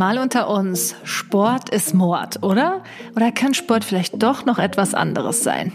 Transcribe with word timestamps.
Mal 0.00 0.16
unter 0.16 0.48
uns, 0.48 0.94
Sport 1.04 1.68
ist 1.68 1.92
Mord, 1.92 2.42
oder? 2.42 2.82
Oder 3.16 3.32
kann 3.32 3.52
Sport 3.52 3.84
vielleicht 3.84 4.22
doch 4.22 4.46
noch 4.46 4.58
etwas 4.58 4.94
anderes 4.94 5.44
sein? 5.44 5.72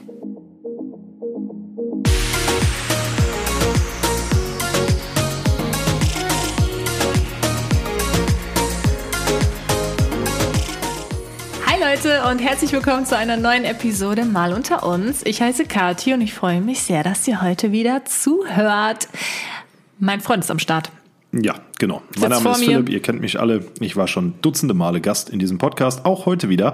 Hi 11.67 11.79
Leute 11.79 12.23
und 12.27 12.39
herzlich 12.39 12.71
willkommen 12.71 13.05
zu 13.05 13.15
einer 13.15 13.37
neuen 13.37 13.63
Episode 13.63 14.25
Mal 14.25 14.53
unter 14.53 14.87
uns. 14.87 15.23
Ich 15.23 15.39
heiße 15.39 15.65
Kathi 15.65 16.15
und 16.15 16.21
ich 16.21 16.33
freue 16.33 16.61
mich 16.61 16.81
sehr, 16.81 17.03
dass 17.03 17.27
ihr 17.27 17.43
heute 17.43 17.71
wieder 17.71 18.05
zuhört. 18.05 19.07
Mein 19.99 20.19
Freund 20.19 20.43
ist 20.43 20.49
am 20.49 20.57
Start. 20.57 20.89
Ja, 21.41 21.55
genau. 21.79 22.01
Mein 22.19 22.29
Name 22.29 22.51
ist 22.51 22.63
Philipp, 22.63 22.89
ihr 22.89 23.01
kennt 23.01 23.19
mich 23.19 23.39
alle. 23.39 23.65
Ich 23.81 23.97
war 23.97 24.07
schon 24.07 24.35
dutzende 24.41 24.73
Male 24.73 25.01
Gast 25.01 25.29
in 25.29 25.39
diesem 25.39 25.57
Podcast, 25.57 26.05
auch 26.05 26.25
heute 26.25 26.47
wieder. 26.47 26.73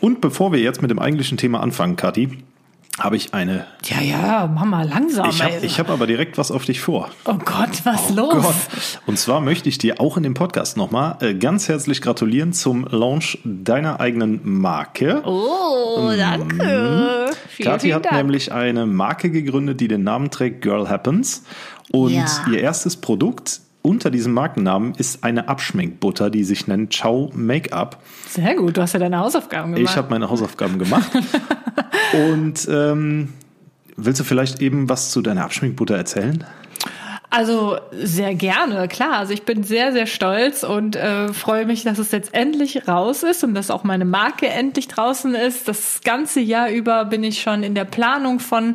Und 0.00 0.20
bevor 0.20 0.52
wir 0.52 0.60
jetzt 0.60 0.82
mit 0.82 0.90
dem 0.90 0.98
eigentlichen 0.98 1.38
Thema 1.38 1.60
anfangen, 1.60 1.96
Kathi, 1.96 2.28
habe 2.98 3.16
ich 3.16 3.32
eine. 3.32 3.64
Ja, 3.84 4.02
ja, 4.02 4.50
mach 4.54 4.66
mal 4.66 4.86
langsam. 4.86 5.30
Ich 5.30 5.42
habe 5.42 5.66
hab 5.66 5.88
aber 5.88 6.06
direkt 6.06 6.36
was 6.36 6.50
auf 6.50 6.66
dich 6.66 6.82
vor. 6.82 7.08
Oh 7.24 7.38
Gott, 7.42 7.84
was 7.84 8.10
oh 8.10 8.14
los? 8.16 8.42
Gott. 8.42 8.54
Und 9.06 9.18
zwar 9.18 9.40
möchte 9.40 9.70
ich 9.70 9.78
dir 9.78 9.98
auch 9.98 10.18
in 10.18 10.24
dem 10.24 10.34
Podcast 10.34 10.76
nochmal 10.76 11.16
äh, 11.20 11.32
ganz 11.32 11.68
herzlich 11.68 12.02
gratulieren 12.02 12.52
zum 12.52 12.86
Launch 12.90 13.38
deiner 13.44 13.98
eigenen 13.98 14.40
Marke. 14.42 15.22
Oh, 15.24 16.12
danke. 16.14 16.54
Mhm. 16.54 17.34
Vielen, 17.48 17.70
Kathi 17.70 17.90
hat 17.90 18.04
Dank. 18.04 18.16
nämlich 18.16 18.52
eine 18.52 18.84
Marke 18.84 19.30
gegründet, 19.30 19.80
die 19.80 19.88
den 19.88 20.04
Namen 20.04 20.30
trägt 20.30 20.60
Girl 20.60 20.90
Happens. 20.90 21.44
Und 21.90 22.12
ja. 22.12 22.26
ihr 22.50 22.60
erstes 22.60 22.98
Produkt 22.98 23.62
unter 23.82 24.10
diesem 24.10 24.32
Markennamen 24.32 24.94
ist 24.94 25.24
eine 25.24 25.48
Abschminkbutter, 25.48 26.30
die 26.30 26.44
sich 26.44 26.68
nennt 26.68 26.92
Ciao 26.92 27.30
Make-up. 27.34 28.00
Sehr 28.28 28.54
gut, 28.54 28.76
du 28.76 28.82
hast 28.82 28.92
ja 28.94 29.00
deine 29.00 29.18
Hausaufgaben 29.18 29.74
gemacht. 29.74 29.90
Ich 29.90 29.96
habe 29.96 30.08
meine 30.10 30.30
Hausaufgaben 30.30 30.78
gemacht. 30.78 31.10
Und 32.12 32.68
ähm, 32.70 33.32
willst 33.96 34.20
du 34.20 34.24
vielleicht 34.24 34.62
eben 34.62 34.88
was 34.88 35.10
zu 35.10 35.20
deiner 35.20 35.44
Abschminkbutter 35.44 35.96
erzählen? 35.96 36.44
Also 37.30 37.78
sehr 37.92 38.34
gerne, 38.34 38.88
klar. 38.88 39.14
Also 39.14 39.32
ich 39.32 39.44
bin 39.44 39.62
sehr, 39.62 39.92
sehr 39.92 40.06
stolz 40.06 40.64
und 40.64 40.96
äh, 40.96 41.32
freue 41.32 41.64
mich, 41.64 41.82
dass 41.82 41.98
es 41.98 42.10
jetzt 42.10 42.34
endlich 42.34 42.86
raus 42.86 43.22
ist 43.22 43.42
und 43.42 43.54
dass 43.54 43.70
auch 43.70 43.84
meine 43.84 44.04
Marke 44.04 44.48
endlich 44.48 44.86
draußen 44.86 45.34
ist. 45.34 45.66
Das 45.66 46.02
ganze 46.04 46.40
Jahr 46.40 46.68
über 46.68 47.06
bin 47.06 47.24
ich 47.24 47.40
schon 47.40 47.62
in 47.62 47.74
der 47.74 47.86
Planung 47.86 48.38
von 48.38 48.74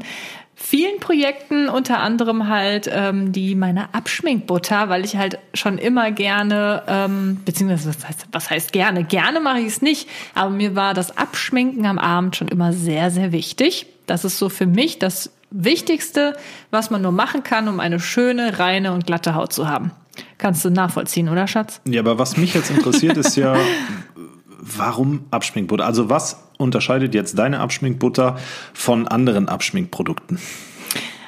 vielen 0.60 1.00
Projekten, 1.00 1.70
unter 1.70 2.00
anderem 2.00 2.50
halt 2.50 2.90
ähm, 2.92 3.32
die 3.32 3.56
meine 3.56 3.94
Abschminkbutter, 3.94 4.90
weil 4.90 5.06
ich 5.06 5.16
halt 5.16 5.38
schon 5.54 5.78
immer 5.78 6.12
gerne, 6.12 6.84
ähm, 6.88 7.40
beziehungsweise 7.46 7.90
was 7.90 8.08
heißt, 8.08 8.26
was 8.32 8.50
heißt 8.50 8.74
gerne? 8.74 9.04
Gerne 9.04 9.40
mache 9.40 9.60
ich 9.60 9.68
es 9.68 9.82
nicht, 9.82 10.10
aber 10.34 10.50
mir 10.50 10.76
war 10.76 10.96
das 10.96 11.16
Abschminken 11.16 11.86
am 11.86 12.00
Abend 12.00 12.36
schon 12.36 12.48
immer 12.48 12.74
sehr, 12.74 13.12
sehr 13.12 13.32
wichtig. 13.32 13.86
Das 14.08 14.26
ist 14.26 14.40
so 14.40 14.50
für 14.50 14.66
mich 14.66 14.98
das 15.00 15.32
Wichtigste, 15.52 16.36
was 16.72 16.90
man 16.90 17.04
nur 17.04 17.12
machen 17.12 17.44
kann, 17.44 17.68
um 17.68 17.80
eine 17.80 18.00
schöne, 18.00 18.58
reine 18.60 18.94
und 18.94 19.06
glatte 19.06 19.36
Haut 19.36 19.54
zu 19.54 19.70
haben. 19.70 19.92
Kannst 20.40 20.66
du 20.66 20.72
nachvollziehen, 20.72 21.30
oder 21.30 21.48
Schatz? 21.48 21.82
Ja, 21.88 22.02
aber 22.02 22.18
was 22.18 22.36
mich 22.36 22.56
jetzt 22.56 22.72
interessiert, 22.72 23.16
ist 23.18 23.36
ja, 23.38 23.56
warum 24.60 25.26
Abschminkbutter? 25.32 25.86
Also 25.86 26.10
was 26.10 26.44
unterscheidet 26.58 27.14
jetzt 27.14 27.38
deine 27.38 27.60
Abschminkbutter 27.60 28.38
von 28.74 29.08
anderen 29.08 29.50
Abschminkprodukten? 29.50 30.40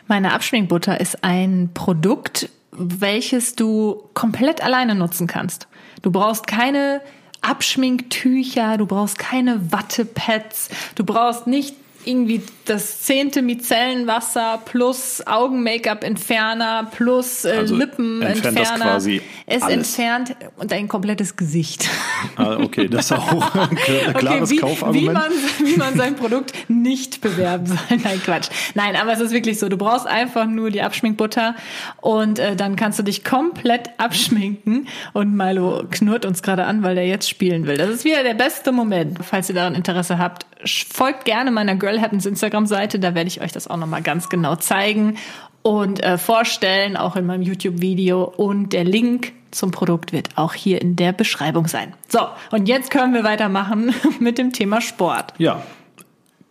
Meine 0.08 0.34
Abschminkbutter 0.34 1.00
ist 1.00 1.24
ein 1.24 1.70
Produkt, 1.74 2.50
welches 2.72 3.56
du 3.56 4.10
komplett 4.14 4.64
alleine 4.64 4.96
nutzen 4.96 5.28
kannst. 5.28 5.68
Du 6.02 6.12
brauchst 6.12 6.48
keine 6.48 7.02
Abschminktücher, 7.42 8.78
du 8.78 8.86
brauchst 8.86 9.20
keine 9.20 9.72
Wattepads, 9.72 10.70
du 10.96 11.04
brauchst 11.04 11.48
nicht 11.48 11.76
irgendwie 12.06 12.42
das 12.70 13.02
zehnte 13.02 13.42
Micellenwasser 13.42 14.62
plus 14.64 15.26
Augen-Make-up-Entferner 15.26 16.88
plus 16.92 17.46
äh, 17.46 17.52
also 17.58 17.76
Lippenentferner. 17.76 18.98
Es 19.46 19.64
alles. 19.64 19.74
entfernt 19.74 20.36
und 20.58 20.72
ein 20.72 20.88
komplettes 20.88 21.36
Gesicht. 21.36 21.90
Ah, 22.36 22.58
okay, 22.58 22.88
das 22.88 23.06
ist 23.06 23.12
auch 23.14 23.56
ein 23.70 23.76
klares 24.14 24.50
okay, 24.50 24.52
wie, 24.52 24.58
Kaufargument. 24.58 25.08
Wie 25.08 25.12
man, 25.12 25.32
wie 25.66 25.78
man 25.78 25.96
sein 25.96 26.16
Produkt 26.16 26.54
nicht 26.70 27.22
bewerben 27.22 27.66
soll. 27.66 27.78
Nein, 28.04 28.22
Quatsch. 28.24 28.50
Nein, 28.76 28.96
aber 28.96 29.14
es 29.14 29.20
ist 29.20 29.32
wirklich 29.32 29.60
so. 29.60 29.70
Du 29.70 29.78
brauchst 29.78 30.08
einfach 30.08 30.46
nur 30.46 30.70
die 30.70 30.82
Abschminkbutter 30.82 31.56
und 32.02 32.40
äh, 32.40 32.56
dann 32.56 32.76
kannst 32.76 33.00
du 33.00 33.04
dich 33.04 33.24
komplett 33.24 33.90
abschminken. 33.98 34.88
Und 35.14 35.36
Milo 35.36 35.84
knurrt 35.90 36.26
uns 36.26 36.44
gerade 36.44 36.66
an, 36.66 36.84
weil 36.84 36.96
der 36.96 37.08
jetzt 37.08 37.30
spielen 37.30 37.66
will. 37.66 37.78
Das 37.78 37.90
ist 37.90 38.06
wieder 38.06 38.24
der 38.24 38.36
beste 38.36 38.72
Moment. 38.72 39.20
Falls 39.24 39.50
ihr 39.50 39.56
daran 39.56 39.76
Interesse 39.76 40.18
habt, 40.18 40.46
folgt 40.66 41.26
gerne 41.26 41.52
meiner 41.52 41.76
Girl 41.76 42.02
Happens 42.02 42.26
Instagram-Seite. 42.60 43.00
Da 43.00 43.16
werde 43.16 43.28
ich 43.28 43.42
euch 43.42 43.52
das 43.52 43.68
auch 43.68 43.78
nochmal 43.78 44.02
ganz 44.02 44.30
genau 44.30 44.56
zeigen 44.56 45.18
und 45.62 46.02
äh, 46.04 46.18
vorstellen, 46.18 46.98
auch 46.98 47.16
in 47.16 47.26
meinem 47.26 47.42
YouTube-Video. 47.42 48.24
Und 48.24 48.74
der 48.74 48.84
Link 48.84 49.34
zum 49.52 49.72
Produkt 49.72 50.14
wird 50.14 50.38
auch 50.38 50.54
hier 50.54 50.82
in 50.82 50.96
der 50.96 51.12
Beschreibung 51.12 51.68
sein. 51.68 51.94
So, 52.08 52.20
und 52.52 52.68
jetzt 52.68 52.92
können 52.92 53.14
wir 53.14 53.24
weitermachen 53.24 53.94
mit 54.20 54.38
dem 54.38 54.54
Thema 54.54 54.82
Sport. 54.82 55.34
Ja, 55.38 55.64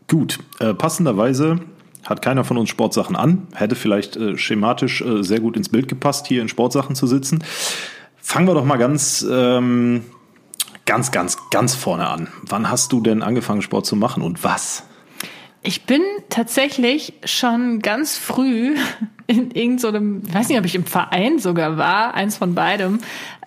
gut. 0.08 0.38
Äh, 0.58 0.74
passenderweise 0.74 1.60
hat 2.04 2.22
keiner 2.22 2.44
von 2.44 2.56
uns 2.58 2.70
Sportsachen 2.70 3.16
an. 3.16 3.46
Hätte 3.54 3.76
vielleicht 3.76 4.16
äh, 4.16 4.36
schematisch 4.38 5.02
äh, 5.02 5.22
sehr 5.22 5.40
gut 5.40 5.56
ins 5.56 5.68
Bild 5.68 5.88
gepasst, 5.88 6.26
hier 6.26 6.42
in 6.42 6.48
Sportsachen 6.48 6.94
zu 6.94 7.06
sitzen. 7.06 7.44
Fangen 8.16 8.46
wir 8.46 8.54
doch 8.54 8.64
mal 8.64 8.76
ganz, 8.76 9.24
ähm, 9.30 10.04
ganz, 10.84 11.12
ganz, 11.12 11.38
ganz 11.50 11.74
vorne 11.74 12.08
an. 12.08 12.28
Wann 12.42 12.70
hast 12.70 12.92
du 12.92 13.00
denn 13.00 13.22
angefangen, 13.22 13.62
Sport 13.62 13.86
zu 13.86 13.96
machen 13.96 14.22
und 14.22 14.44
was? 14.44 14.84
Ich 15.68 15.84
bin 15.84 16.00
tatsächlich 16.30 17.12
schon 17.24 17.80
ganz 17.80 18.16
früh 18.16 18.74
in 19.26 19.50
irgendeinem, 19.50 20.22
so 20.22 20.34
weiß 20.34 20.48
nicht, 20.48 20.58
ob 20.58 20.64
ich 20.64 20.74
im 20.74 20.86
Verein 20.86 21.38
sogar 21.38 21.76
war, 21.76 22.14
eins 22.14 22.38
von 22.38 22.54
beidem. 22.54 23.00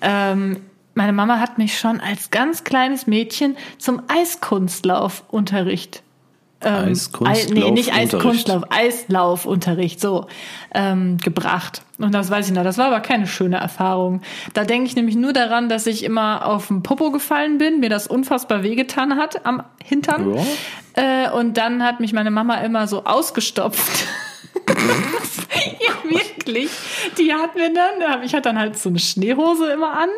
Ähm, 0.03 0.57
meine 0.93 1.13
Mama 1.13 1.39
hat 1.39 1.57
mich 1.57 1.79
schon 1.79 1.99
als 1.99 2.29
ganz 2.29 2.63
kleines 2.63 3.07
Mädchen 3.07 3.57
zum 3.79 4.03
Eiskunstlaufunterricht 4.07 6.03
ähm, 6.63 6.89
Eiskunstlauf 6.89 7.53
nee, 7.53 7.71
nicht 7.71 7.93
Eiskunstlauf, 7.93 8.63
Eislaufunterricht, 8.69 9.99
so 9.99 10.27
ähm, 10.73 11.17
gebracht. 11.17 11.81
Und 11.97 12.13
das 12.13 12.29
weiß 12.29 12.47
ich 12.47 12.53
noch. 12.53 12.63
Das 12.63 12.77
war 12.77 12.87
aber 12.87 12.99
keine 12.99 13.27
schöne 13.27 13.57
Erfahrung. 13.57 14.21
Da 14.53 14.63
denke 14.63 14.87
ich 14.87 14.95
nämlich 14.95 15.15
nur 15.15 15.33
daran, 15.33 15.69
dass 15.69 15.87
ich 15.87 16.03
immer 16.03 16.45
auf 16.45 16.67
den 16.67 16.83
Popo 16.83 17.11
gefallen 17.11 17.57
bin, 17.57 17.79
mir 17.79 17.89
das 17.89 18.07
unfassbar 18.07 18.63
wehgetan 18.63 19.17
hat 19.17 19.45
am 19.45 19.63
Hintern. 19.83 20.35
Ja. 20.35 20.43
Äh, 21.27 21.31
und 21.31 21.57
dann 21.57 21.83
hat 21.83 21.99
mich 21.99 22.13
meine 22.13 22.31
Mama 22.31 22.55
immer 22.55 22.87
so 22.87 23.05
ausgestopft. 23.05 24.07
ja, 25.79 26.09
wirklich. 26.09 26.69
Die 27.17 27.33
hat 27.33 27.55
mir 27.55 27.71
dann, 27.73 28.23
ich 28.23 28.33
hatte 28.33 28.49
dann 28.49 28.59
halt 28.59 28.77
so 28.77 28.89
eine 28.89 28.99
Schneehose 28.99 29.71
immer 29.71 29.93
an 29.93 30.09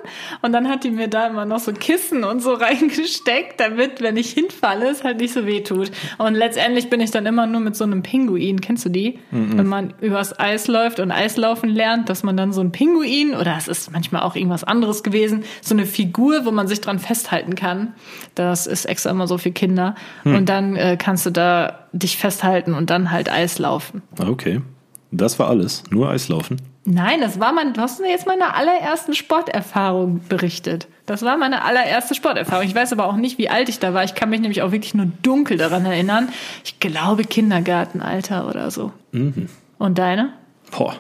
und 0.41 0.53
dann 0.53 0.69
hat 0.69 0.84
die 0.84 0.91
mir 0.91 1.07
da 1.07 1.28
immer 1.28 1.46
noch 1.46 1.59
so 1.59 1.74
Kissen 1.74 2.24
und 2.24 2.41
so 2.41 2.53
reingesteckt, 2.53 3.59
damit, 3.59 4.02
wenn 4.02 4.18
ich 4.18 4.31
hinfalle, 4.31 4.90
es 4.90 5.03
halt 5.03 5.19
nicht 5.19 5.34
so 5.34 5.46
weh 5.46 5.62
tut. 5.62 5.91
Und 6.18 6.35
letztendlich 6.35 6.90
bin 6.90 7.02
ich 7.02 7.12
dann 7.12 7.25
immer 7.25 7.46
nur 7.46 7.62
mit 7.62 7.75
so 7.75 7.84
einem 7.84 8.03
Pinguin, 8.03 8.62
kennst 8.62 8.85
du 8.85 8.90
die? 8.90 9.19
Mhm. 9.31 9.57
Wenn 9.57 9.68
man 9.68 9.94
übers 10.02 10.38
Eis 10.40 10.68
läuft 10.68 11.00
und 11.00 11.12
Eislaufen 11.12 11.69
lernt, 11.69 12.09
dass 12.09 12.23
man 12.23 12.38
dann 12.38 12.53
so 12.53 12.62
ein 12.62 12.72
Pinguin 12.72 13.35
oder 13.35 13.56
es 13.57 13.68
ist 13.68 13.91
manchmal 13.91 14.23
auch 14.23 14.35
irgendwas 14.35 14.63
anderes 14.63 15.03
gewesen, 15.03 15.44
so 15.62 15.75
eine 15.75 15.85
Figur, 15.85 16.46
wo 16.46 16.52
man 16.52 16.68
sich 16.68 16.81
dran 16.81 17.00
festhalten 17.00 17.56
kann. 17.56 17.94
Das 18.35 18.68
ist 18.68 18.85
extra 18.85 19.12
immer 19.12 19.28
so 19.28 19.38
für 19.38 19.52
Kinder. 19.52 19.96
Mhm. 20.23 20.35
Und 20.35 20.50
dann 20.50 20.75
äh, 20.75 20.97
kannst 20.97 21.25
du 21.25 21.29
da 21.29 21.83
dich 21.94 22.18
festhalten 22.18 22.74
und 22.74 22.90
dann 22.90 23.12
halt 23.12 23.30
Eislaufen. 23.30 24.02
Okay. 24.20 24.62
Das 25.12 25.38
war 25.38 25.48
alles. 25.48 25.84
Nur 25.92 26.09
Eislaufen? 26.09 26.58
Nein, 26.86 27.22
das 27.22 27.40
war 27.40 27.54
mein, 27.54 27.74
du 27.74 27.81
hast 27.81 28.02
mir 28.02 28.09
jetzt 28.09 28.28
meine 28.28 28.56
allerersten 28.56 29.14
Sporterfahrung 29.14 30.22
berichtet. 30.28 30.88
Das 31.06 31.22
war 31.22 31.38
meine 31.38 31.64
allererste 31.64 32.16
Sporterfahrung. 32.16 32.66
Ich 32.66 32.76
weiß 32.76 32.91
aber 32.94 33.06
auch 33.06 33.16
nicht, 33.16 33.38
wie 33.38 33.47
alt 33.47 33.70
ich 33.70 33.79
da 33.79 33.94
war. 33.94 34.03
Ich 34.03 34.16
kann 34.16 34.29
mich 34.29 34.41
nämlich 34.41 34.64
auch 34.64 34.72
wirklich 34.72 34.94
nur 34.94 35.08
dunkel 35.22 35.58
daran 35.58 35.85
erinnern. 35.85 36.29
Ich 36.66 36.79
glaube 36.79 37.23
Kindergartenalter 37.23 38.50
oder 38.50 38.72
so. 38.72 38.91
Mhm. 39.12 39.47
Und 39.78 39.97
deine? 39.97 40.34
Boah. 40.72 40.96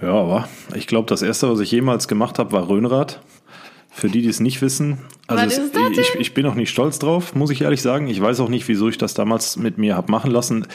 Ja, 0.00 0.12
aber 0.12 0.48
ich 0.74 0.86
glaube, 0.86 1.08
das 1.08 1.22
erste, 1.22 1.50
was 1.50 1.60
ich 1.60 1.72
jemals 1.72 2.08
gemacht 2.08 2.38
habe, 2.38 2.52
war 2.52 2.68
Röhnrad. 2.68 3.20
Für 3.96 4.10
die, 4.10 4.20
die 4.20 4.28
es 4.28 4.40
nicht 4.40 4.60
wissen, 4.60 4.98
also 5.26 5.42
es, 5.42 5.98
ich, 5.98 6.14
ich, 6.20 6.34
bin 6.34 6.44
auch 6.44 6.54
nicht 6.54 6.68
stolz 6.68 6.98
drauf, 6.98 7.34
muss 7.34 7.48
ich 7.48 7.62
ehrlich 7.62 7.80
sagen. 7.80 8.08
Ich 8.08 8.20
weiß 8.20 8.40
auch 8.40 8.50
nicht, 8.50 8.68
wieso 8.68 8.90
ich 8.90 8.98
das 8.98 9.14
damals 9.14 9.56
mit 9.56 9.78
mir 9.78 9.96
habe 9.96 10.12
machen 10.12 10.30
lassen 10.30 10.66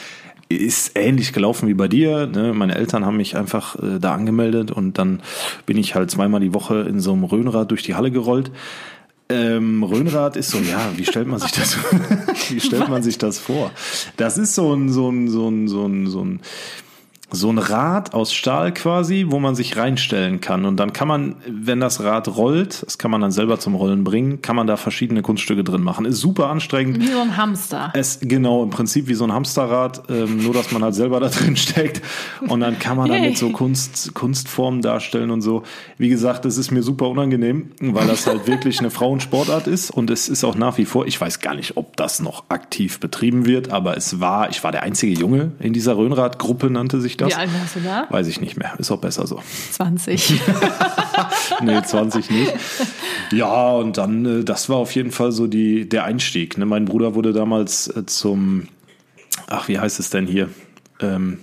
ist 0.48 0.92
ähnlich 0.96 1.32
gelaufen 1.32 1.66
wie 1.66 1.74
bei 1.74 1.88
dir. 1.88 2.26
Ne? 2.26 2.52
Meine 2.52 2.74
Eltern 2.74 3.06
haben 3.06 3.16
mich 3.16 3.36
einfach 3.36 3.76
äh, 3.76 3.98
da 3.98 4.12
angemeldet 4.12 4.70
und 4.70 4.98
dann 4.98 5.22
bin 5.64 5.78
ich 5.78 5.94
halt 5.94 6.10
zweimal 6.10 6.40
die 6.40 6.52
Woche 6.52 6.80
in 6.80 7.00
so 7.00 7.12
einem 7.12 7.24
Röhnrad 7.24 7.70
durch 7.70 7.82
die 7.82 7.94
Halle 7.94 8.10
gerollt. 8.10 8.50
Ähm, 9.28 9.82
Röhnrad 9.82 10.36
ist 10.36 10.50
so, 10.50 10.58
ja, 10.58 10.90
wie 10.96 11.06
stellt 11.06 11.26
man 11.26 11.38
sich 11.38 11.52
das, 11.52 11.78
wie 12.50 12.60
stellt 12.60 12.90
man 12.90 13.02
sich 13.02 13.16
das 13.16 13.38
vor? 13.38 13.70
Das 14.18 14.36
ist 14.36 14.54
so 14.54 14.74
ein, 14.74 14.90
so 14.90 15.10
ein, 15.10 15.28
so 15.28 15.48
ein, 15.48 15.68
so 15.68 15.86
ein, 15.86 16.06
so 16.06 16.22
ein 16.22 16.22
so 16.22 16.24
ein 16.24 16.40
Rad 17.34 18.14
aus 18.14 18.32
Stahl 18.32 18.72
quasi, 18.74 19.26
wo 19.28 19.40
man 19.40 19.54
sich 19.54 19.76
reinstellen 19.76 20.40
kann. 20.40 20.64
Und 20.64 20.76
dann 20.76 20.92
kann 20.92 21.08
man, 21.08 21.36
wenn 21.48 21.80
das 21.80 22.02
Rad 22.02 22.36
rollt, 22.36 22.84
das 22.84 22.98
kann 22.98 23.10
man 23.10 23.20
dann 23.20 23.32
selber 23.32 23.58
zum 23.58 23.74
Rollen 23.74 24.04
bringen, 24.04 24.42
kann 24.42 24.56
man 24.56 24.66
da 24.66 24.76
verschiedene 24.76 25.22
Kunststücke 25.22 25.64
drin 25.64 25.82
machen. 25.82 26.04
Ist 26.04 26.20
super 26.20 26.48
anstrengend. 26.48 27.00
Wie 27.00 27.06
so 27.06 27.20
ein 27.20 27.36
Hamster. 27.36 27.90
Es, 27.94 28.20
genau, 28.20 28.62
im 28.62 28.70
Prinzip 28.70 29.08
wie 29.08 29.14
so 29.14 29.24
ein 29.24 29.32
Hamsterrad, 29.32 30.02
ähm, 30.10 30.42
nur 30.42 30.52
dass 30.52 30.72
man 30.72 30.82
halt 30.82 30.94
selber 30.94 31.20
da 31.20 31.28
drin 31.28 31.56
steckt. 31.56 32.02
Und 32.46 32.60
dann 32.60 32.78
kann 32.78 32.96
man 32.96 33.08
damit 33.08 33.38
so 33.38 33.50
Kunst, 33.50 34.14
Kunstformen 34.14 34.82
darstellen 34.82 35.30
und 35.30 35.40
so. 35.40 35.62
Wie 35.98 36.08
gesagt, 36.08 36.44
es 36.44 36.58
ist 36.58 36.70
mir 36.70 36.82
super 36.82 37.08
unangenehm, 37.08 37.70
weil 37.80 38.06
das 38.06 38.26
halt 38.26 38.46
wirklich 38.46 38.80
eine 38.80 38.90
Frauensportart 38.90 39.66
ist. 39.66 39.90
Und 39.90 40.10
es 40.10 40.28
ist 40.28 40.44
auch 40.44 40.54
nach 40.54 40.78
wie 40.78 40.84
vor, 40.84 41.06
ich 41.06 41.20
weiß 41.20 41.40
gar 41.40 41.54
nicht, 41.54 41.76
ob 41.76 41.96
das 41.96 42.20
noch 42.20 42.44
aktiv 42.48 43.00
betrieben 43.00 43.46
wird, 43.46 43.70
aber 43.70 43.96
es 43.96 44.20
war, 44.20 44.50
ich 44.50 44.62
war 44.64 44.72
der 44.72 44.82
einzige 44.82 45.18
Junge 45.18 45.52
in 45.60 45.72
dieser 45.72 45.96
Röhnrad-Gruppe, 45.96 46.68
nannte 46.68 47.00
sich 47.00 47.16
das. 47.22 47.30
Wie 47.30 47.34
alt 47.34 47.50
warst 47.54 47.76
du 47.76 47.80
da? 47.80 48.06
Weiß 48.10 48.26
ich 48.28 48.40
nicht 48.40 48.56
mehr. 48.56 48.74
Ist 48.78 48.90
auch 48.90 48.98
besser 48.98 49.26
so. 49.26 49.40
20. 49.72 50.40
nee, 51.62 51.82
20 51.82 52.30
nicht. 52.30 52.52
Ja, 53.32 53.70
und 53.72 53.96
dann, 53.98 54.40
äh, 54.40 54.44
das 54.44 54.68
war 54.68 54.76
auf 54.76 54.94
jeden 54.94 55.10
Fall 55.10 55.32
so 55.32 55.46
die, 55.46 55.88
der 55.88 56.04
Einstieg. 56.04 56.58
Ne? 56.58 56.66
Mein 56.66 56.84
Bruder 56.84 57.14
wurde 57.14 57.32
damals 57.32 57.88
äh, 57.88 58.06
zum, 58.06 58.68
ach, 59.46 59.68
wie 59.68 59.78
heißt 59.78 60.00
es 60.00 60.10
denn 60.10 60.26
hier? 60.26 60.48
Ähm, 61.00 61.38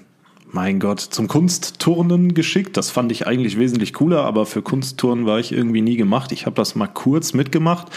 mein 0.51 0.79
Gott, 0.79 0.99
zum 0.99 1.27
Kunstturnen 1.27 2.33
geschickt. 2.33 2.75
Das 2.75 2.89
fand 2.89 3.11
ich 3.11 3.27
eigentlich 3.27 3.59
wesentlich 3.59 3.93
cooler, 3.93 4.23
aber 4.23 4.45
für 4.45 4.61
Kunstturnen 4.61 5.25
war 5.25 5.39
ich 5.39 5.51
irgendwie 5.51 5.81
nie 5.81 5.95
gemacht. 5.95 6.31
Ich 6.31 6.45
habe 6.45 6.55
das 6.55 6.75
mal 6.75 6.87
kurz 6.87 7.33
mitgemacht 7.33 7.87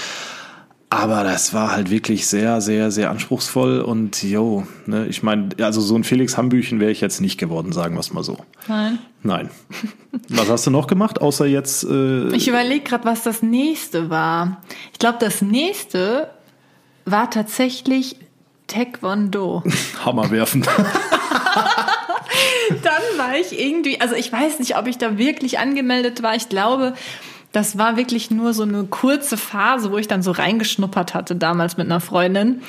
aber 0.92 1.24
das 1.24 1.54
war 1.54 1.72
halt 1.72 1.88
wirklich 1.90 2.26
sehr, 2.26 2.60
sehr, 2.60 2.90
sehr 2.90 3.10
anspruchsvoll 3.10 3.80
und 3.80 4.22
jo, 4.22 4.66
ne, 4.84 5.06
ich 5.06 5.22
meine, 5.22 5.48
also 5.62 5.80
so 5.80 5.96
ein 5.96 6.04
Felix 6.04 6.36
Hambüchen 6.36 6.80
wäre 6.80 6.90
ich 6.90 7.00
jetzt 7.00 7.22
nicht 7.22 7.38
geworden, 7.38 7.72
sagen 7.72 7.94
wir 7.94 8.00
es 8.00 8.12
mal 8.12 8.22
so. 8.22 8.36
Nein. 8.68 8.98
Nein. 9.22 9.48
Was 10.28 10.50
hast 10.50 10.66
du 10.66 10.70
noch 10.70 10.86
gemacht, 10.86 11.22
außer 11.22 11.46
jetzt? 11.46 11.84
Äh 11.84 12.28
ich 12.34 12.46
überlege 12.46 12.84
gerade, 12.84 13.06
was 13.06 13.22
das 13.22 13.42
nächste 13.42 14.10
war. 14.10 14.60
Ich 14.92 14.98
glaube, 14.98 15.16
das 15.18 15.40
nächste 15.40 16.28
war 17.06 17.30
tatsächlich 17.30 18.16
Taekwondo. 18.66 19.62
Hammer 20.04 20.30
werfen. 20.30 20.62
Dann 22.82 23.02
war 23.16 23.34
ich 23.40 23.58
irgendwie, 23.58 23.98
also 23.98 24.14
ich 24.14 24.30
weiß 24.30 24.58
nicht, 24.58 24.76
ob 24.76 24.86
ich 24.86 24.98
da 24.98 25.16
wirklich 25.16 25.58
angemeldet 25.58 26.22
war. 26.22 26.34
Ich 26.34 26.50
glaube, 26.50 26.92
das 27.52 27.76
war 27.76 27.96
wirklich 27.96 28.30
nur 28.30 28.54
so 28.54 28.62
eine 28.62 28.84
kurze 28.84 29.36
Phase, 29.36 29.92
wo 29.92 29.98
ich 29.98 30.08
dann 30.08 30.22
so 30.22 30.30
reingeschnuppert 30.30 31.12
hatte, 31.12 31.36
damals 31.36 31.76
mit 31.76 31.86
einer 31.86 32.00
Freundin. 32.00 32.62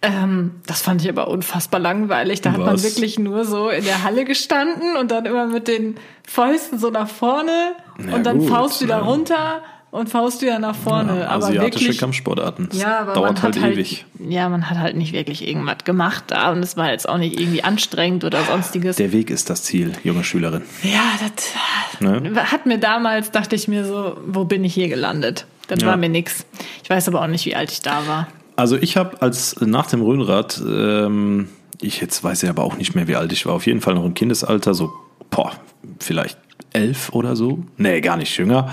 Ähm, 0.00 0.52
das 0.66 0.80
fand 0.80 1.02
ich 1.02 1.10
aber 1.10 1.28
unfassbar 1.28 1.78
langweilig. 1.78 2.40
Da 2.40 2.50
Was? 2.50 2.58
hat 2.58 2.64
man 2.64 2.82
wirklich 2.82 3.18
nur 3.18 3.44
so 3.44 3.68
in 3.68 3.84
der 3.84 4.02
Halle 4.02 4.24
gestanden 4.24 4.96
und 4.96 5.10
dann 5.10 5.26
immer 5.26 5.46
mit 5.46 5.68
den 5.68 5.96
Fäusten 6.26 6.78
so 6.78 6.90
nach 6.90 7.08
vorne 7.08 7.74
ja, 8.04 8.14
und 8.14 8.24
dann 8.24 8.38
gut, 8.38 8.48
Faust 8.48 8.82
wieder 8.82 8.98
ja. 8.98 9.02
runter 9.02 9.62
und 9.90 10.08
Faust 10.08 10.40
wieder 10.42 10.58
nach 10.58 10.76
vorne. 10.76 11.20
Ja, 11.20 11.28
aber 11.28 11.46
asiatische 11.46 11.84
wirklich, 11.84 11.98
Kampfsportarten. 11.98 12.68
Ja, 12.72 13.00
aber 13.00 13.14
dauert 13.14 13.42
halt, 13.42 13.60
halt 13.60 13.74
ewig. 13.74 14.04
Ja, 14.18 14.48
man 14.48 14.70
hat 14.70 14.78
halt 14.78 14.96
nicht 14.96 15.12
wirklich 15.12 15.46
irgendwas 15.46 15.78
gemacht 15.84 16.24
da 16.28 16.52
und 16.52 16.58
es 16.58 16.76
war 16.76 16.90
jetzt 16.90 17.08
auch 17.08 17.18
nicht 17.18 17.40
irgendwie 17.40 17.64
anstrengend 17.64 18.24
oder 18.24 18.44
sonstiges. 18.44 18.96
Der 18.96 19.12
Weg 19.12 19.30
ist 19.30 19.50
das 19.50 19.64
Ziel, 19.64 19.92
junge 20.04 20.22
Schülerin. 20.22 20.62
Ja, 20.82 21.02
das 21.20 22.00
ne? 22.00 22.50
hat 22.50 22.66
mir 22.66 22.78
damals, 22.78 23.30
dachte 23.32 23.56
ich 23.56 23.66
mir 23.66 23.84
so, 23.84 24.16
wo 24.26 24.44
bin 24.44 24.64
ich 24.64 24.74
hier 24.74 24.88
gelandet? 24.88 25.46
Das 25.66 25.82
ja. 25.82 25.88
war 25.88 25.96
mir 25.96 26.08
nix. 26.08 26.46
Ich 26.82 26.90
weiß 26.90 27.08
aber 27.08 27.22
auch 27.22 27.28
nicht, 27.28 27.46
wie 27.46 27.56
alt 27.56 27.72
ich 27.72 27.80
da 27.80 28.06
war. 28.06 28.28
Also 28.56 28.76
ich 28.76 28.96
habe 28.96 29.20
als 29.22 29.60
nach 29.60 29.86
dem 29.86 30.02
Röhnrad, 30.02 30.60
ähm, 30.64 31.48
ich 31.80 32.00
jetzt 32.00 32.22
weiß 32.22 32.42
ja 32.42 32.50
aber 32.50 32.62
auch 32.62 32.76
nicht 32.76 32.94
mehr, 32.94 33.08
wie 33.08 33.16
alt 33.16 33.32
ich 33.32 33.46
war, 33.46 33.54
auf 33.54 33.66
jeden 33.66 33.80
Fall 33.80 33.94
noch 33.94 34.04
im 34.04 34.14
Kindesalter, 34.14 34.74
so, 34.74 34.92
boah, 35.30 35.52
vielleicht 35.98 36.38
elf 36.72 37.10
oder 37.12 37.34
so. 37.34 37.60
Nee, 37.76 38.00
gar 38.00 38.16
nicht 38.16 38.36
jünger 38.36 38.70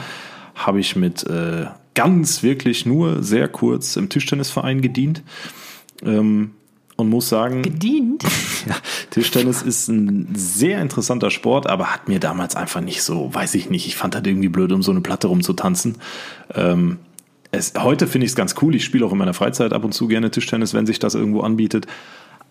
habe 0.58 0.80
ich 0.80 0.96
mit 0.96 1.24
äh, 1.24 1.68
ganz 1.94 2.44
wirklich 2.44 2.86
nur 2.86 3.24
sehr 3.24 3.48
kurz 3.48 3.96
im 3.96 4.10
Tischtennisverein 4.10 4.82
gedient. 4.82 5.24
Ähm, 6.04 6.52
und 6.98 7.10
muss 7.10 7.30
sagen. 7.30 7.62
Gedient? 7.62 8.24
ja, 8.68 8.76
Tischtennis 9.12 9.62
ist 9.62 9.88
ein 9.88 10.30
sehr 10.36 10.82
interessanter 10.82 11.30
Sport, 11.30 11.68
aber 11.68 11.94
hat 11.94 12.08
mir 12.08 12.20
damals 12.20 12.56
einfach 12.56 12.82
nicht 12.82 13.04
so, 13.04 13.34
weiß 13.34 13.54
ich 13.56 13.70
nicht, 13.70 13.88
ich 13.88 13.96
fand 13.96 14.16
das 14.16 14.24
irgendwie 14.26 14.50
blöd, 14.50 14.72
um 14.72 14.82
so 14.82 14.92
eine 14.92 15.02
Platte 15.02 15.28
rumzutanzen. 15.28 15.98
Ähm, 16.54 16.98
es, 17.52 17.74
heute 17.78 18.08
finde 18.08 18.26
ich 18.26 18.32
es 18.32 18.36
ganz 18.36 18.56
cool. 18.62 18.76
Ich 18.76 18.84
spiele 18.84 19.06
auch 19.06 19.12
in 19.12 19.18
meiner 19.18 19.36
Freizeit 19.36 19.74
ab 19.74 19.86
und 19.86 19.94
zu 19.94 20.08
gerne 20.08 20.32
Tischtennis, 20.32 20.74
wenn 20.74 20.86
sich 20.86 21.00
das 21.00 21.16
irgendwo 21.16 21.42
anbietet. 21.42 21.88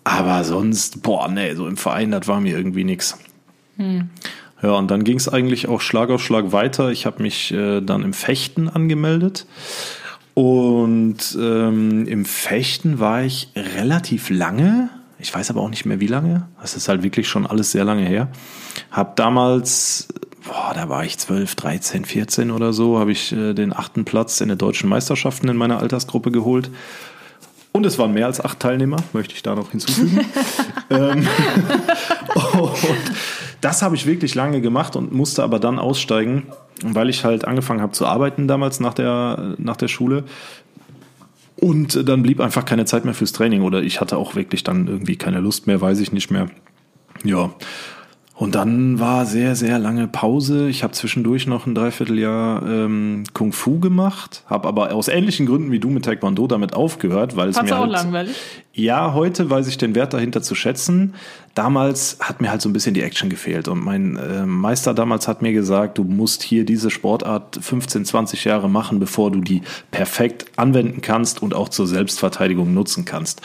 Aber 0.04 0.44
sonst, 0.44 1.02
boah, 1.02 1.28
nee, 1.28 1.54
so 1.54 1.66
im 1.66 1.76
Verein, 1.76 2.12
das 2.12 2.28
war 2.28 2.40
mir 2.40 2.56
irgendwie 2.56 2.84
nichts. 2.84 3.18
Hm. 3.76 4.10
Ja, 4.62 4.72
und 4.72 4.90
dann 4.90 5.04
ging 5.04 5.18
es 5.18 5.28
eigentlich 5.28 5.68
auch 5.68 5.80
Schlag 5.80 6.10
auf 6.10 6.22
Schlag 6.22 6.52
weiter. 6.52 6.90
Ich 6.90 7.06
habe 7.06 7.22
mich 7.22 7.52
äh, 7.52 7.80
dann 7.80 8.02
im 8.02 8.12
Fechten 8.12 8.68
angemeldet. 8.68 9.46
Und 10.34 11.36
ähm, 11.40 12.06
im 12.06 12.24
Fechten 12.24 12.98
war 12.98 13.22
ich 13.22 13.50
relativ 13.54 14.28
lange. 14.30 14.90
Ich 15.18 15.34
weiß 15.34 15.50
aber 15.50 15.62
auch 15.62 15.70
nicht 15.70 15.86
mehr 15.86 16.00
wie 16.00 16.06
lange. 16.06 16.46
Das 16.60 16.76
ist 16.76 16.88
halt 16.88 17.02
wirklich 17.02 17.28
schon 17.28 17.46
alles 17.46 17.72
sehr 17.72 17.84
lange 17.84 18.04
her. 18.04 18.28
Hab 18.90 19.16
damals, 19.16 20.08
boah, 20.46 20.72
da 20.74 20.88
war 20.88 21.04
ich 21.04 21.18
12, 21.18 21.54
13, 21.54 22.04
14 22.04 22.50
oder 22.50 22.72
so, 22.72 22.98
habe 22.98 23.12
ich 23.12 23.32
äh, 23.32 23.54
den 23.54 23.72
achten 23.72 24.04
Platz 24.04 24.40
in 24.40 24.48
der 24.48 24.58
deutschen 24.58 24.90
Meisterschaften 24.90 25.48
in 25.48 25.56
meiner 25.56 25.78
Altersgruppe 25.80 26.30
geholt. 26.30 26.70
Und 27.76 27.84
es 27.84 27.98
waren 27.98 28.14
mehr 28.14 28.24
als 28.24 28.42
acht 28.42 28.58
Teilnehmer, 28.58 28.96
möchte 29.12 29.34
ich 29.34 29.42
da 29.42 29.54
noch 29.54 29.70
hinzufügen. 29.70 30.20
ähm, 30.88 31.28
das 33.60 33.82
habe 33.82 33.94
ich 33.96 34.06
wirklich 34.06 34.34
lange 34.34 34.62
gemacht 34.62 34.96
und 34.96 35.12
musste 35.12 35.42
aber 35.42 35.58
dann 35.58 35.78
aussteigen, 35.78 36.44
weil 36.82 37.10
ich 37.10 37.26
halt 37.26 37.44
angefangen 37.44 37.82
habe 37.82 37.92
zu 37.92 38.06
arbeiten 38.06 38.48
damals 38.48 38.80
nach 38.80 38.94
der, 38.94 39.56
nach 39.58 39.76
der 39.76 39.88
Schule. 39.88 40.24
Und 41.56 42.08
dann 42.08 42.22
blieb 42.22 42.40
einfach 42.40 42.64
keine 42.64 42.86
Zeit 42.86 43.04
mehr 43.04 43.12
fürs 43.12 43.32
Training 43.32 43.60
oder 43.60 43.82
ich 43.82 44.00
hatte 44.00 44.16
auch 44.16 44.36
wirklich 44.36 44.64
dann 44.64 44.86
irgendwie 44.86 45.16
keine 45.16 45.40
Lust 45.40 45.66
mehr, 45.66 45.78
weiß 45.78 46.00
ich 46.00 46.12
nicht 46.12 46.30
mehr. 46.30 46.48
Ja, 47.24 47.50
und 48.38 48.54
dann 48.54 49.00
war 49.00 49.24
sehr, 49.24 49.56
sehr 49.56 49.78
lange 49.78 50.08
Pause. 50.08 50.68
Ich 50.68 50.82
habe 50.82 50.92
zwischendurch 50.92 51.46
noch 51.46 51.64
ein 51.64 51.74
Dreivierteljahr 51.74 52.62
ähm, 52.68 53.24
Kung 53.32 53.52
Fu 53.52 53.80
gemacht, 53.80 54.42
habe 54.44 54.68
aber 54.68 54.92
aus 54.92 55.08
ähnlichen 55.08 55.46
Gründen 55.46 55.70
wie 55.70 55.78
du 55.78 55.88
mit 55.88 56.04
Taekwondo 56.04 56.46
damit 56.46 56.74
aufgehört, 56.74 57.36
weil 57.36 57.48
es 57.48 57.62
mir 57.62 57.74
auch 57.74 57.80
halt, 57.80 57.92
langweilig? 57.92 58.36
Ja, 58.74 59.14
heute 59.14 59.48
weiß 59.48 59.68
ich 59.68 59.78
den 59.78 59.94
Wert 59.94 60.12
dahinter 60.12 60.42
zu 60.42 60.54
schätzen. 60.54 61.14
Damals 61.54 62.18
hat 62.20 62.42
mir 62.42 62.50
halt 62.50 62.60
so 62.60 62.68
ein 62.68 62.74
bisschen 62.74 62.92
die 62.92 63.00
Action 63.00 63.30
gefehlt 63.30 63.68
und 63.68 63.82
mein 63.82 64.18
äh, 64.18 64.44
Meister 64.44 64.92
damals 64.92 65.28
hat 65.28 65.40
mir 65.40 65.54
gesagt, 65.54 65.96
du 65.96 66.04
musst 66.04 66.42
hier 66.42 66.66
diese 66.66 66.90
Sportart 66.90 67.58
15, 67.58 68.04
20 68.04 68.44
Jahre 68.44 68.68
machen, 68.68 68.98
bevor 68.98 69.30
du 69.30 69.40
die 69.40 69.62
perfekt 69.90 70.44
anwenden 70.56 71.00
kannst 71.00 71.40
und 71.40 71.54
auch 71.54 71.70
zur 71.70 71.86
Selbstverteidigung 71.86 72.74
nutzen 72.74 73.06
kannst. 73.06 73.40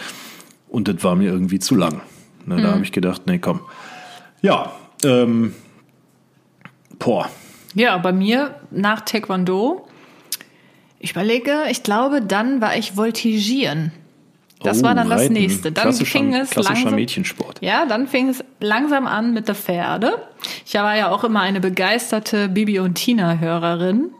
Und 0.68 0.90
das 0.90 1.02
war 1.02 1.16
mir 1.16 1.32
irgendwie 1.32 1.60
zu 1.60 1.76
lang. 1.76 2.02
Ne, 2.46 2.58
mhm. 2.58 2.62
Da 2.62 2.72
habe 2.74 2.84
ich 2.84 2.92
gedacht, 2.92 3.22
nee, 3.26 3.40
komm. 3.40 3.62
Ja, 4.42 4.74
ähm, 5.04 5.54
boah. 7.00 7.30
Ja, 7.74 7.98
bei 7.98 8.12
mir 8.12 8.56
nach 8.70 9.02
Taekwondo, 9.02 9.88
ich 11.00 11.12
überlege, 11.12 11.64
ich 11.70 11.84
glaube, 11.84 12.22
dann 12.22 12.62
war 12.62 12.76
ich 12.76 12.96
Voltigieren. 12.96 13.92
Das 14.64 14.82
oh, 14.82 14.84
war 14.84 14.96
dann 14.96 15.10
das 15.10 15.22
Reiten. 15.22 15.34
nächste. 15.34 15.72
Dann 15.72 15.92
fing 15.94 16.36
es 16.36 16.56
langsam, 16.56 16.96
Mädchensport. 16.96 17.62
Ja, 17.62 17.86
dann 17.86 18.08
fing 18.08 18.30
es 18.30 18.44
langsam 18.60 19.08
an 19.08 19.34
mit 19.34 19.48
der 19.48 19.56
Pferde. 19.56 20.22
Ich 20.66 20.74
war 20.76 20.96
ja 20.96 21.10
auch 21.10 21.24
immer 21.24 21.42
eine 21.42 21.60
begeisterte 21.60 22.48
Bibi 22.48 22.80
und 22.80 22.96
Tina 22.96 23.40
Hörerin. 23.40 24.12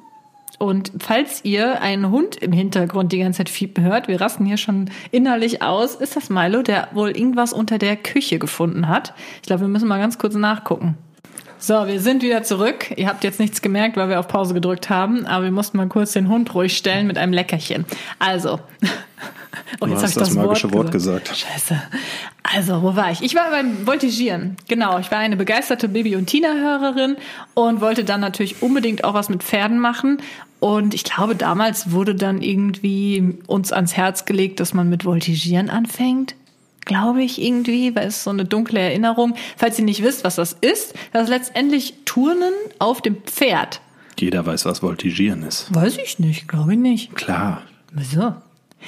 Und 0.62 0.92
falls 1.00 1.44
ihr 1.44 1.82
einen 1.82 2.12
Hund 2.12 2.36
im 2.36 2.52
Hintergrund 2.52 3.12
die 3.12 3.18
ganze 3.18 3.38
Zeit 3.38 3.50
fiepen 3.50 3.84
hört, 3.84 4.08
wir 4.08 4.22
rasten 4.22 4.46
hier 4.46 4.58
schon 4.58 4.92
innerlich 5.10 5.64
aus, 5.64 5.96
ist 5.96 6.16
das 6.16 6.30
Milo, 6.30 6.62
der 6.62 6.90
wohl 6.94 7.10
irgendwas 7.18 7.52
unter 7.52 7.80
der 7.80 7.96
Küche 7.96 8.38
gefunden 8.38 8.88
hat. 8.88 9.16
Ich 9.38 9.48
glaube, 9.48 9.62
wir 9.62 9.68
müssen 9.68 9.88
mal 9.88 9.98
ganz 9.98 10.20
kurz 10.20 10.36
nachgucken. 10.36 11.00
So, 11.64 11.86
wir 11.86 12.02
sind 12.02 12.24
wieder 12.24 12.42
zurück. 12.42 12.92
Ihr 12.98 13.08
habt 13.08 13.24
jetzt 13.24 13.40
nichts 13.40 13.62
gemerkt, 13.62 13.96
weil 13.96 14.10
wir 14.10 14.20
auf 14.20 14.28
Pause 14.28 14.56
gedrückt 14.56 14.90
haben, 14.90 15.28
aber 15.28 15.44
wir 15.44 15.52
mussten 15.52 15.78
mal 15.78 15.88
kurz 15.88 16.12
den 16.14 16.28
Hund 16.28 16.56
ruhig 16.56 16.76
stellen 16.76 17.06
mit 17.06 17.20
einem 17.20 17.34
Leckerchen. 17.34 17.86
Also, 18.18 18.60
oh, 19.80 19.86
jetzt 19.86 19.92
du 19.92 19.94
hast 19.94 20.04
das, 20.04 20.30
das 20.30 20.34
magische 20.34 20.74
Wort, 20.74 20.86
Wort 20.86 20.92
gesagt. 20.92 21.28
Scheiße. 21.28 21.80
Also, 22.42 22.82
wo 22.82 22.96
war 22.96 23.12
ich? 23.12 23.22
Ich 23.22 23.36
war 23.36 23.52
beim 23.52 23.86
Voltigieren. 23.86 24.58
Genau, 24.68 24.98
ich 24.98 25.12
war 25.12 25.20
eine 25.20 25.38
begeisterte 25.38 25.88
Baby- 25.88 26.16
und 26.16 26.26
Tina-Hörerin 26.26 27.18
und 27.54 27.80
wollte 27.80 28.04
dann 28.04 28.22
natürlich 28.22 28.64
unbedingt 28.64 29.04
auch 29.04 29.14
was 29.14 29.30
mit 29.30 29.44
Pferden 29.44 29.78
machen. 29.78 30.18
Und 30.60 30.96
ich 30.96 31.04
glaube, 31.04 31.36
damals 31.36 31.92
wurde 31.92 32.16
dann 32.16 32.42
irgendwie 32.42 33.38
uns 33.46 33.72
ans 33.72 33.96
Herz 33.96 34.26
gelegt, 34.26 34.60
dass 34.60 34.74
man 34.74 34.90
mit 34.90 35.06
Voltigieren 35.06 35.70
anfängt 35.70 36.34
glaube 36.92 37.24
ich 37.24 37.42
irgendwie, 37.42 37.96
weil 37.96 38.08
es 38.08 38.26
so 38.26 38.32
eine 38.32 38.44
dunkle 38.44 38.78
Erinnerung. 38.80 39.36
Falls 39.56 39.80
ihr 39.80 39.86
nicht 39.86 40.04
wisst, 40.04 40.26
was 40.26 40.36
das 40.36 40.58
ist, 40.60 40.94
das 41.14 41.24
ist 41.24 41.30
letztendlich 41.30 41.94
Turnen 42.04 42.54
auf 42.80 43.02
dem 43.02 43.16
Pferd. 43.24 43.80
Jeder 44.20 44.46
weiß, 44.46 44.66
was 44.66 44.82
Voltigieren 44.82 45.44
ist. 45.44 45.74
Weiß 45.74 45.98
ich 45.98 46.20
nicht, 46.20 46.50
glaube 46.50 46.74
ich 46.74 46.80
nicht. 46.80 47.16
Klar. 47.16 47.62
Wieso? 47.94 48.36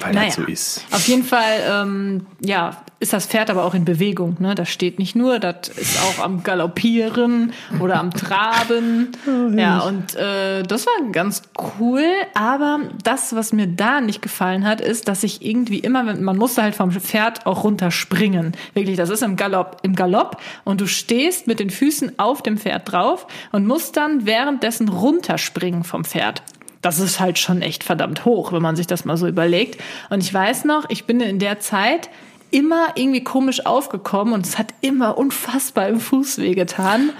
Weil 0.00 0.12
naja, 0.12 0.26
das 0.26 0.34
so 0.34 0.42
ist. 0.42 0.84
Auf 0.90 1.08
jeden 1.08 1.24
Fall, 1.24 1.60
ähm, 1.66 2.26
ja, 2.40 2.84
ist 3.04 3.12
das 3.12 3.26
Pferd 3.26 3.50
aber 3.50 3.64
auch 3.64 3.74
in 3.74 3.84
Bewegung. 3.84 4.36
Ne? 4.38 4.54
Das 4.54 4.70
steht 4.70 4.98
nicht 4.98 5.14
nur, 5.14 5.38
das 5.38 5.68
ist 5.76 6.00
auch 6.00 6.24
am 6.24 6.42
Galoppieren 6.42 7.52
oder 7.78 8.00
am 8.00 8.10
Traben. 8.10 9.12
Oh, 9.26 9.54
ja, 9.54 9.80
und 9.80 10.14
äh, 10.14 10.62
das 10.62 10.86
war 10.86 11.12
ganz 11.12 11.42
cool. 11.78 12.02
Aber 12.32 12.80
das, 13.02 13.36
was 13.36 13.52
mir 13.52 13.66
da 13.66 14.00
nicht 14.00 14.22
gefallen 14.22 14.66
hat, 14.66 14.80
ist, 14.80 15.06
dass 15.06 15.22
ich 15.22 15.44
irgendwie 15.44 15.80
immer, 15.80 16.02
man 16.02 16.38
musste 16.38 16.62
halt 16.62 16.74
vom 16.74 16.92
Pferd 16.92 17.44
auch 17.44 17.64
runterspringen. 17.64 18.52
Wirklich, 18.72 18.96
das 18.96 19.10
ist 19.10 19.22
im 19.22 19.36
Galopp, 19.36 19.80
im 19.82 19.94
Galopp 19.94 20.38
und 20.64 20.80
du 20.80 20.86
stehst 20.86 21.46
mit 21.46 21.60
den 21.60 21.68
Füßen 21.68 22.18
auf 22.18 22.40
dem 22.40 22.56
Pferd 22.56 22.90
drauf 22.90 23.26
und 23.52 23.66
musst 23.66 23.98
dann 23.98 24.24
währenddessen 24.24 24.88
runterspringen 24.88 25.84
vom 25.84 26.06
Pferd 26.06 26.42
das 26.84 26.98
ist 26.98 27.18
halt 27.18 27.38
schon 27.38 27.62
echt 27.62 27.82
verdammt 27.82 28.26
hoch, 28.26 28.52
wenn 28.52 28.60
man 28.60 28.76
sich 28.76 28.86
das 28.86 29.06
mal 29.06 29.16
so 29.16 29.26
überlegt. 29.26 29.80
Und 30.10 30.22
ich 30.22 30.34
weiß 30.34 30.66
noch, 30.66 30.84
ich 30.90 31.06
bin 31.06 31.20
in 31.20 31.38
der 31.38 31.58
Zeit 31.58 32.10
immer 32.54 32.88
irgendwie 32.94 33.24
komisch 33.24 33.66
aufgekommen 33.66 34.32
und 34.32 34.46
es 34.46 34.58
hat 34.58 34.72
immer 34.80 35.18
unfassbar 35.18 35.88
im 35.88 35.98
Fuß 35.98 36.38
wehgetan. 36.38 37.10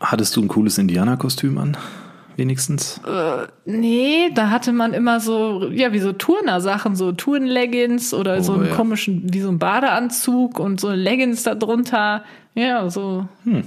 Hattest 0.00 0.34
du 0.36 0.42
ein 0.42 0.48
cooles 0.48 0.76
Indianerkostüm 0.76 1.56
an? 1.56 1.76
Wenigstens? 2.34 3.00
Äh, 3.06 3.46
nee, 3.64 4.30
da 4.34 4.50
hatte 4.50 4.72
man 4.72 4.92
immer 4.92 5.20
so, 5.20 5.68
ja, 5.70 5.92
wie 5.92 6.00
so 6.00 6.12
Turner-Sachen, 6.12 6.94
so 6.94 7.12
Tourenleggings 7.12 8.12
oder 8.12 8.38
oh, 8.38 8.42
so 8.42 8.52
einen 8.54 8.66
ja. 8.66 8.74
komischen, 8.74 9.32
wie 9.32 9.40
so 9.40 9.48
ein 9.48 9.58
Badeanzug 9.58 10.58
und 10.58 10.78
so 10.78 10.90
Leggings 10.90 11.44
da 11.44 11.54
drunter. 11.54 12.24
Ja, 12.54 12.90
so. 12.90 13.26
Hm. 13.44 13.62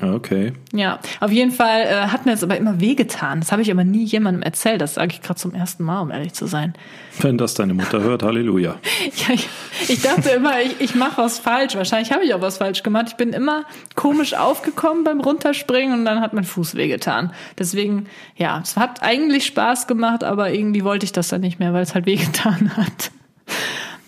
Okay. 0.00 0.54
Ja, 0.72 1.00
auf 1.20 1.30
jeden 1.30 1.50
Fall 1.50 1.82
äh, 1.82 2.06
hat 2.06 2.24
mir 2.24 2.32
das 2.32 2.42
aber 2.42 2.56
immer 2.56 2.80
wehgetan. 2.80 3.40
Das 3.40 3.52
habe 3.52 3.60
ich 3.60 3.70
aber 3.70 3.84
nie 3.84 4.04
jemandem 4.04 4.42
erzählt. 4.42 4.80
Das 4.80 4.94
sage 4.94 5.12
ich 5.12 5.20
gerade 5.20 5.38
zum 5.38 5.54
ersten 5.54 5.84
Mal, 5.84 6.00
um 6.00 6.10
ehrlich 6.10 6.32
zu 6.32 6.46
sein. 6.46 6.72
Wenn 7.20 7.36
das 7.36 7.52
deine 7.54 7.74
Mutter 7.74 8.00
hört, 8.00 8.22
Halleluja. 8.22 8.76
ja, 9.28 9.34
ich, 9.34 9.48
ich 9.88 10.00
dachte 10.00 10.30
immer, 10.30 10.62
ich, 10.62 10.80
ich 10.80 10.94
mache 10.94 11.18
was 11.18 11.38
falsch. 11.38 11.74
Wahrscheinlich 11.76 12.10
habe 12.10 12.24
ich 12.24 12.32
auch 12.32 12.40
was 12.40 12.56
falsch 12.56 12.82
gemacht. 12.82 13.06
Ich 13.08 13.16
bin 13.16 13.34
immer 13.34 13.64
komisch 13.94 14.32
aufgekommen 14.32 15.04
beim 15.04 15.20
Runterspringen 15.20 15.98
und 15.98 16.04
dann 16.06 16.20
hat 16.20 16.32
mein 16.32 16.44
Fuß 16.44 16.74
wehgetan. 16.74 17.34
Deswegen, 17.58 18.06
ja, 18.36 18.60
es 18.62 18.78
hat 18.78 19.02
eigentlich 19.02 19.44
Spaß 19.44 19.86
gemacht, 19.86 20.24
aber 20.24 20.52
irgendwie 20.52 20.84
wollte 20.84 21.04
ich 21.04 21.12
das 21.12 21.28
dann 21.28 21.42
nicht 21.42 21.58
mehr, 21.58 21.74
weil 21.74 21.82
es 21.82 21.94
halt 21.94 22.06
wehgetan 22.06 22.72
hat. 22.78 23.10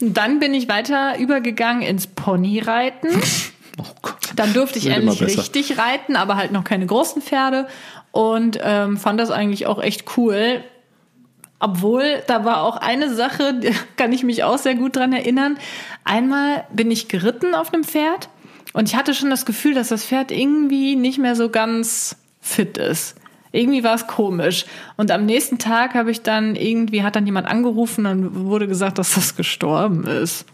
Und 0.01 0.17
dann 0.17 0.41
bin 0.41 0.55
ich 0.55 0.69
weiter 0.69 1.19
übergegangen 1.19 1.83
ins 1.83 2.07
Ponyreiten. 2.07 3.11
Oh. 3.79 3.85
Dann 4.37 4.53
durfte 4.53 4.79
ich 4.79 4.87
endlich 4.87 5.23
richtig 5.23 5.79
reiten, 5.79 6.17
aber 6.17 6.37
halt 6.37 6.53
noch 6.53 6.65
keine 6.65 6.87
großen 6.87 7.23
Pferde 7.23 7.67
und 8.13 8.59
ähm, 8.63 8.97
fand 8.97 9.19
das 9.21 9.31
eigentlich 9.31 9.67
auch 9.67 9.83
echt 9.83 10.17
cool. 10.17 10.63
Obwohl, 11.61 12.23
da 12.27 12.45
war 12.45 12.63
auch 12.63 12.77
eine 12.77 13.15
Sache, 13.15 13.61
kann 13.97 14.13
ich 14.13 14.23
mich 14.23 14.45
auch 14.45 14.59
sehr 14.59 14.75
gut 14.75 14.97
dran 14.97 15.13
erinnern. 15.13 15.59
Einmal 16.05 16.65
bin 16.73 16.91
ich 16.91 17.09
geritten 17.09 17.55
auf 17.55 17.73
einem 17.73 17.85
Pferd 17.85 18.29
und 18.73 18.89
ich 18.89 18.97
hatte 18.97 19.15
schon 19.15 19.31
das 19.31 19.47
Gefühl, 19.47 19.75
dass 19.75 19.89
das 19.89 20.05
Pferd 20.05 20.31
irgendwie 20.31 20.97
nicht 20.97 21.19
mehr 21.19 21.37
so 21.37 21.49
ganz 21.49 22.17
fit 22.41 22.77
ist. 22.77 23.17
Irgendwie 23.53 23.85
war 23.85 23.95
es 23.95 24.09
komisch. 24.09 24.67
Und 24.97 25.13
am 25.13 25.27
nächsten 25.27 25.59
Tag 25.59 25.95
habe 25.95 26.11
ich 26.11 26.23
dann 26.23 26.57
irgendwie, 26.57 27.05
hat 27.05 27.15
dann 27.15 27.25
jemand 27.25 27.47
angerufen 27.47 28.05
und 28.05 28.47
wurde 28.47 28.67
gesagt, 28.67 28.99
dass 28.99 29.15
das 29.15 29.37
gestorben 29.37 30.05
ist. 30.07 30.45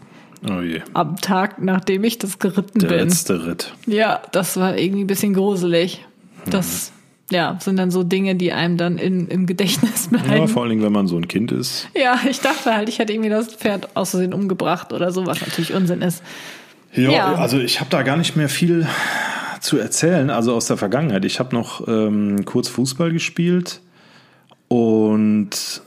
Oh 0.48 0.60
je. 0.60 0.80
Am 0.94 1.16
Tag, 1.16 1.60
nachdem 1.62 2.04
ich 2.04 2.18
das 2.18 2.38
geritten 2.38 2.80
Der 2.80 2.88
bin. 2.88 2.96
Der 2.96 3.06
letzte 3.06 3.46
Ritt. 3.46 3.74
Ja, 3.86 4.22
das 4.32 4.56
war 4.56 4.76
irgendwie 4.78 5.04
ein 5.04 5.06
bisschen 5.06 5.34
gruselig. 5.34 6.04
Das, 6.48 6.92
mhm. 7.28 7.34
ja, 7.34 7.58
sind 7.60 7.76
dann 7.76 7.90
so 7.90 8.02
Dinge, 8.02 8.34
die 8.34 8.52
einem 8.52 8.76
dann 8.76 8.96
in, 8.96 9.28
im 9.28 9.46
Gedächtnis 9.46 10.08
bleiben. 10.08 10.32
Ja, 10.32 10.46
vor 10.46 10.62
allen 10.62 10.70
Dingen, 10.70 10.82
wenn 10.82 10.92
man 10.92 11.06
so 11.06 11.16
ein 11.16 11.28
Kind 11.28 11.52
ist. 11.52 11.88
Ja, 11.94 12.18
ich 12.28 12.40
dachte 12.40 12.74
halt, 12.74 12.88
ich 12.88 12.98
hätte 12.98 13.12
irgendwie 13.12 13.30
das 13.30 13.54
Pferd 13.54 13.94
aus 13.94 14.10
Versehen 14.10 14.32
umgebracht 14.32 14.92
oder 14.92 15.12
so, 15.12 15.26
was 15.26 15.40
natürlich 15.40 15.74
Unsinn 15.74 16.00
ist. 16.00 16.22
Ja, 16.94 17.10
ja. 17.10 17.34
also 17.34 17.58
ich 17.58 17.80
habe 17.80 17.90
da 17.90 18.02
gar 18.02 18.16
nicht 18.16 18.36
mehr 18.36 18.48
viel 18.48 18.86
zu 19.60 19.78
erzählen, 19.78 20.30
also 20.30 20.54
aus 20.54 20.66
der 20.66 20.76
Vergangenheit. 20.76 21.24
Ich 21.24 21.38
habe 21.38 21.54
noch 21.54 21.86
ähm, 21.86 22.44
kurz 22.46 22.68
Fußball 22.68 23.12
gespielt 23.12 23.80
und 24.68 25.82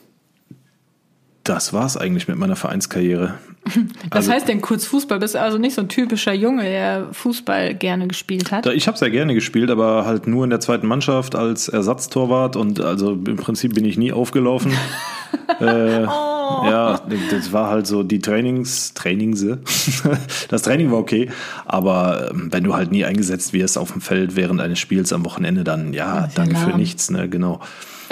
das 1.43 1.73
war 1.73 1.85
es 1.85 1.97
eigentlich 1.97 2.27
mit 2.27 2.37
meiner 2.37 2.55
Vereinskarriere. 2.55 3.33
Was 4.09 4.11
also, 4.11 4.31
heißt 4.31 4.47
denn 4.47 4.61
kurz 4.61 4.85
Fußball? 4.85 5.19
Bist 5.19 5.35
du 5.35 5.41
also 5.41 5.57
nicht 5.57 5.75
so 5.75 5.81
ein 5.81 5.89
typischer 5.89 6.33
Junge, 6.33 6.63
der 6.63 7.07
Fußball 7.11 7.75
gerne 7.75 8.07
gespielt 8.07 8.51
hat? 8.51 8.65
Ich 8.67 8.87
habe 8.87 8.97
sehr 8.97 9.09
gerne 9.09 9.33
gespielt, 9.33 9.69
aber 9.69 10.05
halt 10.05 10.27
nur 10.27 10.43
in 10.43 10.49
der 10.49 10.59
zweiten 10.59 10.87
Mannschaft 10.87 11.35
als 11.35 11.69
Ersatztorwart 11.69 12.55
und 12.55 12.81
also 12.81 13.13
im 13.13 13.37
Prinzip 13.37 13.73
bin 13.73 13.85
ich 13.85 13.97
nie 13.97 14.11
aufgelaufen. 14.11 14.73
äh, 15.59 16.05
oh. 16.05 16.65
Ja, 16.65 17.01
das 17.31 17.53
war 17.53 17.69
halt 17.69 17.87
so 17.87 18.03
die 18.03 18.19
Trainings, 18.19 18.93
Trainingse. 18.93 19.59
das 20.49 20.61
Training 20.61 20.91
war 20.91 20.99
okay, 20.99 21.29
aber 21.65 22.31
ähm, 22.31 22.49
wenn 22.51 22.63
du 22.63 22.73
halt 22.73 22.91
nie 22.91 23.05
eingesetzt 23.05 23.53
wirst 23.53 23.77
auf 23.77 23.93
dem 23.93 24.01
Feld 24.01 24.35
während 24.35 24.59
eines 24.61 24.79
Spiels 24.79 25.13
am 25.13 25.25
Wochenende, 25.25 25.63
dann 25.63 25.93
ja, 25.93 26.29
danke 26.35 26.55
für 26.55 26.75
nichts, 26.75 27.09
ne, 27.09 27.29
genau. 27.29 27.61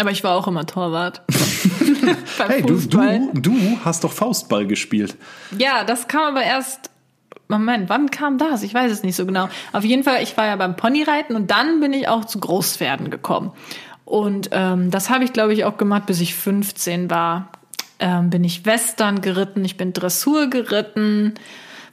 Aber 0.02 0.10
ich 0.10 0.24
war 0.24 0.36
auch 0.36 0.48
immer 0.48 0.66
Torwart. 0.66 1.22
hey, 2.48 2.64
du, 2.64 2.76
du, 2.76 3.30
du 3.34 3.78
hast 3.86 4.04
doch 4.04 4.12
Faustball 4.12 4.66
gespielt. 4.66 5.16
Ja, 5.56 5.84
das 5.84 6.08
kam 6.08 6.36
aber 6.36 6.42
erst. 6.42 6.90
Moment, 7.48 7.88
wann 7.88 8.10
kam 8.10 8.40
das? 8.40 8.64
Ich 8.64 8.74
weiß 8.74 8.92
es 8.92 9.04
nicht 9.04 9.16
so 9.16 9.28
genau. 9.28 9.48
Auf 9.74 9.84
jeden 9.84 10.04
Fall, 10.04 10.24
ich 10.24 10.36
war 10.38 10.48
ja 10.48 10.56
beim 10.56 10.76
Ponyreiten 10.76 11.36
und 11.36 11.52
dann 11.52 11.82
bin 11.82 11.94
ich 11.94 12.08
auch 12.08 12.26
zu 12.26 12.40
Großpferden 12.40 13.12
gekommen. 13.12 13.52
Und 14.06 14.50
ähm, 14.54 14.90
das 14.90 15.12
habe 15.12 15.24
ich, 15.24 15.34
glaube 15.34 15.54
ich, 15.54 15.66
auch 15.66 15.78
gemacht, 15.78 16.08
bis 16.08 16.20
ich 16.20 16.34
15 16.34 17.12
war. 17.12 17.50
Ähm, 18.00 18.32
bin 18.32 18.44
ich 18.44 18.66
Western 18.66 19.22
geritten, 19.22 19.64
ich 19.64 19.78
bin 19.78 19.94
Dressur 19.94 20.48
geritten, 20.48 21.36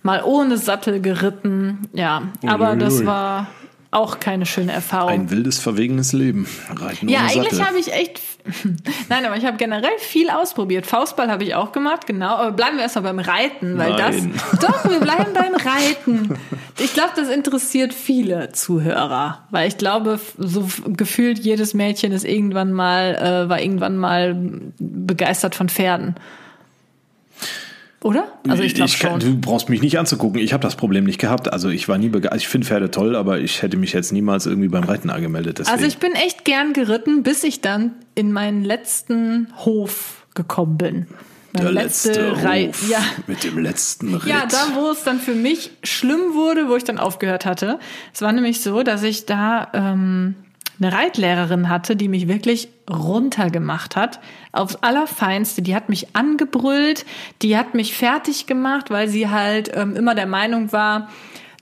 mal 0.03 0.23
ohne 0.25 0.57
Sattel 0.57 1.03
geritten. 1.03 1.89
Ja, 1.93 2.23
aber 2.47 2.75
das 2.75 3.05
war 3.05 3.49
auch 3.91 4.21
keine 4.21 4.45
schöne 4.45 4.73
Erfahrung. 4.73 5.11
Ein 5.11 5.31
wildes, 5.31 5.59
verwegenes 5.59 6.13
Leben. 6.13 6.47
Reiten 6.69 7.09
ja, 7.09 7.21
eigentlich 7.21 7.63
habe 7.65 7.79
ich 7.79 7.93
echt. 7.93 8.21
Nein, 9.09 9.25
aber 9.25 9.37
ich 9.37 9.47
habe 9.47 9.57
generell 9.57 9.97
viel 9.99 10.29
ausprobiert. 10.29 10.85
Faustball 10.87 11.31
habe 11.31 11.45
ich 11.45 11.55
auch 11.55 11.73
gemacht, 11.73 12.07
genau. 12.07 12.37
Aber 12.37 12.53
bleiben 12.53 12.77
wir 12.77 12.83
erstmal 12.83 13.05
beim 13.05 13.19
Reiten, 13.19 13.79
weil 13.79 13.93
Nein. 13.93 14.33
das. 14.51 14.61
Doch, 14.61 14.91
wir 14.91 15.01
bleiben 15.01 15.33
beim 15.33 15.55
Reiten. 15.55 16.39
Ich 16.79 16.93
glaube, 16.93 17.13
das 17.17 17.29
interessiert 17.31 17.95
viele 17.95 18.53
Zuhörer, 18.53 19.47
weil 19.51 19.69
ich 19.69 19.79
glaube, 19.79 20.21
so 20.37 20.69
gefühlt 20.87 21.39
jedes 21.39 21.73
Mädchen 21.73 22.13
ist 22.13 22.25
irgendwann 22.25 22.73
mal, 22.73 23.15
äh, 23.15 23.49
war 23.49 23.61
irgendwann 23.61 23.97
mal 23.97 24.37
begeistert 24.79 25.55
von 25.55 25.71
Pferden. 25.71 26.15
Oder? 28.03 28.29
Also 28.49 28.63
ich 28.63 28.75
glaube 28.75 28.91
schon. 28.91 29.19
Du 29.19 29.37
brauchst 29.41 29.69
mich 29.69 29.83
nicht 29.83 29.99
anzugucken. 29.99 30.41
Ich 30.41 30.53
habe 30.53 30.63
das 30.63 30.77
Problem 30.77 31.05
nicht 31.05 31.19
gehabt. 31.19 31.53
Also 31.53 31.69
ich 31.69 31.89
war 31.89 31.99
nie 31.99 32.09
begeistert. 32.09 32.41
Ich 32.41 32.49
finde 32.49 32.67
Pferde 32.67 32.91
toll, 32.91 33.17
aber 33.17 33.41
ich 33.41 33.63
hätte 33.63 33.77
mich 33.77 33.93
jetzt 33.93 34.13
niemals 34.13 34.47
irgendwie 34.47 34.69
beim 34.69 34.85
Reiten 34.85 35.11
angemeldet. 35.11 35.59
Deswegen. 35.59 35.75
Also 35.75 35.87
ich 35.87 35.99
bin 35.99 36.13
echt 36.13 36.45
gern 36.45 36.73
geritten, 36.73 37.25
bis 37.25 37.43
ich 37.43 37.61
dann 37.61 37.93
in 38.15 38.33
meinen 38.33 38.65
letzten 38.65 39.49
Hof 39.65 40.27
gekommen 40.35 40.79
bin. 40.79 41.07
Der 41.55 41.73
letzte, 41.73 42.09
letzte 42.11 42.69
Hof 42.69 42.89
ja. 42.91 43.01
mit 43.27 43.43
dem 43.43 43.59
letzten 43.59 44.15
Ritt. 44.15 44.27
Ja, 44.27 44.47
da 44.47 44.77
wo 44.77 44.91
es 44.91 45.03
dann 45.03 45.19
für 45.19 45.35
mich 45.35 45.73
schlimm 45.83 46.35
wurde, 46.35 46.69
wo 46.69 46.77
ich 46.77 46.85
dann 46.85 46.99
aufgehört 46.99 47.47
hatte. 47.47 47.81
Es 48.15 48.23
war 48.23 48.33
nämlich 48.33 48.61
so, 48.61 48.83
dass 48.85 49.03
ich 49.03 49.27
da 49.27 49.69
ähm, 49.73 50.37
eine 50.81 50.93
Reitlehrerin 50.93 51.69
hatte, 51.69 51.97
die 51.97 52.09
mich 52.09 52.29
wirklich 52.29 52.69
runtergemacht 52.89 53.97
hat, 53.97 54.21
aufs 54.53 54.77
allerfeinste. 54.77 55.63
Die 55.63 55.75
hat 55.75 55.89
mich 55.89 56.15
angebrüllt, 56.15 57.05
die 57.43 57.57
hat 57.57 57.75
mich 57.75 57.95
fertig 57.95 58.47
gemacht, 58.47 58.91
weil 58.91 59.09
sie 59.09 59.29
halt 59.29 59.71
ähm, 59.75 59.97
immer 59.97 60.15
der 60.15 60.27
Meinung 60.27 60.73
war, 60.73 61.09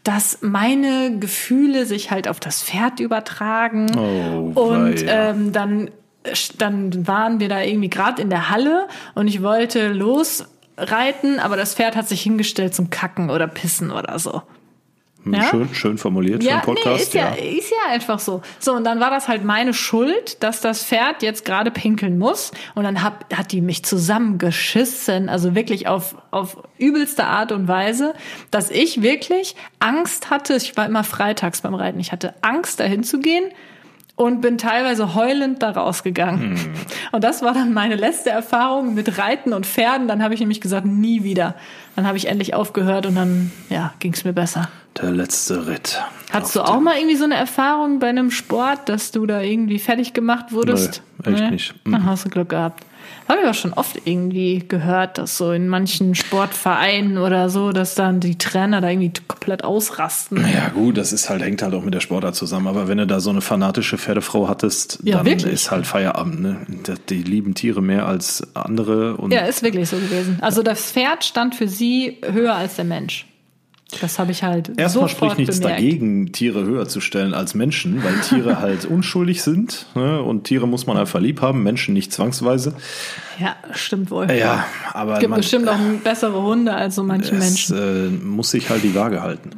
dass 0.04 0.38
meine 0.40 1.18
Gefühle 1.18 1.84
sich 1.84 2.10
halt 2.10 2.28
auf 2.28 2.38
das 2.38 2.62
Pferd 2.62 3.00
übertragen. 3.00 3.90
Oh, 4.54 4.60
und 4.60 5.04
ähm, 5.06 5.52
dann, 5.52 5.90
dann 6.58 7.06
waren 7.08 7.40
wir 7.40 7.48
da 7.48 7.60
irgendwie 7.60 7.90
gerade 7.90 8.22
in 8.22 8.30
der 8.30 8.50
Halle 8.50 8.86
und 9.14 9.26
ich 9.26 9.42
wollte 9.42 9.92
losreiten, 9.92 11.40
aber 11.40 11.56
das 11.56 11.74
Pferd 11.74 11.96
hat 11.96 12.08
sich 12.08 12.22
hingestellt 12.22 12.74
zum 12.74 12.90
Kacken 12.90 13.30
oder 13.30 13.48
Pissen 13.48 13.90
oder 13.90 14.18
so. 14.18 14.42
Ja? 15.32 15.44
Schön, 15.44 15.74
schön 15.74 15.98
formuliert 15.98 16.42
ja, 16.42 16.48
für 16.48 16.54
einen 16.54 16.64
Podcast. 16.64 16.96
Nee, 16.96 17.02
ist 17.02 17.14
ja, 17.14 17.34
ja, 17.34 17.58
ist 17.58 17.70
ja 17.70 17.92
einfach 17.92 18.18
so. 18.18 18.42
So, 18.58 18.72
und 18.72 18.84
dann 18.84 19.00
war 19.00 19.10
das 19.10 19.28
halt 19.28 19.44
meine 19.44 19.74
Schuld, 19.74 20.42
dass 20.42 20.60
das 20.60 20.84
Pferd 20.84 21.22
jetzt 21.22 21.44
gerade 21.44 21.70
pinkeln 21.70 22.18
muss. 22.18 22.52
Und 22.74 22.84
dann 22.84 23.02
hat, 23.02 23.26
hat 23.34 23.52
die 23.52 23.60
mich 23.60 23.84
zusammengeschissen, 23.84 25.28
also 25.28 25.54
wirklich 25.54 25.88
auf, 25.88 26.16
auf 26.30 26.56
übelste 26.78 27.24
Art 27.24 27.52
und 27.52 27.68
Weise, 27.68 28.14
dass 28.50 28.70
ich 28.70 29.02
wirklich 29.02 29.56
Angst 29.80 30.30
hatte. 30.30 30.54
Ich 30.56 30.76
war 30.76 30.86
immer 30.86 31.04
freitags 31.04 31.60
beim 31.60 31.74
Reiten. 31.74 32.00
Ich 32.00 32.12
hatte 32.12 32.34
Angst, 32.42 32.80
dahin 32.80 33.02
zu 33.02 33.20
gehen 33.20 33.44
und 34.16 34.40
bin 34.40 34.56
teilweise 34.56 35.14
heulend 35.14 35.62
da 35.62 35.70
rausgegangen. 35.70 36.56
Hm. 36.56 36.72
Und 37.12 37.22
das 37.22 37.42
war 37.42 37.52
dann 37.52 37.74
meine 37.74 37.96
letzte 37.96 38.30
Erfahrung 38.30 38.94
mit 38.94 39.18
Reiten 39.18 39.52
und 39.52 39.66
Pferden. 39.66 40.08
Dann 40.08 40.22
habe 40.22 40.34
ich 40.34 40.40
nämlich 40.40 40.62
gesagt, 40.62 40.86
nie 40.86 41.22
wieder. 41.22 41.54
Dann 41.94 42.06
habe 42.06 42.16
ich 42.16 42.26
endlich 42.26 42.54
aufgehört 42.54 43.06
und 43.06 43.14
dann 43.14 43.52
ja, 43.68 43.92
ging 43.98 44.14
es 44.14 44.24
mir 44.24 44.32
besser. 44.32 44.70
Der 45.00 45.10
letzte 45.10 45.66
Ritt. 45.66 46.02
Hattest 46.32 46.56
du 46.56 46.62
auch 46.62 46.80
mal 46.80 46.96
irgendwie 46.96 47.16
so 47.16 47.24
eine 47.24 47.34
Erfahrung 47.34 47.98
bei 47.98 48.08
einem 48.08 48.30
Sport, 48.30 48.88
dass 48.88 49.10
du 49.12 49.26
da 49.26 49.42
irgendwie 49.42 49.78
fertig 49.78 50.14
gemacht 50.14 50.50
wurdest? 50.52 51.02
Nee, 51.24 51.32
echt 51.32 51.42
nee? 51.42 51.50
nicht. 51.50 51.86
Mhm. 51.86 51.94
Ach, 51.94 52.06
hast 52.06 52.24
du 52.24 52.30
Glück 52.30 52.48
gehabt. 52.48 52.84
Habe 53.28 53.40
ich 53.42 53.48
auch 53.48 53.54
schon 53.54 53.72
oft 53.72 54.00
irgendwie 54.04 54.64
gehört, 54.66 55.18
dass 55.18 55.36
so 55.36 55.52
in 55.52 55.68
manchen 55.68 56.14
Sportvereinen 56.14 57.18
oder 57.18 57.50
so, 57.50 57.72
dass 57.72 57.94
dann 57.94 58.20
die 58.20 58.38
Trainer 58.38 58.80
da 58.80 58.88
irgendwie 58.88 59.12
komplett 59.26 59.64
ausrasten. 59.64 60.46
Ja, 60.52 60.68
gut, 60.68 60.96
das 60.96 61.12
ist 61.12 61.28
halt, 61.28 61.42
hängt 61.42 61.62
halt 61.62 61.74
auch 61.74 61.82
mit 61.82 61.92
der 61.92 62.00
Sportart 62.00 62.36
zusammen. 62.36 62.68
Aber 62.68 62.88
wenn 62.88 62.98
du 62.98 63.06
da 63.06 63.20
so 63.20 63.30
eine 63.30 63.40
fanatische 63.40 63.98
Pferdefrau 63.98 64.48
hattest, 64.48 65.00
ja, 65.02 65.16
dann 65.16 65.26
wirklich? 65.26 65.52
ist 65.52 65.70
halt 65.70 65.86
Feierabend. 65.86 66.40
Ne? 66.40 66.66
Die 67.08 67.22
lieben 67.22 67.54
Tiere 67.54 67.82
mehr 67.82 68.06
als 68.06 68.46
andere. 68.54 69.18
ja, 69.30 69.40
ist 69.40 69.62
wirklich 69.62 69.88
so 69.88 69.96
gewesen. 69.96 70.38
Also 70.40 70.62
das 70.62 70.92
Pferd 70.92 71.24
stand 71.24 71.54
für 71.54 71.68
sie 71.68 72.18
höher 72.22 72.54
als 72.54 72.76
der 72.76 72.84
Mensch. 72.84 73.26
Das 74.00 74.18
habe 74.18 74.32
ich 74.32 74.42
halt. 74.42 74.72
Erstmal 74.78 75.08
spricht 75.08 75.38
nichts 75.38 75.60
bemerkt. 75.60 75.78
dagegen, 75.78 76.32
Tiere 76.32 76.64
höher 76.64 76.88
zu 76.88 77.00
stellen 77.00 77.34
als 77.34 77.54
Menschen, 77.54 78.02
weil 78.02 78.20
Tiere 78.20 78.58
halt 78.60 78.84
unschuldig 78.84 79.42
sind. 79.42 79.86
Ne? 79.94 80.20
Und 80.22 80.44
Tiere 80.44 80.66
muss 80.66 80.86
man 80.86 80.96
einfach 80.96 81.20
lieb 81.20 81.40
haben, 81.40 81.62
Menschen 81.62 81.94
nicht 81.94 82.12
zwangsweise. 82.12 82.74
Ja, 83.38 83.54
stimmt 83.72 84.10
wohl. 84.10 84.30
Ja, 84.32 84.64
aber. 84.92 85.14
Es 85.14 85.20
gibt 85.20 85.30
man, 85.30 85.40
bestimmt 85.40 85.68
auch 85.68 85.78
bessere 86.02 86.42
Hunde 86.42 86.74
als 86.74 86.96
so 86.96 87.04
manche 87.04 87.36
es, 87.36 87.38
Menschen. 87.38 87.76
Äh, 87.76 88.24
muss 88.24 88.50
sich 88.50 88.70
halt 88.70 88.82
die 88.82 88.94
Waage 88.94 89.22
halten. 89.22 89.50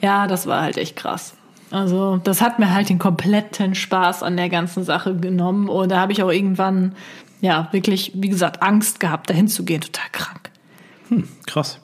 Ja, 0.00 0.26
das 0.26 0.48
war 0.48 0.62
halt 0.62 0.78
echt 0.78 0.96
krass. 0.96 1.34
Also, 1.70 2.20
das 2.22 2.42
hat 2.42 2.58
mir 2.58 2.72
halt 2.74 2.88
den 2.88 2.98
kompletten 2.98 3.74
Spaß 3.74 4.24
an 4.24 4.36
der 4.36 4.48
ganzen 4.48 4.82
Sache 4.82 5.14
genommen. 5.14 5.68
Und 5.68 5.90
da 5.90 6.00
habe 6.00 6.10
ich 6.10 6.22
auch 6.24 6.30
irgendwann, 6.30 6.96
ja, 7.40 7.68
wirklich, 7.70 8.12
wie 8.14 8.28
gesagt, 8.28 8.62
Angst 8.62 8.98
gehabt, 8.98 9.30
dahin 9.30 9.46
zu 9.46 9.64
gehen. 9.64 9.80
Total 9.80 10.08
krank. 10.10 10.50
Hm, 11.08 11.28
krass. 11.46 11.78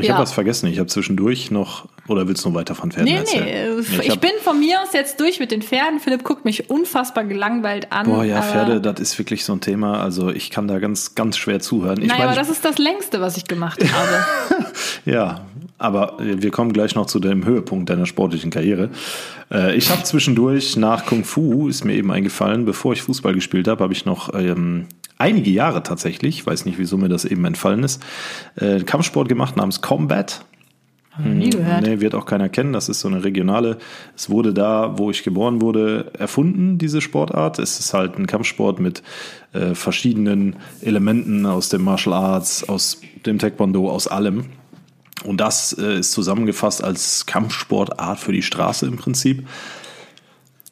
Ich 0.00 0.06
ja. 0.06 0.14
habe 0.14 0.22
was 0.22 0.32
vergessen. 0.32 0.68
Ich 0.68 0.78
habe 0.78 0.88
zwischendurch 0.88 1.50
noch, 1.50 1.86
oder 2.08 2.26
willst 2.26 2.44
du 2.44 2.48
noch 2.48 2.56
weiter 2.56 2.74
von 2.74 2.90
Pferden 2.90 3.12
nee, 3.12 3.18
erzählen? 3.18 3.76
Nee. 3.78 3.82
Ich, 4.00 4.08
ich 4.08 4.18
bin 4.20 4.30
von 4.42 4.58
mir 4.58 4.80
aus 4.80 4.92
jetzt 4.94 5.20
durch 5.20 5.38
mit 5.38 5.50
den 5.50 5.60
Pferden. 5.60 6.00
Philipp 6.00 6.24
guckt 6.24 6.44
mich 6.44 6.70
unfassbar 6.70 7.24
gelangweilt 7.24 7.92
an. 7.92 8.06
Boah, 8.06 8.24
ja, 8.24 8.40
Pferde, 8.40 8.80
das 8.80 9.00
ist 9.00 9.18
wirklich 9.18 9.44
so 9.44 9.52
ein 9.52 9.60
Thema. 9.60 10.02
Also 10.02 10.30
ich 10.30 10.50
kann 10.50 10.66
da 10.66 10.78
ganz, 10.78 11.14
ganz 11.14 11.36
schwer 11.36 11.60
zuhören. 11.60 12.00
Ich 12.00 12.08
naja, 12.08 12.24
aber 12.24 12.34
das 12.34 12.48
ist 12.48 12.64
das 12.64 12.78
längste, 12.78 13.20
was 13.20 13.36
ich 13.36 13.44
gemacht 13.44 13.84
habe. 13.92 14.66
ja, 15.04 15.42
aber 15.78 16.16
wir 16.20 16.50
kommen 16.50 16.72
gleich 16.72 16.94
noch 16.94 17.06
zu 17.06 17.18
dem 17.18 17.44
Höhepunkt 17.44 17.90
deiner 17.90 18.06
sportlichen 18.06 18.50
Karriere. 18.50 18.90
Äh, 19.50 19.76
ich 19.76 19.90
habe 19.90 20.02
zwischendurch 20.04 20.76
nach 20.76 21.06
Kung 21.06 21.24
Fu, 21.24 21.68
ist 21.68 21.84
mir 21.84 21.94
eben 21.94 22.10
eingefallen, 22.10 22.64
bevor 22.64 22.92
ich 22.92 23.02
Fußball 23.02 23.34
gespielt 23.34 23.68
habe, 23.68 23.82
habe 23.82 23.92
ich 23.92 24.04
noch 24.04 24.32
ähm, 24.32 24.86
einige 25.22 25.50
Jahre 25.50 25.82
tatsächlich, 25.82 26.44
weiß 26.44 26.64
nicht, 26.64 26.78
wieso 26.78 26.96
mir 26.98 27.08
das 27.08 27.24
eben 27.24 27.44
entfallen 27.44 27.84
ist, 27.84 28.02
äh, 28.56 28.80
Kampfsport 28.80 29.28
gemacht 29.28 29.56
namens 29.56 29.80
Combat. 29.80 30.44
Nie 31.18 31.50
gehört. 31.50 31.82
Nee, 31.82 32.00
wird 32.00 32.14
auch 32.14 32.24
keiner 32.24 32.48
kennen. 32.48 32.72
Das 32.72 32.88
ist 32.88 33.00
so 33.00 33.08
eine 33.08 33.22
regionale. 33.22 33.76
Es 34.16 34.30
wurde 34.30 34.54
da, 34.54 34.98
wo 34.98 35.10
ich 35.10 35.22
geboren 35.22 35.60
wurde, 35.60 36.10
erfunden, 36.18 36.78
diese 36.78 37.02
Sportart. 37.02 37.58
Es 37.58 37.78
ist 37.78 37.92
halt 37.92 38.18
ein 38.18 38.26
Kampfsport 38.26 38.80
mit 38.80 39.02
äh, 39.52 39.74
verschiedenen 39.74 40.56
Elementen 40.80 41.44
aus 41.44 41.68
dem 41.68 41.84
Martial 41.84 42.14
Arts, 42.14 42.66
aus 42.66 43.02
dem 43.26 43.38
Taekwondo, 43.38 43.90
aus 43.90 44.08
allem. 44.08 44.46
Und 45.22 45.38
das 45.38 45.76
äh, 45.78 45.98
ist 45.98 46.12
zusammengefasst 46.12 46.82
als 46.82 47.26
Kampfsportart 47.26 48.18
für 48.18 48.32
die 48.32 48.42
Straße 48.42 48.86
im 48.86 48.96
Prinzip. 48.96 49.46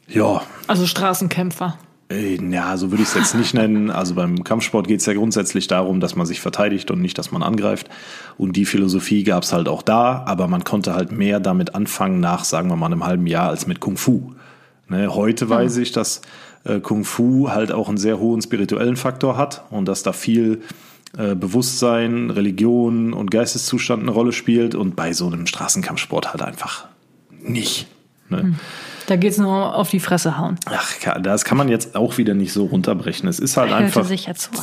Ja. 0.09 0.41
Also 0.67 0.87
Straßenkämpfer. 0.87 1.79
Äh, 2.11 2.39
ja, 2.51 2.77
so 2.77 2.91
würde 2.91 3.03
ich 3.03 3.09
es 3.09 3.15
jetzt 3.15 3.35
nicht 3.35 3.55
nennen. 3.55 3.91
Also 3.91 4.15
beim 4.15 4.43
Kampfsport 4.43 4.89
geht 4.89 5.01
es 5.01 5.07
ja 5.07 5.15
grundsätzlich 5.15 5.69
darum, 5.69 6.01
dass 6.01 6.17
man 6.17 6.27
sich 6.27 6.41
verteidigt 6.41 6.91
und 6.91 7.01
nicht, 7.01 7.17
dass 7.17 7.31
man 7.31 7.43
angreift. 7.43 7.89
Und 8.37 8.57
die 8.57 8.65
Philosophie 8.65 9.23
gab 9.23 9.45
es 9.45 9.53
halt 9.53 9.69
auch 9.69 9.83
da, 9.83 10.25
aber 10.27 10.49
man 10.49 10.65
konnte 10.65 10.95
halt 10.95 11.13
mehr 11.13 11.41
damit 11.41 11.75
anfangen 11.75 12.21
nach, 12.21 12.45
sagen 12.45 12.69
wir 12.69 12.77
mal, 12.77 12.87
einem 12.87 13.05
halben 13.05 13.27
Jahr 13.27 13.49
als 13.49 13.67
mit 13.67 13.81
Kung 13.81 13.97
Fu. 13.97 14.33
Ne, 14.89 15.15
heute 15.15 15.47
mhm. 15.47 15.51
weiß 15.51 15.77
ich, 15.77 15.93
dass 15.93 16.23
äh, 16.65 16.81
Kung 16.81 17.05
Fu 17.05 17.51
halt 17.51 17.71
auch 17.71 17.89
einen 17.89 17.99
sehr 17.99 18.19
hohen 18.19 18.43
spirituellen 18.43 18.97
Faktor 18.97 19.37
hat 19.37 19.65
und 19.71 19.87
dass 19.87 20.03
da 20.03 20.13
viel 20.13 20.63
äh, 21.17 21.37
Bewusstsein, 21.37 22.31
Religion 22.31 23.13
und 23.13 23.31
Geisteszustand 23.31 24.03
eine 24.03 24.11
Rolle 24.11 24.33
spielt 24.33 24.75
und 24.75 24.97
bei 24.97 25.13
so 25.13 25.29
einem 25.29 25.47
Straßenkampfsport 25.47 26.33
halt 26.33 26.43
einfach 26.43 26.89
nicht. 27.41 27.87
Ne? 28.29 28.43
Mhm. 28.43 28.57
Da 29.11 29.17
geht 29.17 29.33
es 29.33 29.39
nur 29.39 29.75
auf 29.75 29.91
die 29.91 29.99
Fresse 29.99 30.39
hauen. 30.39 30.57
Ach, 30.67 30.95
das 31.21 31.45
kann 31.45 31.59
man 31.59 31.69
jetzt 31.69 31.97
auch 31.97 32.17
wieder 32.17 32.33
nicht 32.33 32.53
so 32.53 32.67
runterbrechen. 32.67 33.29
Es 33.29 33.41
ist 33.41 33.57
halt 33.57 33.73
einfach 33.73 34.09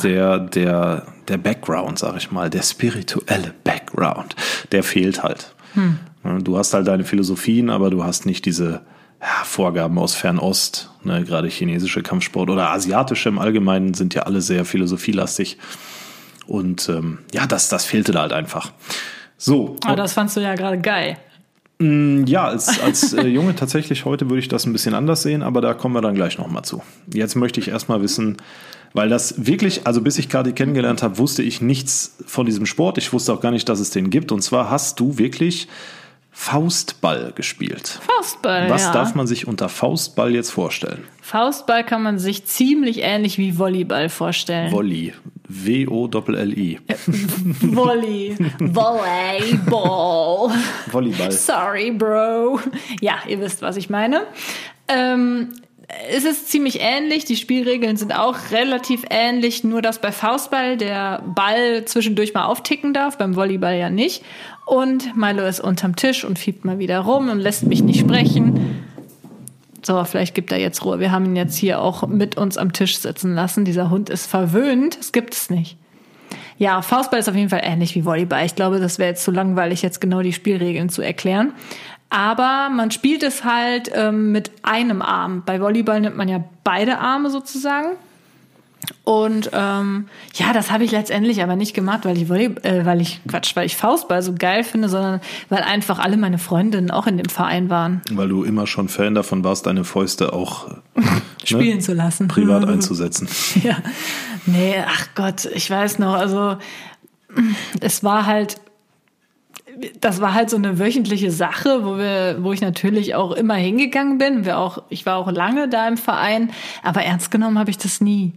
der, 0.02 0.38
der, 0.38 1.06
der 1.28 1.36
Background, 1.36 1.98
sag 1.98 2.16
ich 2.16 2.30
mal, 2.30 2.48
der 2.48 2.62
spirituelle 2.62 3.52
Background, 3.62 4.36
der 4.72 4.82
fehlt 4.82 5.22
halt. 5.22 5.54
Hm. 5.74 5.98
Du 6.44 6.56
hast 6.56 6.72
halt 6.72 6.88
deine 6.88 7.04
Philosophien, 7.04 7.68
aber 7.68 7.90
du 7.90 8.04
hast 8.04 8.24
nicht 8.24 8.46
diese 8.46 8.80
ja, 9.20 9.44
Vorgaben 9.44 9.98
aus 9.98 10.14
Fernost, 10.14 10.92
ne, 11.02 11.24
gerade 11.24 11.48
chinesische 11.48 12.02
Kampfsport 12.02 12.48
oder 12.48 12.70
asiatische 12.70 13.28
im 13.28 13.38
Allgemeinen 13.38 13.92
sind 13.92 14.14
ja 14.14 14.22
alle 14.22 14.40
sehr 14.40 14.64
philosophielastig. 14.64 15.58
Und 16.46 16.88
ähm, 16.88 17.18
ja, 17.34 17.46
das, 17.46 17.68
das 17.68 17.84
fehlte 17.84 18.12
da 18.12 18.22
halt 18.22 18.32
einfach. 18.32 18.72
So. 19.36 19.76
Aber 19.84 19.96
das 19.96 20.14
fandst 20.14 20.38
du 20.38 20.40
ja 20.40 20.54
gerade 20.54 20.78
geil. 20.78 21.18
Mm, 21.78 22.24
ja, 22.26 22.44
als, 22.44 22.80
als 22.80 23.12
äh, 23.12 23.26
Junge 23.26 23.54
tatsächlich 23.54 24.04
heute 24.04 24.28
würde 24.28 24.40
ich 24.40 24.48
das 24.48 24.66
ein 24.66 24.72
bisschen 24.72 24.94
anders 24.94 25.22
sehen, 25.22 25.42
aber 25.42 25.60
da 25.60 25.74
kommen 25.74 25.94
wir 25.94 26.00
dann 26.00 26.14
gleich 26.14 26.38
nochmal 26.38 26.64
zu. 26.64 26.82
Jetzt 27.12 27.36
möchte 27.36 27.60
ich 27.60 27.68
erstmal 27.68 28.02
wissen, 28.02 28.36
weil 28.94 29.08
das 29.08 29.46
wirklich, 29.46 29.86
also 29.86 30.00
bis 30.00 30.18
ich 30.18 30.28
Kati 30.28 30.52
kennengelernt 30.52 31.02
habe, 31.02 31.18
wusste 31.18 31.42
ich 31.42 31.60
nichts 31.60 32.16
von 32.26 32.46
diesem 32.46 32.66
Sport. 32.66 32.98
Ich 32.98 33.12
wusste 33.12 33.32
auch 33.32 33.40
gar 33.40 33.52
nicht, 33.52 33.68
dass 33.68 33.80
es 33.80 33.90
den 33.90 34.10
gibt. 34.10 34.32
Und 34.32 34.42
zwar 34.42 34.70
hast 34.70 34.98
du 34.98 35.18
wirklich 35.18 35.68
Faustball 36.40 37.32
gespielt. 37.34 37.98
Faustball. 38.00 38.70
Was 38.70 38.84
ja. 38.84 38.92
darf 38.92 39.16
man 39.16 39.26
sich 39.26 39.48
unter 39.48 39.68
Faustball 39.68 40.34
jetzt 40.34 40.50
vorstellen? 40.50 41.02
Faustball 41.20 41.84
kann 41.84 42.02
man 42.02 42.20
sich 42.20 42.46
ziemlich 42.46 43.00
ähnlich 43.02 43.38
wie 43.38 43.58
Volleyball 43.58 44.08
vorstellen. 44.08 44.70
Volley. 44.70 45.12
W-O-L-L-I. 45.48 46.78
Volley. 47.60 48.36
Volleyball. 48.60 50.52
Volleyball. 50.90 51.32
Sorry, 51.32 51.90
Bro. 51.90 52.60
Ja, 53.00 53.18
ihr 53.26 53.40
wisst, 53.40 53.60
was 53.60 53.76
ich 53.76 53.90
meine. 53.90 54.22
Ähm, 54.86 55.48
es 56.10 56.24
ist 56.24 56.50
ziemlich 56.50 56.80
ähnlich. 56.80 57.24
Die 57.24 57.36
Spielregeln 57.36 57.96
sind 57.96 58.12
auch 58.12 58.36
relativ 58.50 59.04
ähnlich, 59.10 59.64
nur 59.64 59.80
dass 59.80 60.00
bei 60.00 60.12
Faustball 60.12 60.76
der 60.76 61.22
Ball 61.34 61.84
zwischendurch 61.86 62.34
mal 62.34 62.44
aufticken 62.44 62.92
darf, 62.92 63.16
beim 63.16 63.36
Volleyball 63.36 63.76
ja 63.76 63.88
nicht. 63.88 64.22
Und 64.66 65.16
Milo 65.16 65.46
ist 65.46 65.60
unterm 65.60 65.96
Tisch 65.96 66.24
und 66.24 66.38
fiebt 66.38 66.64
mal 66.64 66.78
wieder 66.78 67.00
rum 67.00 67.30
und 67.30 67.38
lässt 67.38 67.64
mich 67.64 67.82
nicht 67.82 68.00
sprechen. 68.00 68.84
So, 69.82 70.04
vielleicht 70.04 70.34
gibt 70.34 70.52
er 70.52 70.58
jetzt 70.58 70.84
Ruhe. 70.84 71.00
Wir 71.00 71.10
haben 71.10 71.24
ihn 71.24 71.36
jetzt 71.36 71.56
hier 71.56 71.80
auch 71.80 72.06
mit 72.06 72.36
uns 72.36 72.58
am 72.58 72.74
Tisch 72.74 72.98
sitzen 72.98 73.34
lassen. 73.34 73.64
Dieser 73.64 73.88
Hund 73.88 74.10
ist 74.10 74.26
verwöhnt. 74.26 74.98
Das 74.98 75.12
gibt 75.12 75.32
es 75.32 75.48
nicht. 75.48 75.78
Ja, 76.58 76.82
Faustball 76.82 77.20
ist 77.20 77.28
auf 77.28 77.36
jeden 77.36 77.48
Fall 77.48 77.62
ähnlich 77.62 77.94
wie 77.94 78.04
Volleyball. 78.04 78.44
Ich 78.44 78.56
glaube, 78.56 78.80
das 78.80 78.98
wäre 78.98 79.10
jetzt 79.10 79.24
zu 79.24 79.30
langweilig, 79.30 79.80
jetzt 79.80 80.00
genau 80.00 80.20
die 80.20 80.32
Spielregeln 80.32 80.90
zu 80.90 81.00
erklären. 81.00 81.52
Aber 82.10 82.70
man 82.70 82.90
spielt 82.90 83.22
es 83.22 83.44
halt 83.44 83.90
ähm, 83.94 84.32
mit 84.32 84.50
einem 84.62 85.02
Arm. 85.02 85.42
Bei 85.44 85.60
Volleyball 85.60 86.00
nimmt 86.00 86.16
man 86.16 86.28
ja 86.28 86.42
beide 86.64 86.98
Arme 86.98 87.30
sozusagen. 87.30 87.96
Und 89.04 89.50
ähm, 89.52 90.08
ja, 90.34 90.52
das 90.52 90.70
habe 90.70 90.84
ich 90.84 90.92
letztendlich 90.92 91.42
aber 91.42 91.56
nicht 91.56 91.74
gemacht, 91.74 92.04
weil 92.04 92.16
ich 92.16 92.28
Volley 92.28 92.54
äh, 92.62 92.86
weil 92.86 93.00
ich 93.00 93.20
Quatsch, 93.28 93.54
weil 93.54 93.66
ich 93.66 93.76
Faustball 93.76 94.22
so 94.22 94.34
geil 94.34 94.64
finde, 94.64 94.88
sondern 94.88 95.20
weil 95.48 95.62
einfach 95.62 95.98
alle 95.98 96.16
meine 96.16 96.38
Freundinnen 96.38 96.90
auch 96.90 97.06
in 97.06 97.18
dem 97.18 97.28
Verein 97.28 97.68
waren. 97.70 98.00
Weil 98.10 98.28
du 98.28 98.44
immer 98.44 98.66
schon 98.66 98.88
Fan 98.88 99.14
davon 99.14 99.44
warst, 99.44 99.66
deine 99.66 99.84
Fäuste 99.84 100.32
auch 100.32 100.68
ne, 100.94 101.04
spielen 101.44 101.76
ne, 101.76 101.78
zu 101.80 101.92
lassen, 101.92 102.28
privat 102.28 102.66
einzusetzen. 102.66 103.28
ja, 103.62 103.76
nee, 104.46 104.76
ach 104.86 105.08
Gott, 105.14 105.46
ich 105.46 105.68
weiß 105.68 105.98
noch, 105.98 106.14
also 106.14 106.56
es 107.80 108.04
war 108.04 108.26
halt 108.26 108.60
das 110.00 110.20
war 110.20 110.34
halt 110.34 110.50
so 110.50 110.56
eine 110.56 110.78
wöchentliche 110.78 111.30
Sache, 111.30 111.84
wo 111.84 111.98
wir, 111.98 112.38
wo 112.40 112.52
ich 112.52 112.60
natürlich 112.60 113.14
auch 113.14 113.32
immer 113.32 113.54
hingegangen 113.54 114.18
bin. 114.18 114.44
Wir 114.44 114.58
auch, 114.58 114.82
ich 114.88 115.06
war 115.06 115.16
auch 115.16 115.30
lange 115.30 115.68
da 115.68 115.86
im 115.86 115.96
Verein, 115.96 116.50
aber 116.82 117.02
ernst 117.02 117.30
genommen 117.30 117.58
habe 117.58 117.70
ich 117.70 117.78
das 117.78 118.00
nie. 118.00 118.32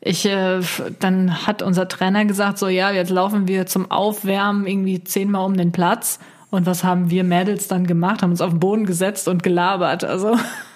Ich, 0.00 0.26
äh, 0.26 0.60
dann 0.98 1.46
hat 1.46 1.62
unser 1.62 1.86
Trainer 1.86 2.24
gesagt, 2.24 2.58
so 2.58 2.68
ja, 2.68 2.90
jetzt 2.90 3.10
laufen 3.10 3.46
wir 3.46 3.66
zum 3.66 3.90
Aufwärmen 3.90 4.66
irgendwie 4.66 5.04
zehnmal 5.04 5.46
um 5.46 5.56
den 5.56 5.70
Platz. 5.70 6.18
Und 6.50 6.66
was 6.66 6.84
haben 6.84 7.08
wir 7.08 7.24
Mädels 7.24 7.68
dann 7.68 7.86
gemacht? 7.86 8.22
Haben 8.22 8.32
uns 8.32 8.40
auf 8.40 8.50
den 8.50 8.60
Boden 8.60 8.84
gesetzt 8.84 9.28
und 9.28 9.42
gelabert. 9.42 10.04
Also 10.04 10.36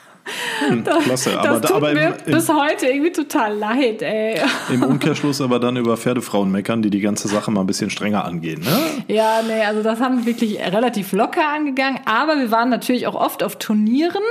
hm, 0.68 0.84
klasse, 0.84 1.38
aber, 1.38 1.60
das 1.60 1.60
tut 1.62 1.76
aber 1.76 1.92
mir 1.92 2.16
im, 2.24 2.32
bis 2.32 2.48
heute 2.48 2.86
irgendwie 2.86 3.12
total 3.12 3.56
leid, 3.56 4.02
ey. 4.02 4.40
Im 4.72 4.82
Umkehrschluss 4.82 5.40
aber 5.40 5.60
dann 5.60 5.76
über 5.76 5.96
Pferdefrauen 5.96 6.50
meckern, 6.50 6.82
die 6.82 6.90
die 6.90 7.00
ganze 7.00 7.28
Sache 7.28 7.50
mal 7.50 7.60
ein 7.60 7.66
bisschen 7.66 7.90
strenger 7.90 8.24
angehen, 8.24 8.62
ne? 8.62 9.04
Ja, 9.08 9.40
nee, 9.46 9.62
also 9.62 9.82
das 9.82 10.00
haben 10.00 10.18
wir 10.18 10.26
wirklich 10.26 10.58
relativ 10.60 11.12
locker 11.12 11.48
angegangen, 11.48 12.00
aber 12.04 12.38
wir 12.38 12.50
waren 12.50 12.70
natürlich 12.70 13.06
auch 13.06 13.14
oft 13.14 13.42
auf 13.42 13.56
Turnieren 13.56 14.22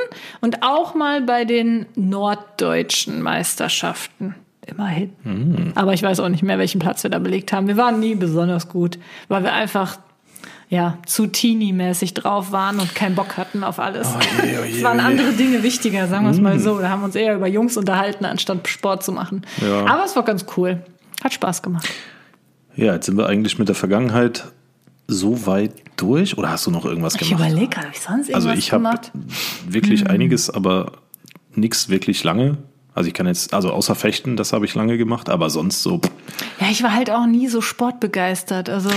und 0.42 0.64
auch 0.64 0.96
mal 0.96 1.22
bei 1.22 1.46
den 1.46 1.86
norddeutschen 1.96 3.22
Meisterschaften. 3.22 4.36
Immerhin. 4.68 5.14
Mhm. 5.24 5.72
Aber 5.76 5.94
ich 5.94 6.02
weiß 6.02 6.20
auch 6.20 6.30
nicht 6.30 6.42
mehr, 6.42 6.58
welchen 6.58 6.80
Platz 6.80 7.04
wir 7.04 7.12
da 7.12 7.20
belegt 7.20 7.54
haben. 7.54 7.68
Wir 7.68 7.78
waren 7.78 8.00
nie 8.00 8.16
besonders 8.16 8.68
gut, 8.68 8.98
weil 9.28 9.44
wir 9.44 9.54
einfach 9.54 9.98
ja, 10.70 10.98
zu 11.06 11.28
teeny-mäßig 11.28 12.14
drauf 12.14 12.52
waren 12.52 12.80
und 12.80 12.96
keinen 12.96 13.16
Bock 13.16 13.38
hatten 13.38 13.64
auf 13.64 13.80
alles. 13.80 14.08
Oh 14.16 14.46
je, 14.46 14.58
oh 14.60 14.64
je, 14.64 14.72
es 14.78 14.84
waren 14.84 15.00
oh 15.00 15.04
andere 15.04 15.32
Dinge 15.34 15.64
wichtiger, 15.64 16.08
sagen 16.08 16.26
wir 16.26 16.32
es 16.32 16.40
mm. 16.40 16.44
mal 16.44 16.60
so. 16.60 16.80
Da 16.80 16.90
haben 16.90 17.02
wir 17.02 17.06
uns 17.06 17.16
eher 17.16 17.36
über 17.36 17.48
Jungs 17.48 17.78
unterhalten, 17.78 18.26
anstatt 18.26 18.68
Sport 18.68 19.04
zu 19.04 19.12
machen. 19.12 19.46
Ja. 19.62 19.86
Aber 19.86 20.04
es 20.06 20.16
war 20.16 20.24
ganz 20.24 20.46
cool. 20.58 20.84
Hat 21.24 21.34
Spaß 21.34 21.62
gemacht. 21.62 21.88
Ja, 22.76 22.94
jetzt 22.94 23.06
sind 23.06 23.18
wir 23.18 23.28
eigentlich 23.28 23.58
mit 23.58 23.70
der 23.70 23.76
Vergangenheit 23.76 24.52
so 25.08 25.46
weit 25.46 25.72
durch 25.98 26.38
oder 26.38 26.50
hast 26.50 26.66
du 26.66 26.72
noch 26.72 26.84
irgendwas 26.84 27.14
gemacht? 27.18 27.40
Ich 27.40 27.48
überlege, 27.48 27.78
habe 27.78 27.88
ich 27.94 28.02
sonst 28.02 28.34
also 28.34 28.50
irgendwas 28.50 28.56
Also 28.56 28.60
ich 28.60 28.72
habe 28.74 29.00
wirklich 29.68 30.02
hm. 30.02 30.08
einiges, 30.08 30.50
aber 30.50 30.94
nichts 31.54 31.90
wirklich 31.90 32.24
lange. 32.24 32.58
Also 32.94 33.08
ich 33.08 33.14
kann 33.14 33.28
jetzt, 33.28 33.54
also 33.54 33.72
außer 33.72 33.94
Fechten, 33.94 34.38
das 34.38 34.54
habe 34.54 34.66
ich 34.66 34.74
lange 34.74 34.98
gemacht, 34.98 35.30
aber 35.30 35.50
sonst 35.50 35.84
so. 35.84 36.00
Ja, 36.60 36.68
ich 36.72 36.82
war 36.82 36.94
halt 36.94 37.12
auch 37.12 37.26
nie 37.26 37.48
so 37.48 37.62
sportbegeistert. 37.62 38.70
Also 38.70 38.90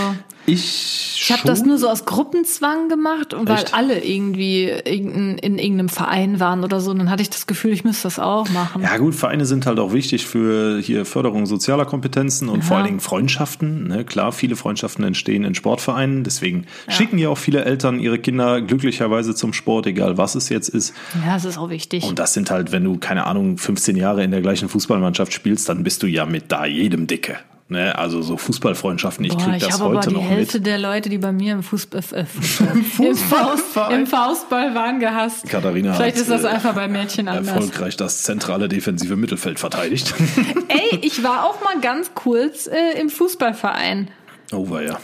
ich 0.49 1.09
ich 1.21 1.33
habe 1.33 1.47
das 1.47 1.63
nur 1.63 1.79
so 1.79 1.89
aus 1.89 2.05
Gruppenzwang 2.05 2.89
gemacht 2.89 3.35
und 3.35 3.49
weil 3.49 3.65
alle 3.73 4.03
irgendwie 4.03 4.65
in, 4.69 5.37
in 5.39 5.59
irgendeinem 5.59 5.89
Verein 5.89 6.41
waren 6.41 6.65
oder 6.65 6.81
so, 6.81 6.95
dann 6.95 7.11
hatte 7.11 7.23
ich 7.23 7.29
das 7.29 7.47
Gefühl, 7.47 7.73
ich 7.73 7.85
müsste 7.85 8.05
das 8.05 8.19
auch 8.19 8.49
machen. 8.51 8.83
Ja 8.83 8.97
gut, 8.97 9.15
Vereine 9.15 9.45
sind 9.45 9.67
halt 9.67 9.79
auch 9.79 9.93
wichtig 9.93 10.27
für 10.27 10.81
hier 10.81 11.05
Förderung 11.05 11.47
sozialer 11.47 11.85
Kompetenzen 11.85 12.49
und 12.49 12.61
ja. 12.61 12.65
vor 12.65 12.77
allen 12.79 12.87
Dingen 12.87 13.01
Freundschaften. 13.01 13.89
Ne? 13.89 14.05
Klar, 14.05 14.33
viele 14.33 14.57
Freundschaften 14.57 15.05
entstehen 15.05 15.45
in 15.45 15.55
Sportvereinen, 15.55 16.25
deswegen 16.25 16.65
ja. 16.87 16.95
schicken 16.95 17.19
ja 17.19 17.29
auch 17.29 17.39
viele 17.39 17.65
Eltern 17.65 17.99
ihre 18.01 18.19
Kinder 18.19 18.63
glücklicherweise 18.63 19.35
zum 19.35 19.53
Sport, 19.53 19.87
egal 19.87 20.17
was 20.17 20.35
es 20.35 20.49
jetzt 20.49 20.69
ist. 20.69 20.95
Ja, 21.27 21.35
das 21.35 21.45
ist 21.45 21.59
auch 21.59 21.71
wichtig. 21.71 22.05
Und 22.05 22.19
das 22.19 22.33
sind 22.33 22.51
halt, 22.51 22.73
wenn 22.73 22.85
du 22.85 22.97
keine 22.97 23.27
Ahnung 23.27 23.59
15 23.59 23.97
Jahre 23.97 24.25
in 24.25 24.31
der 24.31 24.41
gleichen 24.41 24.69
Fußballmannschaft 24.69 25.33
spielst, 25.33 25.69
dann 25.69 25.83
bist 25.85 26.03
du 26.03 26.07
ja 26.07 26.25
mit 26.25 26.51
da 26.51 26.65
jedem 26.65 27.07
dicke. 27.07 27.37
Ne, 27.71 27.99
also 27.99 28.23
so 28.23 28.39
Fußballfreundschaften, 28.39 29.27
ich 29.27 29.37
kriege 29.37 29.59
das 29.59 29.79
heute 29.79 29.85
noch 29.85 29.91
mit. 29.91 30.01
Ich 30.01 30.07
habe 30.07 30.17
aber 30.17 30.19
die 30.21 30.21
Hälfte 30.21 30.61
der 30.63 30.79
Leute, 30.79 31.11
die 31.11 31.19
bei 31.19 31.33
mir 31.33 31.53
im 31.53 31.63
Fußball, 31.63 32.01
äh, 32.13 32.25
Fußball, 32.25 33.07
im, 33.07 33.15
Faust, 33.15 33.77
im 33.91 34.07
Faustball 34.07 34.75
waren, 34.75 35.01
gehasst. 35.01 35.47
Katharina 35.47 35.93
Vielleicht 35.93 36.17
hat, 36.17 36.23
ist 36.23 36.31
das 36.31 36.45
äh, 36.45 36.49
einfach 36.49 36.75
bei 36.75 36.89
Mädchen 36.89 37.29
anders. 37.29 37.55
Erfolgreich 37.55 37.99
das 37.99 38.23
zentrale 38.23 38.69
defensive 38.69 39.17
Mittelfeld 39.17 39.59
verteidigt. 39.61 40.15
Ey, 40.69 40.99
ich 41.03 41.23
war 41.23 41.45
auch 41.45 41.63
mal 41.63 41.79
ganz 41.83 42.15
kurz 42.15 42.69
äh, 42.69 42.99
im 42.99 43.11
Fußballverein. 43.11 44.11
Oh, 44.53 44.71
war 44.71 44.83
ja. 44.83 44.99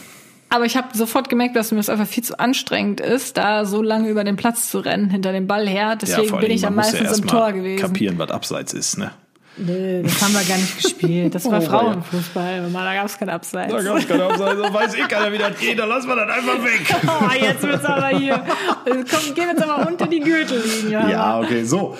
Aber 0.49 0.65
ich 0.65 0.75
habe 0.75 0.87
sofort 0.97 1.29
gemerkt, 1.29 1.55
dass 1.55 1.71
mir 1.71 1.77
das 1.77 1.89
einfach 1.89 2.07
viel 2.07 2.23
zu 2.23 2.39
anstrengend 2.39 2.99
ist, 2.99 3.37
da 3.37 3.65
so 3.65 3.83
lange 3.83 4.09
über 4.09 4.23
den 4.23 4.37
Platz 4.37 4.71
zu 4.71 4.79
rennen, 4.79 5.11
hinter 5.11 5.33
dem 5.33 5.45
Ball 5.45 5.67
her. 5.67 5.95
Deswegen 5.97 6.33
ja, 6.33 6.39
bin 6.39 6.49
ich 6.49 6.65
am 6.65 6.73
meistens 6.73 7.11
ja 7.11 7.15
im 7.15 7.27
Tor 7.27 7.51
gewesen. 7.51 7.81
Kapieren, 7.81 8.17
was 8.17 8.31
abseits 8.31 8.73
ist, 8.73 8.97
ne? 8.97 9.11
Nee, 9.57 10.01
das 10.03 10.21
haben 10.21 10.33
wir 10.33 10.43
gar 10.43 10.57
nicht 10.57 10.81
gespielt. 10.81 11.33
Das 11.33 11.45
war 11.45 11.59
oh, 11.59 11.61
Frauenfußball. 11.61 12.69
Da 12.71 12.95
gab 12.95 13.05
es 13.05 13.17
kein 13.17 13.29
Abseits. 13.29 13.71
Da 13.71 13.81
gab 13.81 13.97
es 13.97 14.07
kein 14.07 14.19
Abseits. 14.19 14.61
Da 14.61 14.73
weiß 14.73 14.95
eh 14.95 15.01
keiner, 15.07 15.31
wie 15.31 15.37
das 15.37 15.57
geht. 15.57 15.79
Dann 15.79 15.87
lassen 15.87 16.07
wir 16.09 16.15
das 16.15 16.29
einfach 16.29 16.63
weg. 16.63 16.81
Oh, 17.07 17.31
jetzt 17.33 17.63
wird's 17.63 17.85
aber 17.85 18.07
hier. 18.09 18.43
Komm, 18.85 19.33
gehen 19.35 19.49
jetzt 19.49 19.63
aber 19.63 19.87
unter 19.87 20.07
die 20.07 20.19
Gürtellinie. 20.19 21.09
Ja, 21.09 21.39
okay. 21.39 21.63
So. 21.63 21.97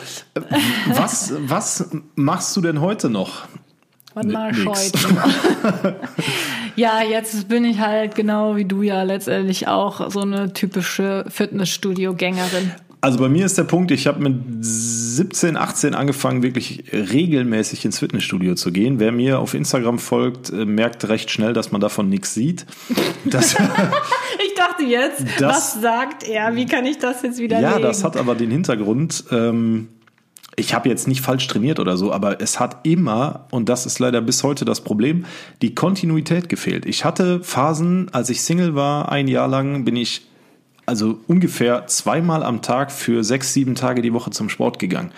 Was, 0.88 1.34
was 1.38 1.89
machst 2.15 2.56
du 2.58 2.62
denn 2.62 2.82
heute 2.82 3.10
noch? 3.10 3.44
Was 4.15 4.26
mache 4.26 4.52
ich 4.52 4.65
heute? 4.65 5.96
ja, 6.76 7.02
jetzt 7.04 7.48
bin 7.48 7.65
ich 7.65 7.80
halt 7.80 8.15
genau 8.15 8.56
wie 8.56 8.65
du 8.65 8.82
ja 8.82 9.04
letztendlich 9.04 9.68
auch 9.68 10.10
so 10.10 10.22
eine 10.22 10.54
typische 10.54 11.26
Fitnessstudio-Gängerin. 11.30 12.72
Also 13.06 13.20
bei 13.20 13.30
mir 13.30 13.46
ist 13.46 13.56
der 13.56 13.65
Punkt, 13.65 13.91
ich 13.91 14.08
habe 14.08 14.28
mit 14.28 14.65
17, 14.65 15.58
18 15.58 15.94
angefangen, 15.94 16.41
wirklich 16.41 16.86
regelmäßig 16.91 17.86
ins 17.86 18.00
Fitnessstudio 18.00 18.56
zu 18.56 18.72
gehen. 18.72 19.00
Wer 19.00 19.12
mir 19.12 19.38
auf 19.38 19.54
Instagram 19.54 20.00
folgt, 20.00 20.50
äh, 20.50 20.65
merkt 20.65 21.08
recht 21.08 21.30
schnell, 21.30 21.54
dass 21.54 21.72
man 21.72 21.80
davon 21.82 22.10
nichts 22.10 22.34
sieht. 22.34 22.65
Das, 23.24 23.54
ich 24.44 24.56
dachte 24.56 24.86
jetzt, 24.86 25.24
das, 25.38 25.56
was 25.56 25.82
sagt 25.82 26.28
er? 26.28 26.56
Wie 26.56 26.65
kann 26.65 26.88
ich 26.88 26.98
das 26.98 27.22
jetzt 27.22 27.38
wieder 27.38 27.60
Ja, 27.60 27.78
das 27.78 28.04
hat 28.04 28.18
aber 28.18 28.34
den 28.34 28.50
Hintergrund. 28.50 29.26
Ähm, 29.30 29.89
ich 30.56 30.74
habe 30.74 30.89
jetzt 30.89 31.08
nicht 31.08 31.22
falsch 31.22 31.46
trainiert 31.46 31.80
oder 31.80 31.98
so, 31.98 32.12
aber 32.12 32.41
es 32.41 32.60
hat 32.60 32.88
immer, 32.88 33.46
und 33.52 33.70
das 33.70 33.86
ist 33.86 34.00
leider 34.00 34.20
bis 34.20 34.41
heute 34.41 34.65
das 34.65 34.82
Problem, 34.82 35.26
die 35.62 35.76
Kontinuität 35.76 36.50
gefehlt. 36.50 36.88
Ich 36.88 37.06
hatte 37.06 37.44
Phasen, 37.44 38.12
als 38.13 38.32
ich 38.32 38.41
Single 38.41 38.74
war, 38.74 39.12
ein 39.12 39.28
Jahr 39.28 39.48
lang 39.48 39.86
bin 39.86 39.96
ich 39.96 40.24
also 40.86 41.19
ungefähr 41.28 41.88
zweimal 41.88 42.43
am 42.43 42.62
Tag 42.62 42.91
für 42.91 43.24
sechs, 43.24 43.54
sieben 43.54 43.76
Tage 43.76 44.02
die 44.02 44.13
Woche 44.13 44.32
zum 44.32 44.50
Sport 44.50 44.80
gegangen. 44.80 45.12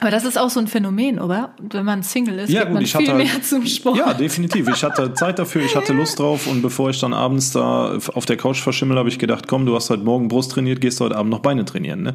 Aber 0.00 0.10
das 0.10 0.24
ist 0.24 0.38
auch 0.38 0.50
so 0.50 0.60
ein 0.60 0.66
Phänomen, 0.66 1.18
oder? 1.18 1.54
Wenn 1.58 1.84
man 1.84 2.02
Single 2.02 2.40
ist, 2.40 2.50
ja, 2.50 2.60
geht 2.60 2.68
gut, 2.68 2.74
man 2.74 2.82
ich 2.82 2.94
viel 2.94 3.08
hatte, 3.08 3.16
mehr 3.16 3.42
zum 3.42 3.66
Sport. 3.66 3.96
Ja, 3.96 4.12
definitiv. 4.12 4.68
Ich 4.68 4.84
hatte 4.84 5.14
Zeit 5.14 5.38
dafür, 5.38 5.62
ich 5.62 5.74
hatte 5.74 5.92
Lust 5.94 6.18
drauf 6.18 6.46
und 6.46 6.60
bevor 6.60 6.90
ich 6.90 7.00
dann 7.00 7.14
abends 7.14 7.52
da 7.52 7.96
auf 8.12 8.26
der 8.26 8.36
Couch 8.36 8.60
verschimmel, 8.60 8.98
habe 8.98 9.08
ich 9.08 9.18
gedacht, 9.18 9.48
komm, 9.48 9.64
du 9.64 9.74
hast 9.74 9.88
heute 9.88 10.02
Morgen 10.02 10.28
Brust 10.28 10.52
trainiert, 10.52 10.80
gehst 10.80 11.00
heute 11.00 11.16
Abend 11.16 11.30
noch 11.30 11.40
Beine 11.40 11.64
trainieren. 11.64 12.02
Ne? 12.02 12.14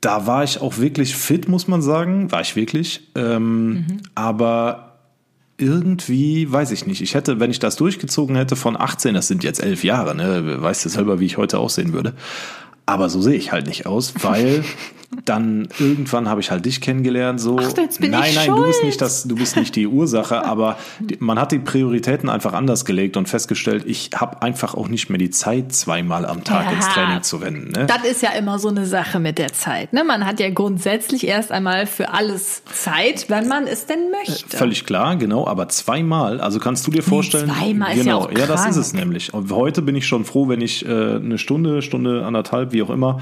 Da 0.00 0.26
war 0.26 0.44
ich 0.44 0.60
auch 0.60 0.78
wirklich 0.78 1.16
fit, 1.16 1.48
muss 1.48 1.66
man 1.66 1.82
sagen. 1.82 2.30
War 2.30 2.42
ich 2.42 2.54
wirklich. 2.54 3.08
Ähm, 3.16 3.68
mhm. 3.68 3.86
Aber 4.14 4.85
irgendwie, 5.58 6.50
weiß 6.50 6.70
ich 6.72 6.86
nicht. 6.86 7.00
Ich 7.00 7.14
hätte, 7.14 7.40
wenn 7.40 7.50
ich 7.50 7.58
das 7.58 7.76
durchgezogen 7.76 8.36
hätte 8.36 8.56
von 8.56 8.76
18, 8.76 9.14
das 9.14 9.28
sind 9.28 9.44
jetzt 9.44 9.62
elf 9.62 9.84
Jahre, 9.84 10.14
ne, 10.14 10.62
weißt 10.62 10.84
du 10.84 10.88
selber, 10.88 11.20
wie 11.20 11.26
ich 11.26 11.36
heute 11.38 11.58
aussehen 11.58 11.92
würde. 11.92 12.14
Aber 12.84 13.08
so 13.08 13.20
sehe 13.20 13.34
ich 13.34 13.52
halt 13.52 13.66
nicht 13.66 13.86
aus, 13.86 14.14
weil 14.22 14.64
dann 15.24 15.68
irgendwann 15.78 16.28
habe 16.28 16.40
ich 16.40 16.50
halt 16.50 16.64
dich 16.64 16.80
kennengelernt. 16.80 17.40
So, 17.40 17.58
Ach, 17.58 17.76
jetzt 17.76 18.00
bin 18.00 18.10
nein, 18.10 18.30
ich 18.30 18.36
nein, 18.36 18.46
schuld. 18.46 18.58
du 18.58 18.66
bist 18.66 18.84
nicht 18.84 19.00
das, 19.00 19.24
du 19.24 19.34
bist 19.34 19.56
nicht 19.56 19.76
die 19.76 19.86
Ursache, 19.86 20.44
aber 20.44 20.78
die, 21.00 21.16
man 21.20 21.38
hat 21.38 21.52
die 21.52 21.58
Prioritäten 21.58 22.28
einfach 22.28 22.52
anders 22.52 22.84
gelegt 22.84 23.16
und 23.16 23.28
festgestellt, 23.28 23.84
ich 23.86 24.10
habe 24.14 24.42
einfach 24.42 24.74
auch 24.74 24.88
nicht 24.88 25.10
mehr 25.10 25.18
die 25.18 25.30
Zeit, 25.30 25.72
zweimal 25.72 26.26
am 26.26 26.44
Tag 26.44 26.66
ja, 26.66 26.72
ins 26.72 26.88
Training 26.88 27.22
zu 27.22 27.40
wenden. 27.40 27.70
Ne? 27.70 27.86
Das 27.86 28.04
ist 28.04 28.22
ja 28.22 28.30
immer 28.30 28.58
so 28.58 28.68
eine 28.68 28.86
Sache 28.86 29.18
mit 29.18 29.38
der 29.38 29.52
Zeit. 29.52 29.92
Ne? 29.92 30.04
Man 30.04 30.26
hat 30.26 30.40
ja 30.40 30.50
grundsätzlich 30.50 31.26
erst 31.26 31.52
einmal 31.52 31.86
für 31.86 32.12
alles 32.12 32.62
Zeit, 32.64 33.26
wenn 33.28 33.48
man 33.48 33.66
es 33.66 33.86
denn 33.86 34.10
möchte. 34.10 34.56
Völlig 34.56 34.86
klar, 34.86 35.16
genau, 35.16 35.46
aber 35.46 35.68
zweimal, 35.68 36.40
also 36.40 36.58
kannst 36.58 36.86
du 36.86 36.90
dir 36.90 37.02
vorstellen. 37.02 37.50
Zweimal 37.50 37.94
genau, 37.94 38.00
ist 38.00 38.06
ja 38.06 38.14
auch 38.16 38.26
krank. 38.26 38.38
Ja, 38.38 38.46
das 38.46 38.66
ist 38.66 38.76
es 38.76 38.92
nämlich. 38.92 39.32
Und 39.34 39.50
heute 39.52 39.82
bin 39.82 39.96
ich 39.96 40.06
schon 40.06 40.24
froh, 40.24 40.48
wenn 40.48 40.60
ich 40.60 40.86
äh, 40.86 41.16
eine 41.16 41.38
Stunde, 41.38 41.82
Stunde, 41.82 42.24
anderthalb, 42.24 42.72
wie 42.72 42.82
auch 42.82 42.90
immer, 42.90 43.20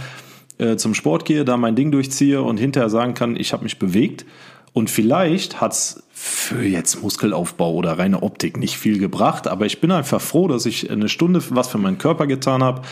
äh, 0.58 0.76
zum 0.76 0.94
Sport 0.94 1.24
gehe, 1.24 1.44
da 1.44 1.56
mein 1.56 1.76
Ding 1.76 1.90
durchziehe 1.90 2.42
und 2.42 2.58
hinterher 2.58 2.90
sagen 2.90 3.14
kann, 3.14 3.36
ich 3.36 3.52
habe 3.52 3.64
mich 3.64 3.78
bewegt. 3.78 4.24
Und 4.72 4.90
vielleicht 4.90 5.60
hat's 5.60 6.02
für 6.12 6.62
jetzt 6.62 7.02
Muskelaufbau 7.02 7.74
oder 7.74 7.98
reine 7.98 8.22
Optik 8.22 8.56
nicht 8.56 8.76
viel 8.76 8.98
gebracht, 8.98 9.46
aber 9.46 9.66
ich 9.66 9.80
bin 9.80 9.92
einfach 9.92 10.20
froh, 10.20 10.48
dass 10.48 10.66
ich 10.66 10.90
eine 10.90 11.08
Stunde 11.08 11.42
was 11.50 11.68
für 11.68 11.78
meinen 11.78 11.98
Körper 11.98 12.26
getan 12.26 12.62
habe. 12.62 12.82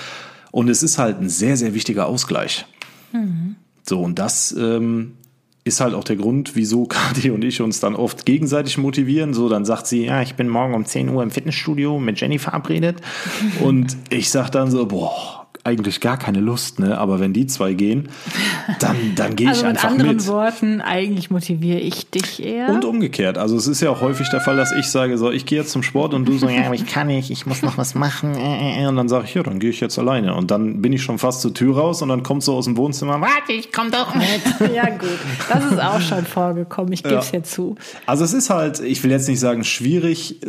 Und 0.52 0.68
es 0.68 0.82
ist 0.82 0.98
halt 0.98 1.20
ein 1.20 1.28
sehr, 1.28 1.56
sehr 1.56 1.74
wichtiger 1.74 2.06
Ausgleich. 2.06 2.66
Mhm. 3.12 3.56
So, 3.82 4.00
und 4.00 4.18
das 4.18 4.52
ähm, 4.52 5.14
ist 5.64 5.80
halt 5.80 5.94
auch 5.94 6.04
der 6.04 6.16
Grund, 6.16 6.56
wieso 6.56 6.84
Kati 6.86 7.30
und 7.30 7.42
ich 7.42 7.60
uns 7.60 7.80
dann 7.80 7.96
oft 7.96 8.26
gegenseitig 8.26 8.78
motivieren. 8.78 9.34
So, 9.34 9.48
dann 9.48 9.64
sagt 9.64 9.86
sie, 9.86 10.04
ja, 10.04 10.22
ich 10.22 10.34
bin 10.34 10.48
morgen 10.48 10.74
um 10.74 10.84
10 10.84 11.08
Uhr 11.08 11.22
im 11.22 11.30
Fitnessstudio 11.30 11.98
mit 11.98 12.20
Jenny 12.20 12.38
verabredet. 12.38 13.00
und 13.60 13.96
ich 14.10 14.30
sag 14.30 14.50
dann 14.50 14.70
so, 14.70 14.86
boah, 14.86 15.41
eigentlich 15.64 16.00
gar 16.00 16.18
keine 16.18 16.40
Lust, 16.40 16.80
ne? 16.80 16.98
Aber 16.98 17.20
wenn 17.20 17.32
die 17.32 17.46
zwei 17.46 17.72
gehen, 17.74 18.08
dann, 18.80 18.96
dann 19.14 19.36
gehe 19.36 19.48
also 19.48 19.62
ich 19.62 19.66
einfach 19.68 19.90
mit. 19.90 19.98
mit 19.98 20.08
anderen 20.08 20.26
Worten, 20.26 20.80
eigentlich 20.80 21.30
motiviere 21.30 21.78
ich 21.78 22.10
dich 22.10 22.44
eher. 22.44 22.68
Und 22.68 22.84
umgekehrt. 22.84 23.38
Also 23.38 23.56
es 23.56 23.68
ist 23.68 23.80
ja 23.80 23.90
auch 23.90 24.00
häufig 24.00 24.28
der 24.30 24.40
Fall, 24.40 24.56
dass 24.56 24.72
ich 24.72 24.86
sage, 24.86 25.16
so, 25.18 25.30
ich 25.30 25.46
gehe 25.46 25.58
jetzt 25.58 25.70
zum 25.70 25.84
Sport 25.84 26.14
und 26.14 26.26
du 26.26 26.36
so, 26.36 26.48
ja, 26.48 26.66
aber 26.66 26.74
ich 26.74 26.86
kann 26.86 27.06
nicht, 27.06 27.30
ich 27.30 27.46
muss 27.46 27.62
noch 27.62 27.78
was 27.78 27.94
machen. 27.94 28.34
Äh, 28.34 28.80
äh, 28.80 28.84
äh. 28.84 28.86
Und 28.86 28.96
dann 28.96 29.08
sage 29.08 29.24
ich, 29.24 29.34
ja, 29.34 29.42
dann 29.44 29.60
gehe 29.60 29.70
ich 29.70 29.80
jetzt 29.80 29.98
alleine. 29.98 30.34
Und 30.34 30.50
dann 30.50 30.82
bin 30.82 30.92
ich 30.92 31.02
schon 31.02 31.18
fast 31.18 31.42
zur 31.42 31.54
Tür 31.54 31.76
raus 31.76 32.02
und 32.02 32.08
dann 32.08 32.24
kommt 32.24 32.42
so 32.42 32.56
aus 32.56 32.64
dem 32.64 32.76
Wohnzimmer, 32.76 33.20
warte, 33.20 33.52
ich 33.52 33.72
komm 33.72 33.92
doch 33.92 34.14
mit. 34.14 34.42
ja, 34.74 34.88
gut. 34.90 35.18
Das 35.48 35.64
ist 35.64 35.80
auch 35.80 36.00
schon 36.00 36.26
vorgekommen, 36.26 36.92
ich 36.92 37.04
gebe 37.04 37.16
es 37.16 37.30
ja. 37.30 37.38
ja 37.38 37.44
zu. 37.44 37.76
Also 38.06 38.24
es 38.24 38.32
ist 38.32 38.50
halt, 38.50 38.80
ich 38.80 39.02
will 39.04 39.12
jetzt 39.12 39.28
nicht 39.28 39.40
sagen 39.40 39.62
schwierig, 39.62 40.40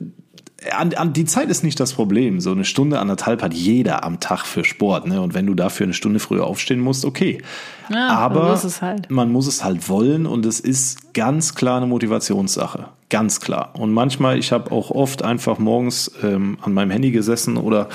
an, 0.71 0.93
an, 0.93 1.13
die 1.13 1.25
Zeit 1.25 1.49
ist 1.49 1.63
nicht 1.63 1.79
das 1.79 1.93
Problem. 1.93 2.39
So 2.39 2.51
eine 2.51 2.65
Stunde, 2.65 2.99
anderthalb 2.99 3.41
hat 3.41 3.53
jeder 3.53 4.03
am 4.03 4.19
Tag 4.19 4.45
für 4.45 4.63
Sport. 4.63 5.07
Ne? 5.07 5.21
Und 5.21 5.33
wenn 5.33 5.45
du 5.45 5.53
dafür 5.53 5.85
eine 5.85 5.93
Stunde 5.93 6.19
früher 6.19 6.45
aufstehen 6.45 6.79
musst, 6.79 7.05
okay. 7.05 7.41
Ja, 7.89 8.09
Aber 8.09 8.51
muss 8.51 8.81
halt. 8.81 9.09
man 9.09 9.31
muss 9.31 9.47
es 9.47 9.63
halt 9.63 9.89
wollen 9.89 10.25
und 10.25 10.45
es 10.45 10.59
ist 10.59 11.13
ganz 11.13 11.55
klar 11.55 11.77
eine 11.77 11.87
Motivationssache. 11.87 12.87
Ganz 13.09 13.41
klar. 13.41 13.73
Und 13.77 13.91
manchmal, 13.93 14.39
ich 14.39 14.51
habe 14.51 14.71
auch 14.71 14.89
oft 14.89 15.21
einfach 15.23 15.59
morgens 15.59 16.11
ähm, 16.23 16.57
an 16.61 16.73
meinem 16.73 16.91
Handy 16.91 17.11
gesessen 17.11 17.57
oder 17.57 17.89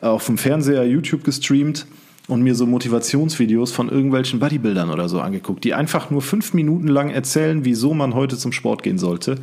auf 0.00 0.26
dem 0.26 0.38
Fernseher 0.38 0.86
YouTube 0.86 1.24
gestreamt 1.24 1.86
und 2.28 2.42
mir 2.42 2.54
so 2.54 2.66
Motivationsvideos 2.66 3.72
von 3.72 3.88
irgendwelchen 3.88 4.38
Bodybuildern 4.38 4.90
oder 4.90 5.08
so 5.08 5.20
angeguckt, 5.20 5.64
die 5.64 5.74
einfach 5.74 6.10
nur 6.10 6.22
fünf 6.22 6.54
Minuten 6.54 6.86
lang 6.86 7.10
erzählen, 7.10 7.64
wieso 7.64 7.94
man 7.94 8.14
heute 8.14 8.36
zum 8.36 8.52
Sport 8.52 8.82
gehen 8.82 8.98
sollte. 8.98 9.38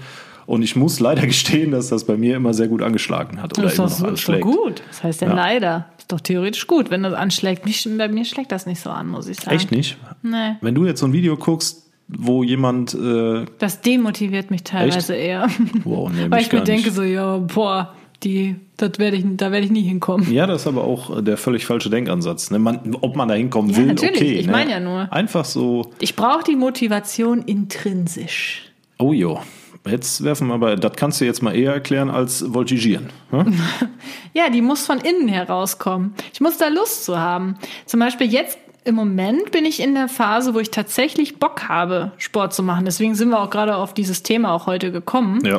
Und 0.48 0.64
ich 0.64 0.76
muss 0.76 1.00
leider 1.00 1.22
gestehen, 1.28 1.70
dass 1.70 1.90
das 1.90 2.06
bei 2.06 2.18
mir 2.18 2.38
immer 2.38 2.56
sehr 2.56 2.68
gut 2.68 2.82
angeschlagen 2.82 3.40
hat. 3.42 3.56
Oder 3.60 3.68
das 3.68 3.74
ist 3.74 3.80
immer 3.80 3.88
doch 3.88 4.00
noch 4.00 4.08
anschlägt. 4.08 4.44
gut. 4.44 4.82
Das 4.88 5.04
heißt 5.04 5.22
ja, 5.22 5.28
ja, 5.28 5.36
leider. 5.36 5.90
Ist 6.00 6.12
doch 6.12 6.22
theoretisch 6.22 6.66
gut. 6.66 6.90
Wenn 6.90 7.04
das 7.04 7.14
anschlägt, 7.14 7.66
mich, 7.66 7.88
bei 7.98 8.08
mir 8.08 8.26
schlägt 8.26 8.52
das 8.52 8.66
nicht 8.66 8.82
so 8.82 8.90
an, 8.90 9.08
muss 9.08 9.28
ich 9.28 9.38
sagen. 9.38 9.56
Echt 9.56 9.72
nicht? 9.72 9.98
Nee. 10.24 10.56
Wenn 10.62 10.74
du 10.74 10.86
jetzt 10.86 11.02
so 11.02 11.06
ein 11.06 11.14
Video 11.14 11.38
guckst, 11.38 11.84
wo 12.08 12.44
jemand. 12.44 12.94
Äh, 12.94 13.46
das 13.60 13.82
demotiviert 13.82 14.50
mich 14.50 14.64
teilweise 14.64 15.16
echt? 15.16 15.28
eher. 15.28 15.48
Wow, 15.84 16.10
nee, 16.16 16.32
Weil 16.32 16.42
ich 16.42 16.52
mir 16.52 16.62
denke, 16.62 16.92
so, 16.92 17.04
ja, 17.04 17.38
boah, 17.38 17.94
die, 18.24 18.56
das 18.78 18.98
werde 18.98 19.18
ich, 19.18 19.26
da 19.36 19.52
werde 19.52 19.66
ich 19.66 19.72
nie 19.72 19.84
hinkommen. 19.84 20.32
Ja, 20.32 20.48
das 20.48 20.62
ist 20.62 20.68
aber 20.68 20.86
auch 20.86 21.22
der 21.22 21.38
völlig 21.38 21.66
falsche 21.66 21.90
Denkansatz. 21.90 22.52
Ne? 22.52 22.60
Man, 22.60 22.96
ob 23.02 23.16
man 23.16 23.28
da 23.28 23.36
hinkommen 23.36 23.72
ja, 23.72 23.78
will, 23.78 23.86
natürlich. 23.88 24.16
okay. 24.16 24.40
Ich 24.40 24.46
ne? 24.46 24.52
meine 24.54 24.72
ja 24.72 24.80
nur. 24.80 25.12
Einfach 25.12 25.46
so. 25.46 25.92
Ich 26.00 26.16
brauche 26.16 26.44
die 26.44 26.56
Motivation 26.56 27.42
intrinsisch. 27.42 28.72
Oh 28.98 29.12
jo. 29.12 29.42
Jetzt 29.89 30.23
werfen 30.23 30.52
aber, 30.52 30.76
das 30.76 30.93
kannst 30.95 31.21
du 31.21 31.26
jetzt 31.26 31.41
mal 31.41 31.56
eher 31.56 31.73
erklären 31.73 32.10
als 32.10 32.45
voltigieren. 32.54 33.10
Hm? 33.32 33.60
ja, 34.34 34.50
die 34.50 34.62
muss 34.62 34.86
von 34.86 35.00
innen 35.00 35.28
herauskommen. 35.28 36.13
Ich 36.34 36.41
muss 36.41 36.58
da 36.58 36.67
Lust 36.67 37.06
zu 37.06 37.17
haben. 37.17 37.58
Zum 37.86 38.00
Beispiel 38.00 38.28
jetzt 38.28 38.58
im 38.88 38.95
Moment 38.95 39.52
bin 39.52 39.65
ich 39.65 39.82
in 39.82 39.93
der 39.93 40.08
Phase, 40.08 40.54
wo 40.54 40.60
ich 40.60 40.71
tatsächlich 40.71 41.39
Bock 41.39 41.67
habe, 41.67 42.13
Sport 42.17 42.54
zu 42.54 42.63
machen. 42.63 42.86
Deswegen 42.86 43.15
sind 43.15 43.30
wir 43.30 43.41
auch 43.41 43.50
gerade 43.50 43.76
auf 43.76 43.93
dieses 43.93 44.23
Thema 44.23 44.54
auch 44.54 44.65
heute 44.65 44.91
gekommen. 44.91 45.45
Ja. 45.45 45.58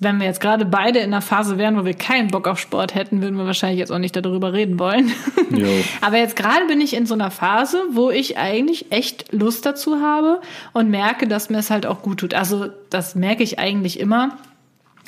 Wenn 0.00 0.18
wir 0.18 0.26
jetzt 0.26 0.40
gerade 0.40 0.64
beide 0.64 1.00
in 1.00 1.10
der 1.10 1.20
Phase 1.20 1.58
wären, 1.58 1.78
wo 1.78 1.84
wir 1.84 1.94
keinen 1.94 2.28
Bock 2.28 2.48
auf 2.48 2.58
Sport 2.58 2.94
hätten, 2.94 3.20
würden 3.20 3.36
wir 3.36 3.44
wahrscheinlich 3.44 3.78
jetzt 3.78 3.92
auch 3.92 3.98
nicht 3.98 4.16
darüber 4.16 4.52
reden 4.54 4.78
wollen. 4.78 5.12
Jo. 5.50 5.68
Aber 6.00 6.16
jetzt 6.16 6.36
gerade 6.36 6.66
bin 6.66 6.80
ich 6.80 6.94
in 6.94 7.04
so 7.04 7.14
einer 7.14 7.30
Phase, 7.30 7.82
wo 7.92 8.10
ich 8.10 8.38
eigentlich 8.38 8.90
echt 8.90 9.32
Lust 9.32 9.66
dazu 9.66 10.00
habe 10.00 10.40
und 10.72 10.90
merke, 10.90 11.28
dass 11.28 11.50
mir 11.50 11.58
es 11.58 11.70
halt 11.70 11.84
auch 11.84 12.00
gut 12.00 12.20
tut. 12.20 12.34
Also 12.34 12.68
das 12.88 13.14
merke 13.14 13.42
ich 13.42 13.58
eigentlich 13.58 14.00
immer. 14.00 14.38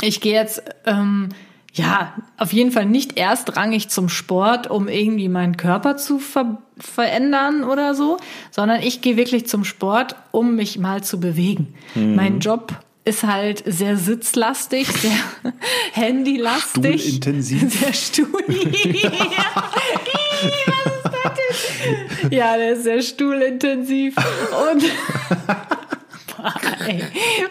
Ich 0.03 0.21
gehe 0.21 0.35
jetzt 0.35 0.63
ähm, 0.85 1.31
ja, 1.75 2.13
auf 2.37 2.53
jeden 2.53 2.71
Fall 2.71 2.85
nicht 2.85 3.17
erstrangig 3.17 3.89
zum 3.89 4.09
Sport, 4.11 4.69
um 4.71 4.89
irgendwie 4.89 5.29
meinen 5.29 5.57
Körper 5.57 5.97
zu 5.97 6.19
ver 6.19 6.59
verändern 6.79 7.65
oder 7.65 7.95
so, 7.95 8.17
sondern 8.51 8.83
ich 8.83 9.03
gehe 9.03 9.17
wirklich 9.17 9.47
zum 9.47 9.65
Sport, 9.65 10.17
um 10.33 10.57
mich 10.57 10.79
mal 10.79 11.05
zu 11.05 11.21
bewegen. 11.21 11.75
Mhm. 11.95 12.17
Mein 12.17 12.41
Job 12.41 12.75
ist 13.05 13.25
halt 13.25 13.63
sehr 13.67 13.97
sitzlastig, 13.97 14.89
sehr 14.93 15.13
handylastig. 15.93 17.03
Stuhlintensiv. 17.03 17.73
Sehr 17.81 17.93
Stuhl. 17.93 18.45
ja, 22.31 22.57
der 22.57 22.73
ist 22.73 22.85
sehr 22.85 23.03
stuhlintensiv. 23.03 24.17
Und 24.17 24.85
Ey, 26.87 27.03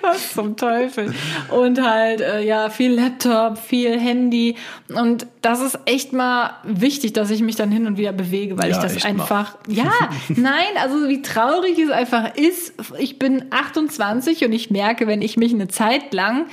was 0.01 0.34
zum 0.34 0.58
Teufel. 0.58 1.13
Und 1.49 1.82
halt, 1.82 2.21
äh, 2.21 2.43
ja, 2.43 2.69
viel 2.69 2.93
Laptop, 2.93 3.58
viel 3.58 3.99
Handy. 3.99 4.56
Und 4.93 5.27
das 5.41 5.62
ist 5.62 5.80
echt 5.86 6.13
mal 6.13 6.58
wichtig, 6.63 7.13
dass 7.13 7.30
ich 7.32 7.41
mich 7.41 7.56
dann 7.56 7.71
hin 7.71 7.88
und 7.88 7.97
wieder 7.97 8.12
bewege, 8.12 8.58
weil 8.58 8.69
ja, 8.71 8.77
ich 8.77 8.82
das 8.82 9.06
einfach, 9.06 9.58
mal. 9.67 9.75
ja, 9.75 9.91
nein, 10.30 10.77
also 10.82 11.08
wie 11.08 11.21
traurig 11.21 11.77
es 11.80 11.91
einfach 11.91 12.36
ist. 12.36 12.73
Ich 12.97 13.19
bin 13.19 13.45
28 13.51 14.45
und 14.45 14.54
ich 14.54 14.71
merke, 14.71 15.08
wenn 15.08 15.21
ich 15.21 15.38
mich 15.38 15.54
eine 15.54 15.67
Zeit 15.67 16.13
lang 16.13 16.47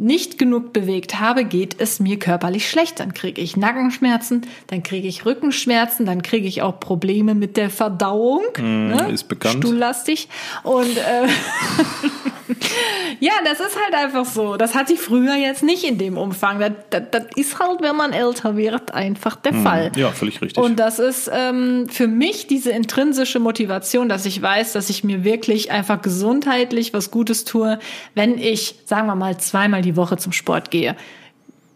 nicht 0.00 0.38
genug 0.38 0.72
bewegt 0.72 1.20
habe, 1.20 1.44
geht 1.44 1.76
es 1.78 2.00
mir 2.00 2.18
körperlich 2.18 2.68
schlecht. 2.70 3.00
Dann 3.00 3.12
kriege 3.12 3.40
ich 3.40 3.56
Nackenschmerzen, 3.56 4.46
dann 4.66 4.82
kriege 4.82 5.06
ich 5.06 5.26
Rückenschmerzen, 5.26 6.06
dann 6.06 6.22
kriege 6.22 6.48
ich 6.48 6.62
auch 6.62 6.80
Probleme 6.80 7.34
mit 7.34 7.58
der 7.58 7.68
Verdauung. 7.68 8.42
Mm, 8.56 8.88
ne? 8.88 9.10
Ist 9.12 9.28
bekannt. 9.28 9.58
Stuhllastig. 9.58 10.28
Und 10.62 10.96
äh, 10.96 11.28
ja, 13.20 13.32
das 13.44 13.60
ist 13.60 13.76
halt 13.76 13.94
einfach 13.94 14.24
so. 14.24 14.56
Das 14.56 14.74
hatte 14.74 14.92
ich 14.92 15.00
früher 15.00 15.34
jetzt 15.34 15.62
nicht 15.62 15.84
in 15.84 15.98
dem 15.98 16.16
Umfang. 16.16 16.58
Das, 16.58 16.72
das, 16.90 17.02
das 17.10 17.24
ist 17.36 17.58
halt, 17.58 17.82
wenn 17.82 17.96
man 17.96 18.12
älter 18.12 18.56
wird, 18.56 18.92
einfach 18.94 19.36
der 19.36 19.52
mm, 19.52 19.62
Fall. 19.62 19.92
Ja, 19.96 20.10
völlig 20.10 20.40
richtig. 20.42 20.62
Und 20.62 20.78
das 20.78 20.98
ist 20.98 21.30
ähm, 21.32 21.88
für 21.88 22.06
mich 22.06 22.46
diese 22.46 22.70
intrinsische 22.70 23.40
Motivation, 23.40 24.08
dass 24.08 24.26
ich 24.26 24.40
weiß, 24.40 24.72
dass 24.72 24.90
ich 24.90 25.04
mir 25.04 25.24
wirklich 25.24 25.70
einfach 25.70 26.02
gesundheitlich 26.02 26.92
was 26.92 27.10
Gutes 27.10 27.44
tue, 27.44 27.78
wenn 28.14 28.38
ich, 28.38 28.76
sagen 28.84 29.06
wir 29.06 29.16
mal, 29.16 29.38
zweimal 29.38 29.82
die 29.82 29.96
Woche 29.96 30.16
zum 30.16 30.32
Sport 30.32 30.70
gehe. 30.70 30.96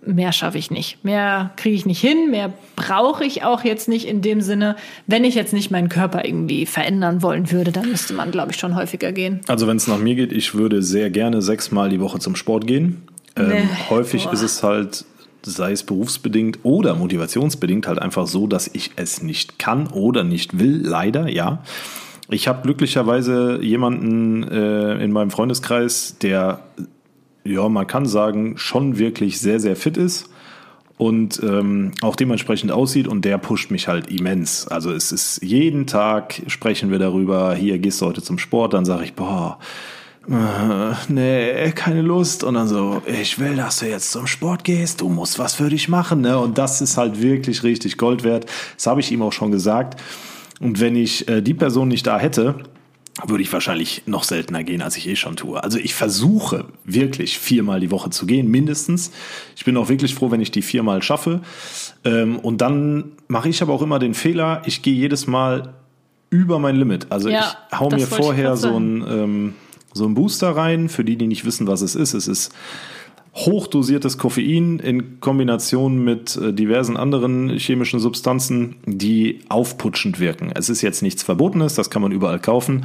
Mehr 0.06 0.32
schaffe 0.32 0.58
ich 0.58 0.70
nicht. 0.70 1.04
Mehr 1.04 1.52
kriege 1.56 1.74
ich 1.74 1.86
nicht 1.86 2.00
hin. 2.00 2.30
Mehr 2.30 2.52
brauche 2.76 3.24
ich 3.24 3.44
auch 3.44 3.64
jetzt 3.64 3.88
nicht 3.88 4.06
in 4.06 4.22
dem 4.22 4.40
Sinne. 4.40 4.76
Wenn 5.06 5.24
ich 5.24 5.34
jetzt 5.34 5.52
nicht 5.52 5.70
meinen 5.70 5.88
Körper 5.88 6.24
irgendwie 6.24 6.66
verändern 6.66 7.22
wollen 7.22 7.50
würde, 7.50 7.72
dann 7.72 7.90
müsste 7.90 8.14
man, 8.14 8.30
glaube 8.30 8.52
ich, 8.52 8.58
schon 8.58 8.76
häufiger 8.76 9.12
gehen. 9.12 9.40
Also 9.48 9.66
wenn 9.66 9.76
es 9.76 9.86
nach 9.86 9.98
mir 9.98 10.14
geht, 10.14 10.32
ich 10.32 10.54
würde 10.54 10.82
sehr 10.82 11.10
gerne 11.10 11.42
sechsmal 11.42 11.88
die 11.88 12.00
Woche 12.00 12.18
zum 12.18 12.36
Sport 12.36 12.66
gehen. 12.66 13.02
Ähm, 13.36 13.48
nee. 13.48 13.62
häufig 13.90 14.24
Boah. 14.24 14.32
ist 14.32 14.42
es 14.42 14.62
halt 14.62 15.04
sei 15.46 15.72
es 15.72 15.82
berufsbedingt 15.82 16.60
oder 16.62 16.94
motivationsbedingt, 16.94 17.86
halt 17.86 17.98
einfach 17.98 18.26
so, 18.26 18.46
dass 18.46 18.70
ich 18.72 18.92
es 18.96 19.22
nicht 19.22 19.58
kann 19.58 19.86
oder 19.88 20.24
nicht 20.24 20.58
will, 20.58 20.80
leider, 20.82 21.28
ja. 21.28 21.62
Ich 22.30 22.48
habe 22.48 22.62
glücklicherweise 22.62 23.58
jemanden 23.60 24.44
äh, 24.44 25.04
in 25.04 25.12
meinem 25.12 25.30
Freundeskreis, 25.30 26.16
der 26.22 26.60
ja, 27.44 27.68
man 27.68 27.86
kann 27.86 28.06
sagen, 28.06 28.56
schon 28.56 28.98
wirklich 28.98 29.40
sehr, 29.40 29.60
sehr 29.60 29.76
fit 29.76 29.96
ist 29.96 30.28
und 30.96 31.42
ähm, 31.42 31.92
auch 32.02 32.16
dementsprechend 32.16 32.72
aussieht 32.72 33.08
und 33.08 33.24
der 33.24 33.38
pusht 33.38 33.70
mich 33.70 33.88
halt 33.88 34.10
immens. 34.10 34.68
Also 34.68 34.92
es 34.92 35.12
ist 35.12 35.42
jeden 35.42 35.86
Tag 35.86 36.42
sprechen 36.46 36.90
wir 36.90 36.98
darüber, 36.98 37.54
hier 37.54 37.78
gehst 37.78 38.00
du 38.00 38.06
heute 38.06 38.22
zum 38.22 38.38
Sport, 38.38 38.72
dann 38.74 38.84
sage 38.84 39.04
ich, 39.04 39.14
boah, 39.14 39.58
äh, 40.28 40.94
nee, 41.08 41.72
keine 41.72 42.02
Lust. 42.02 42.44
Und 42.44 42.54
dann 42.54 42.68
so, 42.68 43.02
ich 43.06 43.38
will, 43.38 43.56
dass 43.56 43.80
du 43.80 43.86
jetzt 43.86 44.12
zum 44.12 44.26
Sport 44.26 44.64
gehst, 44.64 45.00
du 45.00 45.08
musst 45.08 45.38
was 45.38 45.54
für 45.54 45.68
dich 45.68 45.88
machen. 45.88 46.20
Ne? 46.20 46.38
Und 46.38 46.58
das 46.58 46.80
ist 46.80 46.96
halt 46.96 47.20
wirklich 47.20 47.62
richtig 47.62 47.98
Gold 47.98 48.24
wert. 48.24 48.46
Das 48.76 48.86
habe 48.86 49.00
ich 49.00 49.12
ihm 49.12 49.22
auch 49.22 49.32
schon 49.32 49.50
gesagt. 49.50 50.00
Und 50.60 50.80
wenn 50.80 50.96
ich 50.96 51.28
äh, 51.28 51.42
die 51.42 51.54
Person 51.54 51.88
nicht 51.88 52.06
da 52.06 52.18
hätte, 52.18 52.54
würde 53.26 53.42
ich 53.42 53.52
wahrscheinlich 53.52 54.02
noch 54.06 54.24
seltener 54.24 54.64
gehen, 54.64 54.82
als 54.82 54.96
ich 54.96 55.08
eh 55.08 55.16
schon 55.16 55.36
tue. 55.36 55.62
Also 55.62 55.78
ich 55.78 55.94
versuche 55.94 56.66
wirklich 56.84 57.38
viermal 57.38 57.80
die 57.80 57.90
Woche 57.90 58.10
zu 58.10 58.26
gehen, 58.26 58.48
mindestens. 58.48 59.12
Ich 59.56 59.64
bin 59.64 59.76
auch 59.76 59.88
wirklich 59.88 60.14
froh, 60.14 60.30
wenn 60.30 60.40
ich 60.40 60.50
die 60.50 60.62
viermal 60.62 61.02
schaffe. 61.02 61.40
Ähm, 62.04 62.38
und 62.38 62.60
dann 62.60 63.12
mache 63.28 63.48
ich 63.48 63.62
aber 63.62 63.72
auch 63.72 63.82
immer 63.82 63.98
den 63.98 64.14
Fehler, 64.14 64.62
ich 64.66 64.82
gehe 64.82 64.94
jedes 64.94 65.26
Mal 65.26 65.74
über 66.30 66.58
mein 66.58 66.76
Limit. 66.76 67.06
Also 67.10 67.28
ja, 67.28 67.56
ich 67.70 67.78
hau 67.78 67.90
mir 67.90 68.06
vorher 68.06 68.56
so 68.56 68.76
ein, 68.76 69.04
ähm, 69.08 69.54
so 69.92 70.04
ein 70.04 70.14
Booster 70.14 70.50
rein. 70.50 70.88
Für 70.88 71.04
die, 71.04 71.16
die 71.16 71.26
nicht 71.26 71.44
wissen, 71.44 71.66
was 71.66 71.80
es 71.80 71.94
ist, 71.94 72.14
es 72.14 72.26
ist 72.26 72.52
hochdosiertes 73.34 74.16
Koffein 74.16 74.78
in 74.78 75.20
Kombination 75.20 76.04
mit 76.04 76.36
äh, 76.36 76.52
diversen 76.52 76.96
anderen 76.96 77.50
chemischen 77.58 77.98
Substanzen, 77.98 78.76
die 78.86 79.40
aufputschend 79.48 80.20
wirken. 80.20 80.52
Es 80.54 80.68
ist 80.68 80.82
jetzt 80.82 81.02
nichts 81.02 81.24
Verbotenes, 81.24 81.74
das 81.74 81.90
kann 81.90 82.02
man 82.02 82.12
überall 82.12 82.38
kaufen. 82.38 82.84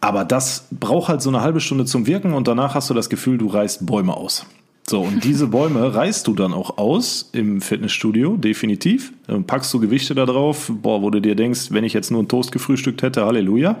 Aber 0.00 0.24
das 0.24 0.66
braucht 0.72 1.08
halt 1.08 1.22
so 1.22 1.30
eine 1.30 1.42
halbe 1.42 1.60
Stunde 1.60 1.84
zum 1.84 2.06
Wirken 2.06 2.32
und 2.32 2.48
danach 2.48 2.74
hast 2.74 2.90
du 2.90 2.94
das 2.94 3.10
Gefühl, 3.10 3.38
du 3.38 3.46
reißt 3.46 3.86
Bäume 3.86 4.16
aus. 4.16 4.46
So, 4.88 5.02
und 5.02 5.22
diese 5.22 5.46
Bäume 5.46 5.94
reißt 5.94 6.26
du 6.26 6.34
dann 6.34 6.52
auch 6.52 6.78
aus 6.78 7.30
im 7.32 7.60
Fitnessstudio, 7.60 8.36
definitiv. 8.36 9.12
Packst 9.46 9.72
du 9.72 9.78
Gewichte 9.78 10.16
da 10.16 10.26
drauf, 10.26 10.72
boah, 10.74 11.00
wo 11.02 11.10
du 11.10 11.20
dir 11.20 11.36
denkst, 11.36 11.68
wenn 11.70 11.84
ich 11.84 11.92
jetzt 11.92 12.10
nur 12.10 12.18
einen 12.18 12.28
Toast 12.28 12.50
gefrühstückt 12.50 13.02
hätte, 13.02 13.24
Halleluja. 13.24 13.76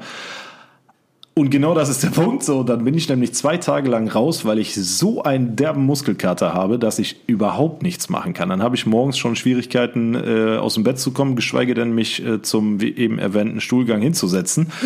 Und 1.34 1.50
genau 1.50 1.74
das 1.74 1.88
ist 1.88 2.02
der 2.02 2.08
Punkt. 2.22 2.42
So, 2.42 2.62
dann 2.62 2.84
bin 2.84 2.94
ich 2.94 3.08
nämlich 3.08 3.34
zwei 3.34 3.56
Tage 3.56 3.88
lang 3.88 4.08
raus, 4.08 4.44
weil 4.44 4.58
ich 4.58 4.74
so 4.74 5.22
einen 5.22 5.56
derben 5.56 5.86
Muskelkater 5.86 6.52
habe, 6.54 6.78
dass 6.78 6.98
ich 6.98 7.16
überhaupt 7.26 7.82
nichts 7.82 8.08
machen 8.08 8.34
kann. 8.34 8.48
Dann 8.48 8.62
habe 8.62 8.76
ich 8.76 8.86
morgens 8.86 9.16
schon 9.18 9.36
Schwierigkeiten, 9.36 10.14
äh, 10.14 10.58
aus 10.58 10.74
dem 10.74 10.84
Bett 10.84 10.98
zu 10.98 11.12
kommen, 11.12 11.36
geschweige 11.36 11.74
denn 11.74 11.94
mich 11.94 12.24
äh, 12.24 12.42
zum 12.42 12.80
wie 12.80 12.94
eben 12.94 13.18
erwähnten 13.18 13.60
Stuhlgang 13.60 14.00
hinzusetzen. 14.00 14.72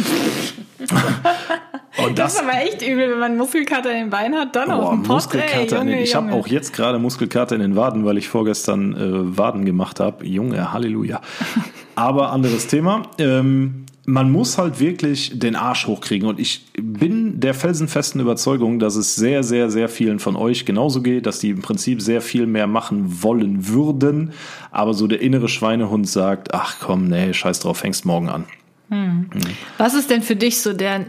Und 1.97 2.19
das, 2.19 2.35
das, 2.35 2.43
ist 2.43 2.49
aber 2.49 2.61
echt 2.61 2.83
übel, 2.83 3.11
wenn 3.11 3.19
man 3.21 3.37
Muskelkater 3.37 3.91
in 3.93 3.97
den 3.99 4.11
Beinen 4.11 4.37
hat, 4.37 4.57
dann 4.57 4.69
oh, 4.71 4.75
auf 4.75 4.91
dem 4.91 5.03
Pott. 5.05 5.17
Muskelkater 5.17 5.77
ey, 5.77 5.83
Junge, 5.83 6.03
Ich 6.03 6.15
habe 6.15 6.33
auch 6.33 6.49
jetzt 6.49 6.73
gerade 6.73 6.99
Muskelkater 6.99 7.55
in 7.55 7.61
den 7.61 7.77
Waden, 7.77 8.05
weil 8.05 8.19
ich 8.19 8.29
vorgestern 8.29 8.95
äh, 8.95 9.39
Waden 9.39 9.65
gemacht 9.65 10.01
habe. 10.01 10.27
Junge, 10.27 10.73
Halleluja. 10.73 11.21
aber 11.95 12.33
anderes 12.33 12.67
Thema. 12.67 13.03
Ähm, 13.19 13.84
man 14.07 14.31
muss 14.31 14.59
halt 14.59 14.81
wirklich 14.81 15.39
den 15.39 15.57
Arsch 15.57 15.87
hochkriegen. 15.87 16.29
Und 16.29 16.39
ich 16.39 16.67
bin 16.81 17.41
der 17.41 17.55
felsenfesten 17.55 18.21
Überzeugung, 18.21 18.79
dass 18.79 18.97
es 18.97 19.15
sehr, 19.17 19.43
sehr, 19.43 19.71
sehr 19.71 19.89
vielen 19.89 20.19
von 20.19 20.37
euch 20.37 20.67
genauso 20.67 21.01
geht, 21.01 21.27
dass 21.27 21.39
die 21.39 21.51
im 21.51 21.63
Prinzip 21.63 22.03
sehr 22.03 22.21
viel 22.21 22.47
mehr 22.47 22.67
machen 22.67 23.23
wollen 23.23 23.69
würden. 23.69 24.33
Aber 24.71 24.95
so 24.95 25.07
der 25.07 25.23
innere 25.23 25.49
Schweinehund 25.49 26.09
sagt, 26.09 26.53
ach 26.53 26.77
komm, 26.81 27.09
nee, 27.09 27.33
scheiß 27.33 27.61
drauf, 27.61 27.79
fängst 27.79 28.05
morgen 28.05 28.29
an. 28.29 28.45
Hm. 28.91 29.31
Hm. 29.33 29.41
Was 29.79 29.95
ist 29.95 30.11
denn 30.11 30.23
für 30.23 30.37
dich 30.37 30.61
so 30.61 30.75
der, 30.75 31.07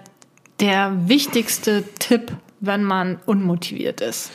der 0.61 0.93
wichtigste 1.07 1.83
Tipp, 1.99 2.31
wenn 2.61 2.83
man 2.83 3.19
unmotiviert 3.25 3.99
ist? 3.99 4.31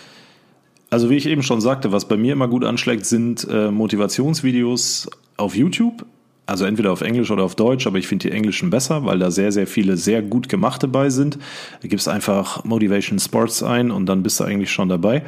Also 0.90 1.08
wie 1.08 1.16
ich 1.16 1.26
eben 1.26 1.42
schon 1.42 1.60
sagte, 1.60 1.92
was 1.92 2.08
bei 2.08 2.16
mir 2.16 2.32
immer 2.32 2.48
gut 2.48 2.64
anschlägt, 2.64 3.06
sind 3.06 3.46
äh, 3.48 3.70
Motivationsvideos 3.70 5.08
auf 5.36 5.56
YouTube 5.56 6.04
also 6.50 6.64
entweder 6.64 6.90
auf 6.90 7.00
Englisch 7.00 7.30
oder 7.30 7.44
auf 7.44 7.54
Deutsch, 7.54 7.86
aber 7.86 7.98
ich 7.98 8.08
finde 8.08 8.28
die 8.28 8.34
englischen 8.34 8.70
besser, 8.70 9.04
weil 9.04 9.20
da 9.20 9.30
sehr, 9.30 9.52
sehr 9.52 9.68
viele 9.68 9.96
sehr 9.96 10.20
gut 10.20 10.48
gemachte 10.48 10.88
bei 10.88 11.08
sind. 11.08 11.38
Da 11.80 11.86
gibst 11.86 12.08
einfach 12.08 12.64
Motivation 12.64 13.20
Sports 13.20 13.62
ein 13.62 13.92
und 13.92 14.06
dann 14.06 14.24
bist 14.24 14.40
du 14.40 14.44
eigentlich 14.44 14.72
schon 14.72 14.88
dabei. 14.88 15.22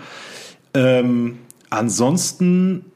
Ähm, 0.74 1.38
ansonsten, 1.70 2.86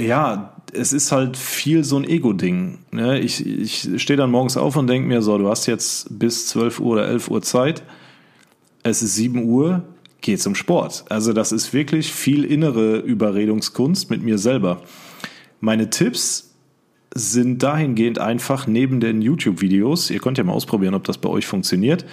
ja, 0.00 0.54
es 0.72 0.94
ist 0.94 1.12
halt 1.12 1.36
viel 1.36 1.84
so 1.84 1.98
ein 1.98 2.04
Ego-Ding. 2.04 2.78
Ne? 2.92 3.20
Ich, 3.20 3.44
ich 3.44 4.02
stehe 4.02 4.16
dann 4.16 4.30
morgens 4.30 4.56
auf 4.56 4.74
und 4.76 4.86
denke 4.86 5.06
mir 5.06 5.20
so, 5.20 5.36
du 5.36 5.50
hast 5.50 5.66
jetzt 5.66 6.18
bis 6.18 6.46
12 6.46 6.80
Uhr 6.80 6.92
oder 6.92 7.08
11 7.08 7.28
Uhr 7.28 7.42
Zeit. 7.42 7.82
Es 8.82 9.02
ist 9.02 9.16
7 9.16 9.44
Uhr 9.44 9.82
geh 10.22 10.38
zum 10.38 10.54
Sport. 10.54 11.04
Also 11.10 11.34
das 11.34 11.52
ist 11.52 11.74
wirklich 11.74 12.10
viel 12.10 12.44
innere 12.44 12.98
Überredungskunst 12.98 14.08
mit 14.10 14.22
mir 14.22 14.38
selber. 14.38 14.82
Meine 15.60 15.90
Tipps 15.90 16.49
sind 17.14 17.62
dahingehend 17.62 18.18
einfach 18.18 18.66
neben 18.66 19.00
den 19.00 19.22
YouTube-Videos, 19.22 20.10
ihr 20.10 20.20
könnt 20.20 20.38
ja 20.38 20.44
mal 20.44 20.52
ausprobieren, 20.52 20.94
ob 20.94 21.04
das 21.04 21.18
bei 21.18 21.28
euch 21.28 21.46
funktioniert, 21.46 22.04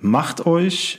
macht 0.00 0.46
euch 0.46 0.98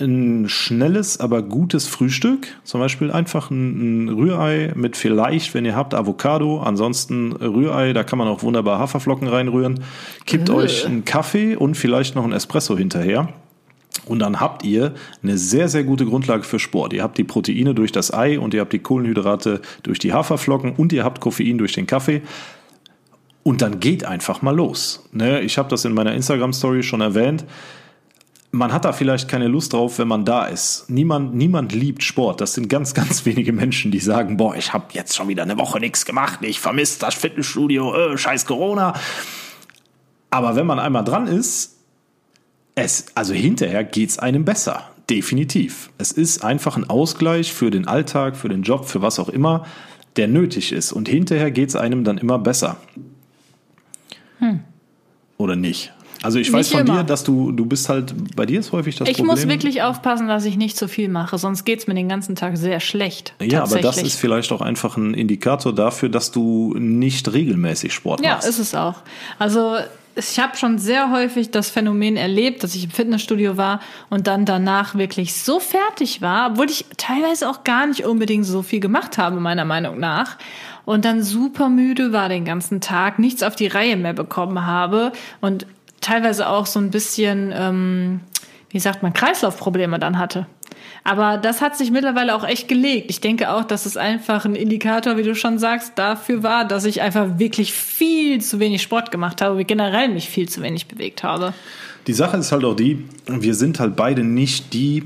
ein 0.00 0.48
schnelles, 0.48 1.18
aber 1.18 1.42
gutes 1.42 1.88
Frühstück. 1.88 2.46
Zum 2.64 2.80
Beispiel 2.80 3.10
einfach 3.10 3.50
ein, 3.50 4.06
ein, 4.06 4.08
Rührei 4.08 4.72
mit 4.76 4.96
vielleicht, 4.96 5.54
wenn 5.54 5.64
ihr 5.64 5.74
habt, 5.74 5.94
Avocado. 5.94 6.60
Ansonsten 6.60 7.32
Rührei, 7.32 7.92
da 7.92 8.04
kann 8.04 8.18
man 8.18 8.28
auch 8.28 8.42
wunderbar 8.42 8.78
Haferflocken 8.78 9.28
reinrühren. 9.28 9.80
Kippt 10.24 10.48
äh. 10.48 10.52
euch 10.52 10.86
einen 10.86 11.04
Kaffee 11.04 11.56
und 11.56 11.76
vielleicht 11.76 12.14
noch 12.14 12.24
einen 12.24 12.32
Espresso 12.32 12.76
hinterher. 12.76 13.28
Und 14.08 14.20
dann 14.20 14.40
habt 14.40 14.64
ihr 14.64 14.94
eine 15.22 15.38
sehr, 15.38 15.68
sehr 15.68 15.84
gute 15.84 16.06
Grundlage 16.06 16.42
für 16.42 16.58
Sport. 16.58 16.92
Ihr 16.92 17.02
habt 17.02 17.18
die 17.18 17.24
Proteine 17.24 17.74
durch 17.74 17.92
das 17.92 18.12
Ei 18.12 18.38
und 18.38 18.54
ihr 18.54 18.60
habt 18.60 18.72
die 18.72 18.78
Kohlenhydrate 18.78 19.60
durch 19.82 19.98
die 19.98 20.12
Haferflocken 20.12 20.72
und 20.72 20.92
ihr 20.92 21.04
habt 21.04 21.20
Koffein 21.20 21.58
durch 21.58 21.72
den 21.72 21.86
Kaffee. 21.86 22.22
Und 23.42 23.62
dann 23.62 23.80
geht 23.80 24.04
einfach 24.04 24.42
mal 24.42 24.54
los. 24.54 25.08
Ne, 25.12 25.40
ich 25.40 25.58
habe 25.58 25.68
das 25.70 25.84
in 25.84 25.94
meiner 25.94 26.12
Instagram-Story 26.12 26.82
schon 26.82 27.00
erwähnt. 27.00 27.44
Man 28.50 28.72
hat 28.72 28.84
da 28.84 28.92
vielleicht 28.92 29.28
keine 29.28 29.46
Lust 29.46 29.72
drauf, 29.74 29.98
wenn 29.98 30.08
man 30.08 30.24
da 30.24 30.46
ist. 30.46 30.88
Niemand, 30.88 31.34
niemand 31.34 31.72
liebt 31.72 32.02
Sport. 32.02 32.40
Das 32.40 32.54
sind 32.54 32.68
ganz, 32.68 32.94
ganz 32.94 33.24
wenige 33.24 33.52
Menschen, 33.52 33.90
die 33.90 34.00
sagen, 34.00 34.36
boah, 34.36 34.54
ich 34.56 34.72
habe 34.72 34.86
jetzt 34.92 35.16
schon 35.16 35.28
wieder 35.28 35.44
eine 35.44 35.58
Woche 35.58 35.80
nichts 35.80 36.04
gemacht, 36.04 36.40
ich 36.42 36.60
vermisse 36.60 36.98
das 37.00 37.14
Fitnessstudio, 37.14 37.94
äh, 37.94 38.18
scheiß 38.18 38.46
Corona. 38.46 38.94
Aber 40.30 40.56
wenn 40.56 40.66
man 40.66 40.78
einmal 40.78 41.04
dran 41.04 41.26
ist, 41.26 41.77
es, 42.84 43.06
also 43.14 43.34
hinterher 43.34 43.84
geht 43.84 44.10
es 44.10 44.18
einem 44.18 44.44
besser. 44.44 44.90
Definitiv. 45.10 45.90
Es 45.98 46.12
ist 46.12 46.44
einfach 46.44 46.76
ein 46.76 46.88
Ausgleich 46.88 47.52
für 47.52 47.70
den 47.70 47.88
Alltag, 47.88 48.36
für 48.36 48.48
den 48.48 48.62
Job, 48.62 48.86
für 48.86 49.00
was 49.00 49.18
auch 49.18 49.28
immer, 49.28 49.66
der 50.16 50.28
nötig 50.28 50.72
ist. 50.72 50.92
Und 50.92 51.08
hinterher 51.08 51.50
geht 51.50 51.70
es 51.70 51.76
einem 51.76 52.04
dann 52.04 52.18
immer 52.18 52.38
besser. 52.38 52.76
Hm. 54.38 54.60
Oder 55.38 55.56
nicht? 55.56 55.92
Also 56.22 56.38
ich 56.38 56.52
weiß 56.52 56.70
von 56.70 56.80
immer. 56.80 56.98
dir, 56.98 57.04
dass 57.04 57.24
du, 57.24 57.52
du 57.52 57.64
bist 57.64 57.88
halt, 57.88 58.14
bei 58.34 58.46
dir 58.46 58.60
ist 58.60 58.72
häufig 58.72 58.96
das 58.96 59.08
ich 59.08 59.16
Problem. 59.16 59.36
Ich 59.36 59.44
muss 59.44 59.52
wirklich 59.52 59.82
aufpassen, 59.82 60.28
dass 60.28 60.44
ich 60.44 60.56
nicht 60.56 60.76
zu 60.76 60.88
viel 60.88 61.08
mache, 61.08 61.38
sonst 61.38 61.64
geht 61.64 61.80
es 61.80 61.86
mir 61.86 61.94
den 61.94 62.08
ganzen 62.08 62.34
Tag 62.34 62.56
sehr 62.56 62.80
schlecht. 62.80 63.34
Ja, 63.40 63.62
aber 63.62 63.78
das 63.78 64.02
ist 64.02 64.18
vielleicht 64.18 64.50
auch 64.52 64.60
einfach 64.60 64.96
ein 64.96 65.14
Indikator 65.14 65.74
dafür, 65.74 66.08
dass 66.08 66.30
du 66.30 66.74
nicht 66.78 67.32
regelmäßig 67.32 67.92
Sport 67.92 68.24
ja, 68.24 68.32
machst. 68.34 68.44
Ja, 68.44 68.50
ist 68.50 68.58
es 68.58 68.74
auch. 68.74 68.96
Also 69.38 69.76
ich 70.18 70.40
habe 70.40 70.56
schon 70.56 70.78
sehr 70.78 71.12
häufig 71.12 71.50
das 71.50 71.70
Phänomen 71.70 72.16
erlebt, 72.16 72.64
dass 72.64 72.74
ich 72.74 72.84
im 72.84 72.90
Fitnessstudio 72.90 73.56
war 73.56 73.80
und 74.10 74.26
dann 74.26 74.44
danach 74.44 74.96
wirklich 74.96 75.34
so 75.34 75.60
fertig 75.60 76.20
war, 76.20 76.52
obwohl 76.52 76.68
ich 76.68 76.86
teilweise 76.96 77.48
auch 77.48 77.62
gar 77.62 77.86
nicht 77.86 78.04
unbedingt 78.04 78.44
so 78.44 78.62
viel 78.62 78.80
gemacht 78.80 79.18
habe, 79.18 79.38
meiner 79.38 79.64
Meinung 79.64 80.00
nach. 80.00 80.36
Und 80.84 81.04
dann 81.04 81.22
super 81.22 81.68
müde 81.68 82.12
war 82.12 82.28
den 82.28 82.44
ganzen 82.44 82.80
Tag, 82.80 83.18
nichts 83.18 83.42
auf 83.42 83.54
die 83.54 83.66
Reihe 83.66 83.96
mehr 83.96 84.14
bekommen 84.14 84.66
habe 84.66 85.12
und 85.40 85.66
teilweise 86.00 86.48
auch 86.48 86.66
so 86.66 86.78
ein 86.78 86.90
bisschen, 86.90 87.52
ähm, 87.54 88.20
wie 88.70 88.80
sagt 88.80 89.02
man, 89.02 89.12
Kreislaufprobleme 89.12 89.98
dann 89.98 90.18
hatte. 90.18 90.46
Aber 91.04 91.38
das 91.38 91.62
hat 91.62 91.76
sich 91.76 91.90
mittlerweile 91.90 92.34
auch 92.34 92.44
echt 92.44 92.68
gelegt. 92.68 93.10
Ich 93.10 93.20
denke 93.20 93.50
auch, 93.50 93.64
dass 93.64 93.86
es 93.86 93.96
einfach 93.96 94.44
ein 94.44 94.54
Indikator, 94.54 95.16
wie 95.16 95.22
du 95.22 95.34
schon 95.34 95.58
sagst, 95.58 95.92
dafür 95.96 96.42
war, 96.42 96.66
dass 96.66 96.84
ich 96.84 97.00
einfach 97.00 97.38
wirklich 97.38 97.72
viel 97.72 98.40
zu 98.40 98.60
wenig 98.60 98.82
Sport 98.82 99.10
gemacht 99.10 99.40
habe, 99.40 99.58
wie 99.58 99.64
generell 99.64 100.08
mich 100.08 100.28
viel 100.28 100.48
zu 100.48 100.62
wenig 100.62 100.86
bewegt 100.86 101.22
habe. 101.22 101.54
Die 102.06 102.12
Sache 102.12 102.36
ist 102.36 102.52
halt 102.52 102.64
auch 102.64 102.74
die, 102.76 103.04
wir 103.26 103.54
sind 103.54 103.80
halt 103.80 103.96
beide 103.96 104.24
nicht 104.24 104.72
die, 104.72 105.04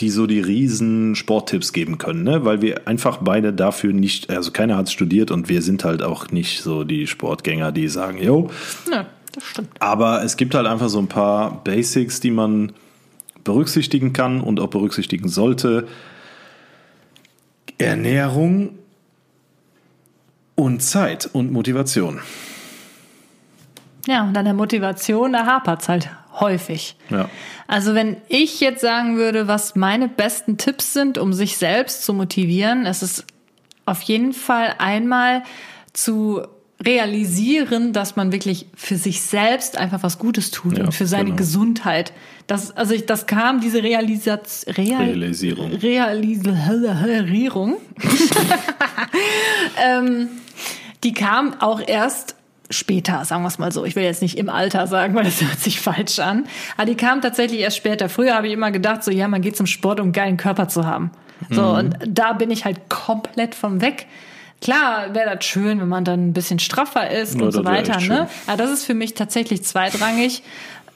die 0.00 0.10
so 0.10 0.26
die 0.26 0.40
riesen 0.40 1.14
Sporttipps 1.14 1.72
geben 1.72 1.98
können, 1.98 2.24
ne? 2.24 2.44
weil 2.44 2.62
wir 2.62 2.88
einfach 2.88 3.18
beide 3.20 3.52
dafür 3.52 3.92
nicht, 3.92 4.30
also 4.30 4.50
keiner 4.50 4.76
hat 4.76 4.90
studiert 4.90 5.30
und 5.30 5.48
wir 5.48 5.62
sind 5.62 5.84
halt 5.84 6.02
auch 6.02 6.30
nicht 6.30 6.62
so 6.62 6.84
die 6.84 7.06
Sportgänger, 7.06 7.70
die 7.70 7.88
sagen, 7.88 8.22
yo. 8.22 8.50
Ja, 8.90 9.06
das 9.32 9.44
stimmt. 9.44 9.70
Aber 9.80 10.22
es 10.24 10.36
gibt 10.36 10.54
halt 10.54 10.66
einfach 10.66 10.88
so 10.88 10.98
ein 10.98 11.08
paar 11.08 11.62
Basics, 11.64 12.20
die 12.20 12.30
man 12.30 12.72
berücksichtigen 13.44 14.12
kann 14.12 14.40
und 14.40 14.60
auch 14.60 14.68
berücksichtigen 14.68 15.28
sollte. 15.28 15.88
Ernährung 17.78 18.78
und 20.54 20.82
Zeit 20.82 21.28
und 21.32 21.52
Motivation. 21.52 22.20
Ja, 24.06 24.24
und 24.24 24.36
an 24.36 24.44
der 24.44 24.54
Motivation, 24.54 25.32
da 25.32 25.46
hapert 25.46 25.82
es 25.82 25.88
halt 25.88 26.10
häufig. 26.38 26.96
Ja. 27.10 27.28
Also 27.66 27.94
wenn 27.94 28.16
ich 28.28 28.60
jetzt 28.60 28.80
sagen 28.80 29.16
würde, 29.16 29.48
was 29.48 29.76
meine 29.76 30.08
besten 30.08 30.58
Tipps 30.58 30.92
sind, 30.92 31.18
um 31.18 31.32
sich 31.32 31.56
selbst 31.56 32.04
zu 32.04 32.12
motivieren, 32.12 32.86
es 32.86 33.02
ist 33.02 33.24
auf 33.86 34.02
jeden 34.02 34.32
Fall 34.32 34.74
einmal 34.78 35.42
zu 35.92 36.42
realisieren, 36.84 37.92
dass 37.92 38.16
man 38.16 38.32
wirklich 38.32 38.66
für 38.74 38.96
sich 38.96 39.20
selbst 39.20 39.76
einfach 39.76 40.02
was 40.02 40.18
Gutes 40.18 40.50
tut 40.50 40.78
ja, 40.78 40.84
und 40.84 40.92
für 40.92 41.06
seine 41.06 41.26
genau. 41.26 41.36
Gesundheit. 41.36 42.12
Das, 42.46 42.76
also 42.76 42.94
ich, 42.94 43.06
das 43.06 43.26
kam, 43.26 43.60
diese 43.60 43.82
Realisaz 43.82 44.64
Real 44.66 45.02
Realisierung. 45.02 45.72
Realisierung. 45.72 47.76
ähm, 49.84 50.28
die 51.04 51.12
kam 51.12 51.54
auch 51.60 51.80
erst 51.86 52.34
später, 52.70 53.24
sagen 53.24 53.42
wir 53.42 53.48
es 53.48 53.58
mal 53.58 53.72
so. 53.72 53.84
Ich 53.84 53.96
will 53.96 54.04
jetzt 54.04 54.22
nicht 54.22 54.38
im 54.38 54.48
Alter 54.48 54.86
sagen, 54.86 55.14
weil 55.14 55.24
das 55.24 55.42
hört 55.42 55.60
sich 55.60 55.80
falsch 55.80 56.18
an. 56.18 56.46
Aber 56.76 56.86
die 56.86 56.94
kam 56.94 57.20
tatsächlich 57.20 57.60
erst 57.60 57.76
später. 57.76 58.08
Früher 58.08 58.34
habe 58.34 58.46
ich 58.46 58.54
immer 58.54 58.70
gedacht, 58.70 59.04
so 59.04 59.10
ja, 59.10 59.28
man 59.28 59.42
geht 59.42 59.56
zum 59.56 59.66
Sport, 59.66 60.00
um 60.00 60.06
einen 60.06 60.12
geilen 60.12 60.36
Körper 60.36 60.68
zu 60.68 60.86
haben. 60.86 61.10
So, 61.50 61.62
mhm. 61.62 61.78
und 61.78 61.96
da 62.06 62.32
bin 62.32 62.50
ich 62.50 62.64
halt 62.64 62.88
komplett 62.88 63.54
vom 63.54 63.80
weg. 63.80 64.06
Klar 64.60 65.14
wäre 65.14 65.36
das 65.36 65.44
schön, 65.44 65.80
wenn 65.80 65.88
man 65.88 66.04
dann 66.04 66.28
ein 66.28 66.32
bisschen 66.32 66.58
straffer 66.58 67.10
ist 67.10 67.34
ja, 67.38 67.46
und 67.46 67.52
so 67.52 67.64
weiter. 67.64 67.98
Ne? 68.00 68.28
Aber 68.46 68.56
das 68.56 68.70
ist 68.70 68.84
für 68.84 68.94
mich 68.94 69.14
tatsächlich 69.14 69.62
zweitrangig, 69.64 70.42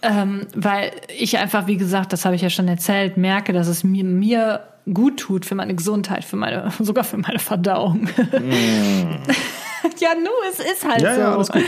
ähm, 0.02 0.46
weil 0.54 0.92
ich 1.16 1.38
einfach, 1.38 1.66
wie 1.66 1.78
gesagt, 1.78 2.12
das 2.12 2.24
habe 2.26 2.36
ich 2.36 2.42
ja 2.42 2.50
schon 2.50 2.68
erzählt, 2.68 3.16
merke, 3.16 3.52
dass 3.52 3.68
es 3.68 3.82
mir, 3.82 4.04
mir 4.04 4.64
gut 4.92 5.18
tut 5.18 5.46
für 5.46 5.54
meine 5.54 5.74
Gesundheit, 5.74 6.24
für 6.24 6.36
meine, 6.36 6.70
sogar 6.78 7.04
für 7.04 7.16
meine 7.16 7.38
Verdauung. 7.38 8.02
Mm. 8.02 9.16
ja, 9.98 10.14
nu, 10.14 10.30
es 10.50 10.60
ist 10.60 10.86
halt 10.86 11.00
ja, 11.00 11.42
so. 11.42 11.52
Ja, 11.54 11.62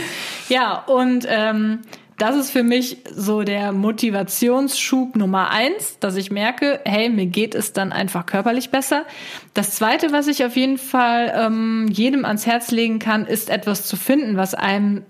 ja 0.49 0.83
und 0.85 1.25
ähm, 1.27 1.79
das 2.17 2.35
ist 2.35 2.51
für 2.51 2.63
mich 2.63 2.97
so 3.13 3.43
der 3.43 3.71
Motivationsschub 3.71 5.15
Nummer 5.15 5.51
eins, 5.51 5.99
dass 5.99 6.15
ich 6.15 6.31
merke, 6.31 6.79
hey, 6.83 7.09
mir 7.09 7.27
geht 7.27 7.53
es 7.53 7.73
dann 7.73 7.91
einfach 7.91 8.25
körperlich 8.25 8.71
besser. 8.71 9.05
Das 9.53 9.75
zweite, 9.75 10.11
was 10.11 10.27
ich 10.27 10.43
auf 10.43 10.55
jeden 10.55 10.79
Fall 10.79 11.31
ähm, 11.35 11.87
jedem 11.91 12.25
ans 12.25 12.47
Herz 12.47 12.71
legen 12.71 12.97
kann, 12.97 13.27
ist 13.27 13.51
etwas 13.51 13.85
zu 13.85 13.95
finden, 13.95 14.35
was 14.35 14.55
einem 14.55 15.03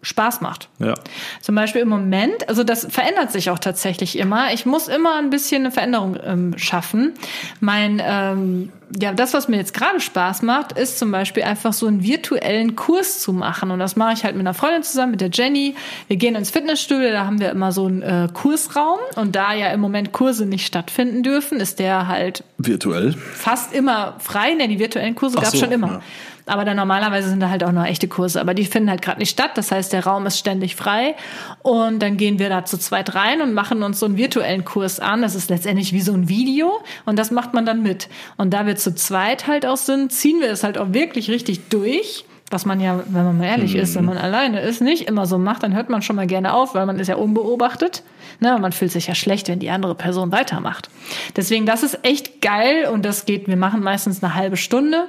Spaß 0.00 0.40
macht. 0.42 0.68
Ja. 0.78 0.94
Zum 1.40 1.56
Beispiel 1.56 1.82
im 1.82 1.88
Moment, 1.88 2.48
also 2.48 2.62
das 2.62 2.86
verändert 2.88 3.32
sich 3.32 3.50
auch 3.50 3.58
tatsächlich 3.58 4.16
immer. 4.16 4.52
Ich 4.52 4.64
muss 4.64 4.86
immer 4.86 5.16
ein 5.16 5.30
bisschen 5.30 5.62
eine 5.62 5.72
Veränderung 5.72 6.16
ähm, 6.22 6.56
schaffen. 6.56 7.14
Mein, 7.58 8.00
ähm, 8.04 8.70
ja, 8.96 9.12
das, 9.12 9.34
was 9.34 9.48
mir 9.48 9.56
jetzt 9.56 9.74
gerade 9.74 9.98
Spaß 9.98 10.42
macht, 10.42 10.72
ist 10.72 11.00
zum 11.00 11.10
Beispiel 11.10 11.42
einfach 11.42 11.72
so 11.72 11.88
einen 11.88 12.04
virtuellen 12.04 12.76
Kurs 12.76 13.18
zu 13.20 13.32
machen. 13.32 13.72
Und 13.72 13.80
das 13.80 13.96
mache 13.96 14.12
ich 14.12 14.22
halt 14.22 14.36
mit 14.36 14.42
einer 14.42 14.54
Freundin 14.54 14.84
zusammen, 14.84 15.12
mit 15.12 15.20
der 15.20 15.30
Jenny. 15.30 15.74
Wir 16.06 16.16
gehen 16.16 16.36
ins 16.36 16.50
Fitnessstudio, 16.50 17.10
da 17.10 17.26
haben 17.26 17.40
wir 17.40 17.50
immer 17.50 17.72
so 17.72 17.86
einen 17.86 18.02
äh, 18.02 18.28
Kursraum. 18.32 19.00
Und 19.16 19.34
da 19.34 19.52
ja 19.52 19.68
im 19.72 19.80
Moment 19.80 20.12
Kurse 20.12 20.46
nicht 20.46 20.64
stattfinden 20.64 21.24
dürfen, 21.24 21.58
ist 21.58 21.80
der 21.80 22.06
halt 22.06 22.44
virtuell 22.56 23.14
fast 23.34 23.74
immer 23.74 24.14
frei. 24.20 24.54
Ne, 24.54 24.68
die 24.68 24.78
virtuellen 24.78 25.16
Kurse 25.16 25.36
gab 25.36 25.46
es 25.46 25.52
so, 25.52 25.58
schon 25.58 25.72
immer. 25.72 25.88
Ja. 25.88 26.02
Aber 26.48 26.64
dann 26.64 26.76
normalerweise 26.76 27.28
sind 27.28 27.40
da 27.40 27.50
halt 27.50 27.64
auch 27.64 27.72
noch 27.72 27.84
echte 27.84 28.08
Kurse. 28.08 28.40
Aber 28.40 28.54
die 28.54 28.64
finden 28.64 28.90
halt 28.90 29.02
gerade 29.02 29.18
nicht 29.18 29.30
statt. 29.30 29.52
Das 29.54 29.70
heißt, 29.70 29.92
der 29.92 30.04
Raum 30.04 30.26
ist 30.26 30.38
ständig 30.38 30.76
frei. 30.76 31.14
Und 31.62 32.00
dann 32.00 32.16
gehen 32.16 32.38
wir 32.38 32.48
da 32.48 32.64
zu 32.64 32.78
zweit 32.78 33.14
rein 33.14 33.40
und 33.40 33.54
machen 33.54 33.82
uns 33.82 34.00
so 34.00 34.06
einen 34.06 34.16
virtuellen 34.16 34.64
Kurs 34.64 35.00
an. 35.00 35.22
Das 35.22 35.34
ist 35.34 35.50
letztendlich 35.50 35.92
wie 35.92 36.00
so 36.00 36.12
ein 36.12 36.28
Video. 36.28 36.80
Und 37.04 37.18
das 37.18 37.30
macht 37.30 37.54
man 37.54 37.66
dann 37.66 37.82
mit. 37.82 38.08
Und 38.36 38.52
da 38.52 38.66
wir 38.66 38.76
zu 38.76 38.94
zweit 38.94 39.46
halt 39.46 39.66
auch 39.66 39.76
sind, 39.76 40.12
ziehen 40.12 40.40
wir 40.40 40.50
es 40.50 40.64
halt 40.64 40.78
auch 40.78 40.92
wirklich 40.92 41.30
richtig 41.30 41.68
durch. 41.68 42.24
Was 42.50 42.64
man 42.64 42.80
ja, 42.80 43.02
wenn 43.06 43.24
man 43.24 43.36
mal 43.36 43.44
ehrlich 43.44 43.74
hm. 43.74 43.80
ist, 43.80 43.94
wenn 43.94 44.06
man 44.06 44.16
alleine 44.16 44.60
ist, 44.60 44.80
nicht 44.80 45.06
immer 45.06 45.26
so 45.26 45.36
macht, 45.36 45.62
dann 45.62 45.74
hört 45.74 45.90
man 45.90 46.00
schon 46.00 46.16
mal 46.16 46.26
gerne 46.26 46.54
auf, 46.54 46.74
weil 46.74 46.86
man 46.86 46.98
ist 46.98 47.08
ja 47.08 47.16
unbeobachtet. 47.16 48.02
Ne, 48.40 48.56
man 48.58 48.72
fühlt 48.72 48.90
sich 48.90 49.06
ja 49.06 49.14
schlecht, 49.14 49.48
wenn 49.48 49.58
die 49.58 49.68
andere 49.68 49.94
Person 49.94 50.32
weitermacht. 50.32 50.88
Deswegen, 51.36 51.66
das 51.66 51.82
ist 51.82 51.98
echt 52.04 52.40
geil 52.40 52.88
und 52.90 53.04
das 53.04 53.26
geht, 53.26 53.48
wir 53.48 53.56
machen 53.56 53.82
meistens 53.82 54.22
eine 54.22 54.34
halbe 54.34 54.56
Stunde 54.56 55.08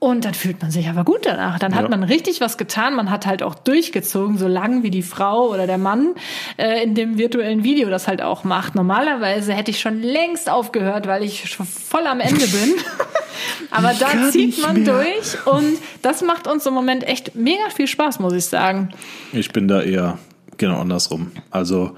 und 0.00 0.24
dann 0.24 0.34
fühlt 0.34 0.60
man 0.62 0.70
sich 0.70 0.88
aber 0.88 1.04
gut 1.04 1.26
danach. 1.26 1.58
Dann 1.58 1.74
hat 1.74 1.82
ja. 1.82 1.88
man 1.88 2.02
richtig 2.02 2.40
was 2.40 2.56
getan. 2.56 2.96
Man 2.96 3.10
hat 3.10 3.26
halt 3.26 3.42
auch 3.42 3.54
durchgezogen, 3.54 4.38
so 4.38 4.48
lang 4.48 4.82
wie 4.82 4.90
die 4.90 5.02
Frau 5.02 5.48
oder 5.48 5.66
der 5.66 5.78
Mann 5.78 6.14
äh, 6.56 6.82
in 6.82 6.94
dem 6.94 7.18
virtuellen 7.18 7.62
Video 7.62 7.90
das 7.90 8.08
halt 8.08 8.22
auch 8.22 8.42
macht. 8.42 8.74
Normalerweise 8.74 9.52
hätte 9.52 9.70
ich 9.70 9.78
schon 9.78 10.02
längst 10.02 10.50
aufgehört, 10.50 11.06
weil 11.06 11.22
ich 11.22 11.50
schon 11.50 11.66
voll 11.66 12.06
am 12.06 12.20
Ende 12.20 12.46
bin. 12.46 12.74
aber 13.70 13.92
da 13.92 14.30
zieht 14.30 14.60
man 14.62 14.82
mehr. 14.82 14.94
durch 14.94 15.46
und 15.46 15.78
das 16.02 16.22
macht 16.22 16.46
uns 16.46 16.64
im 16.66 16.74
Moment 16.74 17.06
echt 17.06 17.34
mega 17.34 17.68
viel 17.74 17.86
Spaß, 17.86 18.20
muss 18.20 18.32
ich 18.32 18.46
sagen. 18.46 18.90
Ich 19.32 19.52
bin 19.52 19.68
da 19.68 19.82
eher 19.82 20.18
genau 20.56 20.80
andersrum. 20.80 21.30
Also 21.50 21.96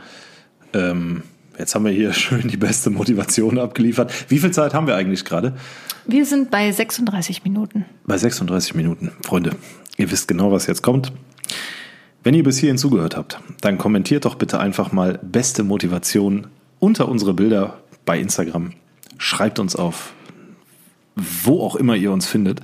ähm, 0.74 1.22
Jetzt 1.58 1.74
haben 1.74 1.84
wir 1.84 1.92
hier 1.92 2.12
schön 2.14 2.48
die 2.48 2.56
beste 2.56 2.90
Motivation 2.90 3.58
abgeliefert. 3.58 4.12
Wie 4.28 4.38
viel 4.38 4.50
Zeit 4.50 4.74
haben 4.74 4.86
wir 4.86 4.96
eigentlich 4.96 5.24
gerade? 5.24 5.54
Wir 6.06 6.26
sind 6.26 6.50
bei 6.50 6.70
36 6.70 7.44
Minuten. 7.44 7.84
Bei 8.04 8.18
36 8.18 8.74
Minuten. 8.74 9.12
Freunde, 9.22 9.56
ihr 9.96 10.10
wisst 10.10 10.26
genau, 10.26 10.50
was 10.50 10.66
jetzt 10.66 10.82
kommt. 10.82 11.12
Wenn 12.24 12.34
ihr 12.34 12.42
bis 12.42 12.58
hierhin 12.58 12.78
zugehört 12.78 13.16
habt, 13.16 13.40
dann 13.60 13.78
kommentiert 13.78 14.24
doch 14.24 14.34
bitte 14.34 14.58
einfach 14.58 14.92
mal 14.92 15.20
beste 15.22 15.62
Motivation 15.62 16.48
unter 16.80 17.08
unsere 17.08 17.34
Bilder 17.34 17.78
bei 18.04 18.18
Instagram. 18.18 18.72
Schreibt 19.18 19.60
uns 19.60 19.76
auf, 19.76 20.12
wo 21.14 21.60
auch 21.60 21.76
immer 21.76 21.94
ihr 21.94 22.10
uns 22.10 22.26
findet. 22.26 22.60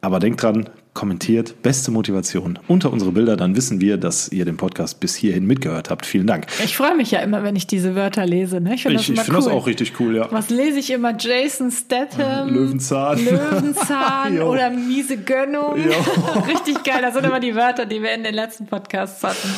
Aber 0.00 0.18
denkt 0.18 0.42
dran, 0.42 0.68
kommentiert, 0.98 1.62
beste 1.62 1.92
Motivation 1.92 2.58
unter 2.66 2.92
unsere 2.92 3.12
Bilder, 3.12 3.36
dann 3.36 3.54
wissen 3.54 3.80
wir, 3.80 3.98
dass 3.98 4.32
ihr 4.32 4.44
den 4.44 4.56
Podcast 4.56 4.98
bis 4.98 5.14
hierhin 5.14 5.46
mitgehört 5.46 5.90
habt. 5.90 6.04
Vielen 6.04 6.26
Dank. 6.26 6.46
Ich 6.64 6.76
freue 6.76 6.96
mich 6.96 7.12
ja 7.12 7.20
immer, 7.20 7.44
wenn 7.44 7.54
ich 7.54 7.68
diese 7.68 7.94
Wörter 7.94 8.26
lese. 8.26 8.60
Ne? 8.60 8.74
Ich 8.74 8.82
finde 8.82 8.96
das, 8.96 9.06
find 9.06 9.20
cool. 9.28 9.34
das 9.36 9.46
auch 9.46 9.68
richtig 9.68 9.92
cool, 10.00 10.16
ja. 10.16 10.26
Was 10.32 10.50
lese 10.50 10.80
ich 10.80 10.90
immer? 10.90 11.16
Jason 11.16 11.70
Statham, 11.70 12.52
Löwenzahn, 12.52 13.24
Löwenzahn 13.24 14.42
oder 14.42 14.70
miese 14.70 15.18
Gönnung. 15.18 15.74
richtig 16.48 16.82
geil, 16.82 17.00
das 17.00 17.14
sind 17.14 17.24
immer 17.24 17.38
die 17.38 17.54
Wörter, 17.54 17.86
die 17.86 18.02
wir 18.02 18.12
in 18.12 18.24
den 18.24 18.34
letzten 18.34 18.66
Podcasts 18.66 19.22
hatten. 19.22 19.48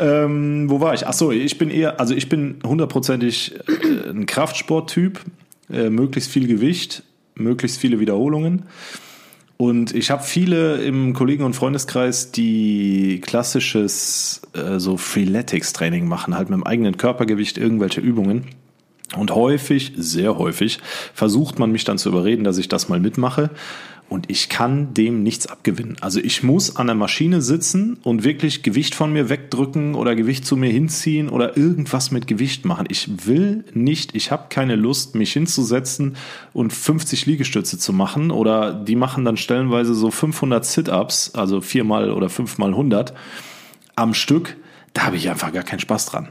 Ähm, 0.00 0.70
wo 0.70 0.80
war 0.80 0.94
ich? 0.94 1.06
Achso, 1.06 1.30
ich 1.30 1.58
bin 1.58 1.70
eher, 1.70 2.00
also 2.00 2.14
ich 2.14 2.30
bin 2.30 2.60
hundertprozentig 2.66 3.54
äh, 3.68 4.08
ein 4.08 4.24
Kraftsporttyp, 4.24 5.20
äh, 5.70 5.90
möglichst 5.90 6.30
viel 6.30 6.46
Gewicht, 6.46 7.02
möglichst 7.34 7.78
viele 7.78 8.00
Wiederholungen. 8.00 8.62
Und 9.58 9.94
ich 9.94 10.10
habe 10.10 10.22
viele 10.22 10.82
im 10.82 11.14
Kollegen- 11.14 11.44
und 11.44 11.54
Freundeskreis, 11.54 12.30
die 12.30 13.20
klassisches 13.24 14.42
äh, 14.52 14.78
so 14.78 14.98
Freeletics-Training 14.98 16.06
machen, 16.06 16.36
halt 16.36 16.50
mit 16.50 16.58
dem 16.58 16.66
eigenen 16.66 16.98
Körpergewicht 16.98 17.56
irgendwelche 17.56 18.00
Übungen. 18.00 18.44
Und 19.16 19.34
häufig, 19.34 19.92
sehr 19.96 20.36
häufig, 20.36 20.80
versucht 21.14 21.58
man 21.58 21.70
mich 21.70 21.84
dann 21.84 21.96
zu 21.96 22.08
überreden, 22.08 22.44
dass 22.44 22.58
ich 22.58 22.68
das 22.68 22.88
mal 22.88 23.00
mitmache 23.00 23.50
und 24.08 24.30
ich 24.30 24.48
kann 24.48 24.94
dem 24.94 25.22
nichts 25.22 25.46
abgewinnen. 25.46 25.96
Also 26.00 26.20
ich 26.20 26.42
muss 26.42 26.76
an 26.76 26.86
der 26.86 26.94
Maschine 26.94 27.42
sitzen 27.42 27.98
und 28.04 28.22
wirklich 28.22 28.62
Gewicht 28.62 28.94
von 28.94 29.12
mir 29.12 29.28
wegdrücken 29.28 29.94
oder 29.94 30.14
Gewicht 30.14 30.46
zu 30.46 30.56
mir 30.56 30.70
hinziehen 30.70 31.28
oder 31.28 31.56
irgendwas 31.56 32.10
mit 32.12 32.26
Gewicht 32.26 32.64
machen. 32.64 32.86
Ich 32.88 33.26
will 33.26 33.64
nicht, 33.74 34.14
ich 34.14 34.30
habe 34.30 34.46
keine 34.48 34.76
Lust, 34.76 35.14
mich 35.16 35.32
hinzusetzen 35.32 36.16
und 36.52 36.72
50 36.72 37.26
Liegestütze 37.26 37.78
zu 37.78 37.92
machen 37.92 38.30
oder 38.30 38.72
die 38.72 38.96
machen 38.96 39.24
dann 39.24 39.36
stellenweise 39.36 39.94
so 39.94 40.10
500 40.10 40.64
Sit-ups, 40.64 41.32
also 41.34 41.60
viermal 41.60 42.10
oder 42.10 42.28
fünfmal 42.28 42.70
100 42.70 43.12
am 43.96 44.14
Stück. 44.14 44.56
Da 44.92 45.06
habe 45.06 45.16
ich 45.16 45.28
einfach 45.28 45.52
gar 45.52 45.64
keinen 45.64 45.80
Spaß 45.80 46.06
dran. 46.06 46.28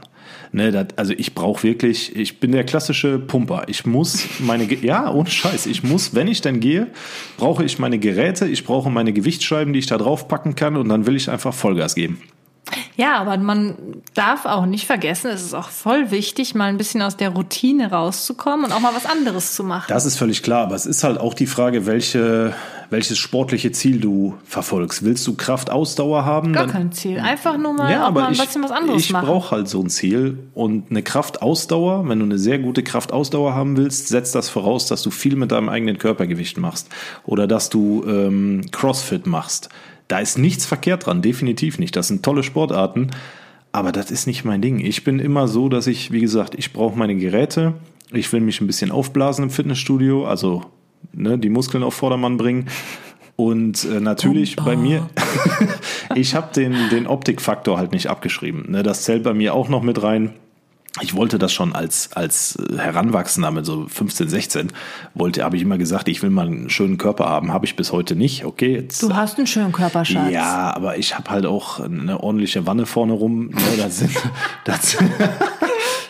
Ne, 0.52 0.70
dat, 0.70 0.98
also 0.98 1.12
ich 1.16 1.34
brauche 1.34 1.62
wirklich, 1.62 2.14
ich 2.14 2.40
bin 2.40 2.52
der 2.52 2.64
klassische 2.64 3.18
Pumper. 3.18 3.64
Ich 3.66 3.86
muss 3.86 4.26
meine, 4.38 4.72
ja, 4.74 5.12
ohne 5.12 5.28
Scheiß, 5.30 5.66
ich 5.66 5.82
muss, 5.82 6.14
wenn 6.14 6.28
ich 6.28 6.40
denn 6.40 6.60
gehe, 6.60 6.88
brauche 7.36 7.64
ich 7.64 7.78
meine 7.78 7.98
Geräte, 7.98 8.46
ich 8.46 8.64
brauche 8.64 8.90
meine 8.90 9.12
Gewichtsscheiben, 9.12 9.72
die 9.72 9.80
ich 9.80 9.86
da 9.86 9.98
drauf 9.98 10.28
packen 10.28 10.54
kann 10.54 10.76
und 10.76 10.88
dann 10.88 11.06
will 11.06 11.16
ich 11.16 11.30
einfach 11.30 11.54
Vollgas 11.54 11.94
geben. 11.94 12.20
Ja, 12.96 13.18
aber 13.18 13.36
man 13.36 13.76
darf 14.14 14.46
auch 14.46 14.66
nicht 14.66 14.86
vergessen, 14.86 15.30
es 15.30 15.42
ist 15.42 15.54
auch 15.54 15.68
voll 15.68 16.10
wichtig, 16.10 16.54
mal 16.54 16.64
ein 16.64 16.78
bisschen 16.78 17.02
aus 17.02 17.16
der 17.16 17.28
Routine 17.30 17.90
rauszukommen 17.90 18.64
und 18.64 18.72
auch 18.72 18.80
mal 18.80 18.94
was 18.94 19.06
anderes 19.06 19.54
zu 19.54 19.62
machen. 19.64 19.86
Das 19.88 20.06
ist 20.06 20.16
völlig 20.16 20.42
klar, 20.42 20.62
aber 20.64 20.74
es 20.74 20.86
ist 20.86 21.04
halt 21.04 21.18
auch 21.18 21.34
die 21.34 21.46
Frage, 21.46 21.86
welche, 21.86 22.54
welches 22.90 23.18
sportliche 23.18 23.72
Ziel 23.72 24.00
du 24.00 24.34
verfolgst. 24.44 25.04
Willst 25.04 25.26
du 25.26 25.34
Kraftausdauer 25.34 26.24
haben? 26.24 26.52
Gar 26.52 26.66
kein 26.68 26.92
Ziel, 26.92 27.18
einfach 27.18 27.58
nur 27.58 27.72
mal, 27.72 27.90
ja, 27.90 28.10
mal 28.10 28.26
ein 28.26 28.36
bisschen 28.36 28.62
was 28.62 28.70
anderes 28.70 29.02
ich 29.02 29.10
machen. 29.10 29.24
Ich 29.24 29.30
brauche 29.30 29.50
halt 29.50 29.68
so 29.68 29.80
ein 29.80 29.90
Ziel 29.90 30.38
und 30.54 30.90
eine 30.90 31.02
Kraftausdauer, 31.02 32.08
wenn 32.08 32.18
du 32.18 32.24
eine 32.24 32.38
sehr 32.38 32.58
gute 32.58 32.82
Kraftausdauer 32.82 33.54
haben 33.54 33.76
willst, 33.76 34.08
setzt 34.08 34.34
das 34.34 34.48
voraus, 34.48 34.86
dass 34.86 35.02
du 35.02 35.10
viel 35.10 35.36
mit 35.36 35.52
deinem 35.52 35.68
eigenen 35.68 35.98
Körpergewicht 35.98 36.58
machst 36.58 36.88
oder 37.24 37.46
dass 37.46 37.70
du 37.70 38.04
ähm, 38.06 38.62
Crossfit 38.70 39.26
machst 39.26 39.70
da 40.08 40.18
ist 40.20 40.38
nichts 40.38 40.66
verkehrt 40.66 41.06
dran, 41.06 41.22
definitiv 41.22 41.78
nicht. 41.78 41.96
Das 41.96 42.08
sind 42.08 42.22
tolle 42.22 42.42
Sportarten, 42.42 43.10
aber 43.72 43.92
das 43.92 44.10
ist 44.10 44.26
nicht 44.26 44.44
mein 44.44 44.62
Ding. 44.62 44.78
Ich 44.80 45.04
bin 45.04 45.18
immer 45.18 45.48
so, 45.48 45.68
dass 45.68 45.86
ich, 45.86 46.12
wie 46.12 46.20
gesagt, 46.20 46.54
ich 46.56 46.72
brauche 46.72 46.98
meine 46.98 47.16
Geräte. 47.16 47.74
Ich 48.12 48.32
will 48.32 48.40
mich 48.40 48.60
ein 48.60 48.66
bisschen 48.66 48.92
aufblasen 48.92 49.44
im 49.44 49.50
Fitnessstudio, 49.50 50.26
also 50.26 50.62
ne, 51.12 51.38
die 51.38 51.50
Muskeln 51.50 51.82
auf 51.82 51.94
Vordermann 51.94 52.36
bringen. 52.36 52.66
Und 53.36 53.84
äh, 53.84 54.00
natürlich 54.00 54.56
Bomba. 54.56 54.70
bei 54.70 54.76
mir, 54.76 55.10
ich 56.14 56.34
habe 56.34 56.52
den, 56.54 56.74
den 56.90 57.06
Optikfaktor 57.06 57.76
halt 57.76 57.92
nicht 57.92 58.08
abgeschrieben. 58.08 58.70
Ne, 58.70 58.82
das 58.82 59.02
zählt 59.02 59.22
bei 59.22 59.34
mir 59.34 59.54
auch 59.54 59.68
noch 59.68 59.82
mit 59.82 60.02
rein 60.02 60.32
ich 61.02 61.14
wollte 61.14 61.38
das 61.38 61.52
schon 61.52 61.74
als, 61.74 62.10
als 62.14 62.56
Heranwachsender 62.74 63.50
mit 63.50 63.66
so 63.66 63.86
15, 63.86 64.28
16, 64.28 64.72
wollte, 65.14 65.44
habe 65.44 65.56
ich 65.56 65.62
immer 65.62 65.78
gesagt, 65.78 66.08
ich 66.08 66.22
will 66.22 66.30
mal 66.30 66.46
einen 66.46 66.70
schönen 66.70 66.96
Körper 66.96 67.28
haben. 67.28 67.52
Habe 67.52 67.66
ich 67.66 67.76
bis 67.76 67.92
heute 67.92 68.16
nicht. 68.16 68.44
Okay. 68.44 68.74
Jetzt, 68.74 69.02
du 69.02 69.14
hast 69.14 69.36
einen 69.36 69.46
schönen 69.46 69.72
Körper, 69.72 70.04
Schatz. 70.04 70.30
Ja, 70.30 70.74
aber 70.74 70.96
ich 70.96 71.16
habe 71.16 71.30
halt 71.30 71.46
auch 71.46 71.80
eine 71.80 72.20
ordentliche 72.22 72.66
Wanne 72.66 72.86
vorne 72.86 73.12
rum. 73.12 73.48
Ne, 73.48 73.60
das 73.76 73.98
sind, 73.98 74.12
das, 74.64 74.96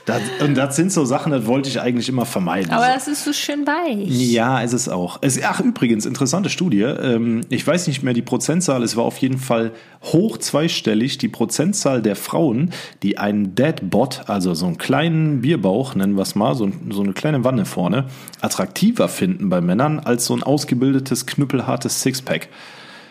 das, 0.06 0.22
und 0.40 0.54
das 0.54 0.76
sind 0.76 0.92
so 0.92 1.04
Sachen, 1.04 1.32
das 1.32 1.46
wollte 1.46 1.68
ich 1.68 1.80
eigentlich 1.80 2.08
immer 2.08 2.26
vermeiden. 2.26 2.70
Aber 2.72 2.86
das 2.86 3.08
ist 3.08 3.24
so 3.24 3.32
schön 3.32 3.66
weich. 3.66 4.08
Ja, 4.08 4.60
ist 4.60 4.72
es 4.72 4.88
auch. 4.88 5.18
Es, 5.20 5.42
ach, 5.42 5.58
übrigens, 5.58 6.06
interessante 6.06 6.48
Studie. 6.48 6.82
Ähm, 6.82 7.40
ich 7.48 7.66
weiß 7.66 7.88
nicht 7.88 8.04
mehr 8.04 8.14
die 8.14 8.22
Prozentzahl. 8.22 8.84
Es 8.84 8.96
war 8.96 9.04
auf 9.04 9.18
jeden 9.18 9.38
Fall 9.38 9.72
hoch 10.04 10.38
zweistellig. 10.38 11.18
Die 11.18 11.28
Prozentzahl 11.28 12.02
der 12.02 12.14
Frauen, 12.14 12.70
die 13.02 13.18
einen 13.18 13.56
Deadbot, 13.56 14.28
also 14.28 14.54
so 14.54 14.66
einen 14.66 14.78
kleinen 14.78 15.40
Bierbauch, 15.40 15.96
nennen 15.96 16.14
wir 16.14 16.22
es 16.22 16.36
mal, 16.36 16.54
so, 16.54 16.70
so 16.90 17.02
eine 17.02 17.12
kleine 17.12 17.42
Wanne 17.42 17.64
vorne, 17.64 18.04
attraktiver 18.40 19.08
finden 19.08 19.48
bei 19.48 19.60
Männern 19.60 19.98
als 19.98 20.26
so 20.26 20.36
ein 20.36 20.44
ausgebildetes, 20.44 21.26
knüppelhartes 21.26 22.02
Sixpack. 22.02 22.48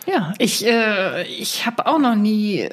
Ja, 0.06 0.32
ich, 0.38 0.64
äh, 0.64 1.24
ich 1.24 1.66
habe 1.66 1.86
auch 1.86 1.98
noch 1.98 2.14
nie 2.14 2.70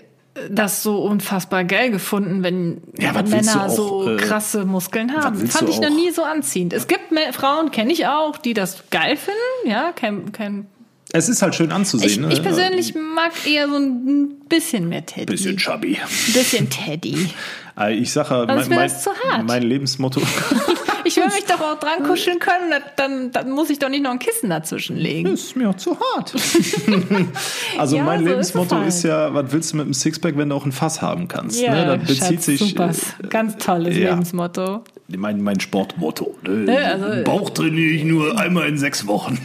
das 0.50 0.82
so 0.82 1.04
unfassbar 1.04 1.64
geil 1.64 1.92
gefunden, 1.92 2.42
wenn 2.42 2.82
ja, 2.98 3.14
Männer 3.22 3.66
auch, 3.66 3.70
so 3.70 4.10
äh, 4.10 4.18
krasse 4.18 4.66
Muskeln 4.66 5.16
haben. 5.16 5.48
Fand 5.48 5.70
ich 5.70 5.80
noch 5.80 5.92
nie 5.92 6.12
so 6.12 6.24
anziehend. 6.24 6.74
Es 6.74 6.88
gibt 6.88 7.12
mehr, 7.12 7.34
Frauen, 7.34 7.72
kenne 7.72 7.94
ich 7.94 8.08
auch, 8.08 8.38
die 8.38 8.54
das 8.54 8.90
geil 8.90 9.16
finden. 9.16 9.70
Ja, 9.70 9.92
kein, 9.92 10.32
kein 10.32 10.68
es 11.16 11.30
ist 11.30 11.44
halt 11.44 11.54
schön 11.54 11.72
anzusehen. 11.72 12.10
Ich, 12.10 12.18
ne? 12.20 12.34
ich 12.34 12.42
persönlich 12.42 12.96
mag 12.96 13.34
eher 13.46 13.70
so 13.70 13.76
ein 13.76 14.40
bisschen 14.50 14.90
mehr 14.90 15.06
Teddy. 15.06 15.28
Bisschen 15.28 15.58
chubby. 15.58 16.00
Bisschen 16.34 16.70
Teddy. 16.70 17.30
Äh, 17.76 17.96
ich 17.96 18.12
sage, 18.14 18.46
mein, 18.46 18.70
mein, 18.70 19.46
mein 19.48 19.64
Lebensmotto. 19.64 20.22
Ich 21.06 21.16
will 21.18 21.26
mich 21.26 21.46
doch 21.46 21.62
auch 21.62 21.80
dran 21.80 22.04
kuscheln 22.04 22.40
können, 22.40 22.74
dann, 22.96 23.32
dann 23.32 23.52
muss 23.52 23.70
ich 23.70 23.80
doch 23.80 23.90
nicht 23.90 24.04
noch 24.04 24.12
ein 24.12 24.20
Kissen 24.20 24.50
dazwischen 24.50 24.98
legen. 24.98 25.32
Das 25.32 25.42
ist 25.42 25.56
mir 25.56 25.70
auch 25.70 25.76
zu 25.76 25.98
hart. 26.00 26.34
also 27.78 27.98
ja, 27.98 28.04
mein 28.04 28.20
so 28.20 28.26
Lebensmotto 28.26 28.82
ist, 28.82 28.98
ist, 28.98 29.04
ja, 29.04 29.34
was 29.34 29.52
willst 29.52 29.74
du 29.74 29.78
mit 29.78 29.86
einem 29.86 29.94
Sixpack, 29.94 30.38
wenn 30.38 30.50
du 30.50 30.56
auch 30.56 30.66
ein 30.66 30.72
Fass 30.72 31.02
haben 31.02 31.28
kannst? 31.28 31.60
Ja, 31.60 31.74
ne? 31.74 31.98
Das 31.98 32.08
bezieht 32.08 32.34
Schatz, 32.34 32.46
sich. 32.46 32.60
Super. 32.60 32.92
Äh, 32.92 33.28
Ganz 33.28 33.58
tolles 33.58 33.98
ja. 33.98 34.12
Lebensmotto. 34.12 34.84
Mein, 35.18 35.42
mein 35.42 35.60
Sportmotto. 35.60 36.36
Ne? 36.48 36.78
Also, 36.78 37.24
Bauch 37.24 37.50
trainiere 37.50 37.92
ich 37.92 38.04
nur 38.04 38.38
einmal 38.38 38.68
in 38.68 38.78
sechs 38.78 39.08
Wochen. 39.08 39.38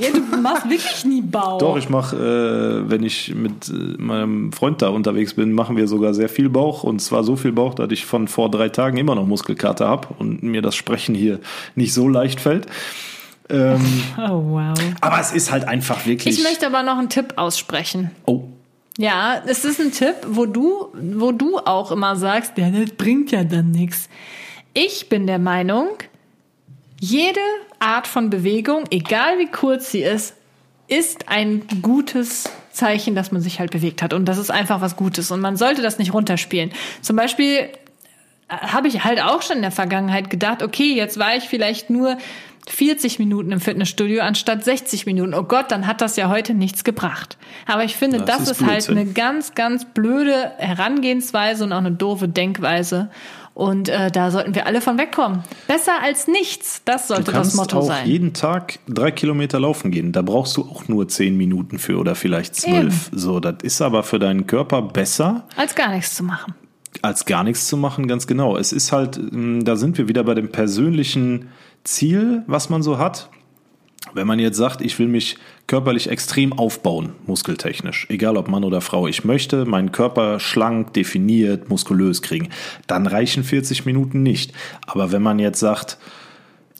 ja, 0.00 0.08
du 0.12 0.36
machst 0.36 0.68
wirklich 0.68 1.04
nie 1.04 1.22
Bauch. 1.22 1.58
Doch, 1.58 1.76
ich 1.76 1.88
mache, 1.88 2.16
äh, 2.16 2.90
wenn 2.90 3.02
ich 3.02 3.34
mit 3.34 3.68
äh, 3.68 3.72
meinem 3.98 4.52
Freund 4.52 4.82
da 4.82 4.88
unterwegs 4.88 5.34
bin, 5.34 5.52
machen 5.52 5.76
wir 5.76 5.88
sogar 5.88 6.14
sehr 6.14 6.28
viel 6.28 6.48
Bauch. 6.48 6.82
Und 6.84 7.00
zwar 7.00 7.24
so 7.24 7.36
viel 7.36 7.52
Bauch, 7.52 7.74
dass 7.74 7.90
ich 7.90 8.06
von 8.06 8.28
vor 8.28 8.50
drei 8.50 8.68
Tagen 8.68 8.96
immer 8.96 9.14
noch 9.14 9.26
Muskelkater 9.26 9.88
habe 9.88 10.08
und 10.18 10.42
mir 10.42 10.62
das 10.62 10.74
Sprechen 10.74 11.14
hier 11.14 11.40
nicht 11.74 11.94
so 11.94 12.08
leicht 12.08 12.40
fällt. 12.40 12.66
Ähm, 13.48 14.02
oh, 14.18 14.42
wow. 14.50 14.78
Aber 15.00 15.20
es 15.20 15.32
ist 15.32 15.52
halt 15.52 15.68
einfach 15.68 16.06
wirklich. 16.06 16.38
Ich 16.38 16.44
möchte 16.44 16.66
aber 16.66 16.82
noch 16.82 16.98
einen 16.98 17.08
Tipp 17.08 17.34
aussprechen. 17.36 18.10
Oh. 18.26 18.44
Ja, 18.98 19.42
es 19.46 19.64
ist 19.64 19.80
ein 19.80 19.92
Tipp, 19.92 20.16
wo 20.28 20.46
du, 20.46 20.88
wo 20.94 21.32
du 21.32 21.58
auch 21.58 21.92
immer 21.92 22.14
sagst, 22.16 22.58
ja, 22.58 22.70
das 22.70 22.90
bringt 22.90 23.30
ja 23.30 23.42
dann 23.42 23.70
nichts. 23.70 24.08
Ich 24.74 25.08
bin 25.08 25.26
der 25.26 25.38
Meinung, 25.38 25.88
jede 26.98 27.40
Art 27.78 28.06
von 28.06 28.30
Bewegung, 28.30 28.84
egal 28.90 29.38
wie 29.38 29.50
kurz 29.50 29.90
sie 29.90 30.02
ist, 30.02 30.34
ist 30.88 31.28
ein 31.28 31.62
gutes 31.82 32.50
Zeichen, 32.70 33.14
dass 33.14 33.32
man 33.32 33.42
sich 33.42 33.60
halt 33.60 33.70
bewegt 33.70 34.02
hat. 34.02 34.12
Und 34.12 34.24
das 34.26 34.38
ist 34.38 34.50
einfach 34.50 34.80
was 34.80 34.96
Gutes. 34.96 35.30
Und 35.30 35.40
man 35.40 35.56
sollte 35.56 35.82
das 35.82 35.98
nicht 35.98 36.14
runterspielen. 36.14 36.72
Zum 37.02 37.16
Beispiel 37.16 37.68
habe 38.48 38.88
ich 38.88 39.04
halt 39.04 39.22
auch 39.22 39.42
schon 39.42 39.56
in 39.56 39.62
der 39.62 39.70
Vergangenheit 39.72 40.30
gedacht, 40.30 40.62
okay, 40.62 40.94
jetzt 40.94 41.18
war 41.18 41.36
ich 41.36 41.44
vielleicht 41.44 41.90
nur 41.90 42.18
40 42.68 43.18
Minuten 43.18 43.50
im 43.52 43.60
Fitnessstudio 43.60 44.22
anstatt 44.22 44.64
60 44.64 45.06
Minuten. 45.06 45.34
Oh 45.34 45.42
Gott, 45.42 45.70
dann 45.70 45.86
hat 45.86 46.00
das 46.00 46.16
ja 46.16 46.28
heute 46.28 46.54
nichts 46.54 46.84
gebracht. 46.84 47.36
Aber 47.66 47.84
ich 47.84 47.96
finde, 47.96 48.18
das, 48.18 48.26
das 48.26 48.40
ist, 48.42 48.60
ist 48.60 48.66
halt 48.66 48.88
eine 48.88 49.06
ganz, 49.06 49.54
ganz 49.54 49.84
blöde 49.84 50.52
Herangehensweise 50.58 51.64
und 51.64 51.72
auch 51.72 51.78
eine 51.78 51.92
doofe 51.92 52.28
Denkweise. 52.28 53.10
Und 53.54 53.90
äh, 53.90 54.10
da 54.10 54.30
sollten 54.30 54.54
wir 54.54 54.66
alle 54.66 54.80
von 54.80 54.96
wegkommen. 54.96 55.42
Besser 55.66 56.00
als 56.02 56.26
nichts, 56.26 56.82
das 56.84 57.08
sollte 57.08 57.32
das 57.32 57.54
Motto 57.54 57.80
auch 57.80 57.86
sein. 57.86 58.08
jeden 58.08 58.32
Tag 58.32 58.78
drei 58.88 59.10
Kilometer 59.10 59.60
laufen 59.60 59.90
gehen. 59.90 60.12
Da 60.12 60.22
brauchst 60.22 60.56
du 60.56 60.62
auch 60.62 60.88
nur 60.88 61.06
zehn 61.08 61.36
Minuten 61.36 61.78
für 61.78 61.98
oder 61.98 62.14
vielleicht 62.14 62.54
zwölf. 62.54 63.10
So, 63.12 63.40
das 63.40 63.56
ist 63.62 63.82
aber 63.82 64.04
für 64.04 64.18
deinen 64.18 64.46
Körper 64.46 64.80
besser. 64.80 65.46
Als 65.56 65.74
gar 65.74 65.90
nichts 65.90 66.14
zu 66.14 66.24
machen 66.24 66.54
als 67.00 67.24
gar 67.24 67.42
nichts 67.42 67.66
zu 67.66 67.76
machen, 67.76 68.06
ganz 68.06 68.26
genau. 68.26 68.56
Es 68.56 68.72
ist 68.72 68.92
halt, 68.92 69.16
ähm, 69.16 69.64
da 69.64 69.76
sind 69.76 69.96
wir 69.96 70.08
wieder 70.08 70.24
bei 70.24 70.34
dem 70.34 70.50
persönlichen 70.50 71.48
Ziel, 71.84 72.42
was 72.46 72.70
man 72.70 72.82
so 72.82 72.98
hat. 72.98 73.28
Wenn 74.14 74.26
man 74.26 74.38
jetzt 74.38 74.56
sagt, 74.56 74.82
ich 74.82 74.98
will 74.98 75.08
mich 75.08 75.38
körperlich 75.66 76.10
extrem 76.10 76.52
aufbauen, 76.52 77.12
muskeltechnisch, 77.26 78.06
egal 78.10 78.36
ob 78.36 78.48
Mann 78.48 78.64
oder 78.64 78.80
Frau, 78.80 79.06
ich 79.06 79.24
möchte 79.24 79.64
meinen 79.64 79.92
Körper 79.92 80.38
schlank, 80.38 80.92
definiert, 80.92 81.70
muskulös 81.70 82.20
kriegen, 82.20 82.48
dann 82.86 83.06
reichen 83.06 83.44
40 83.44 83.86
Minuten 83.86 84.22
nicht. 84.22 84.52
Aber 84.86 85.12
wenn 85.12 85.22
man 85.22 85.38
jetzt 85.38 85.60
sagt, 85.60 85.98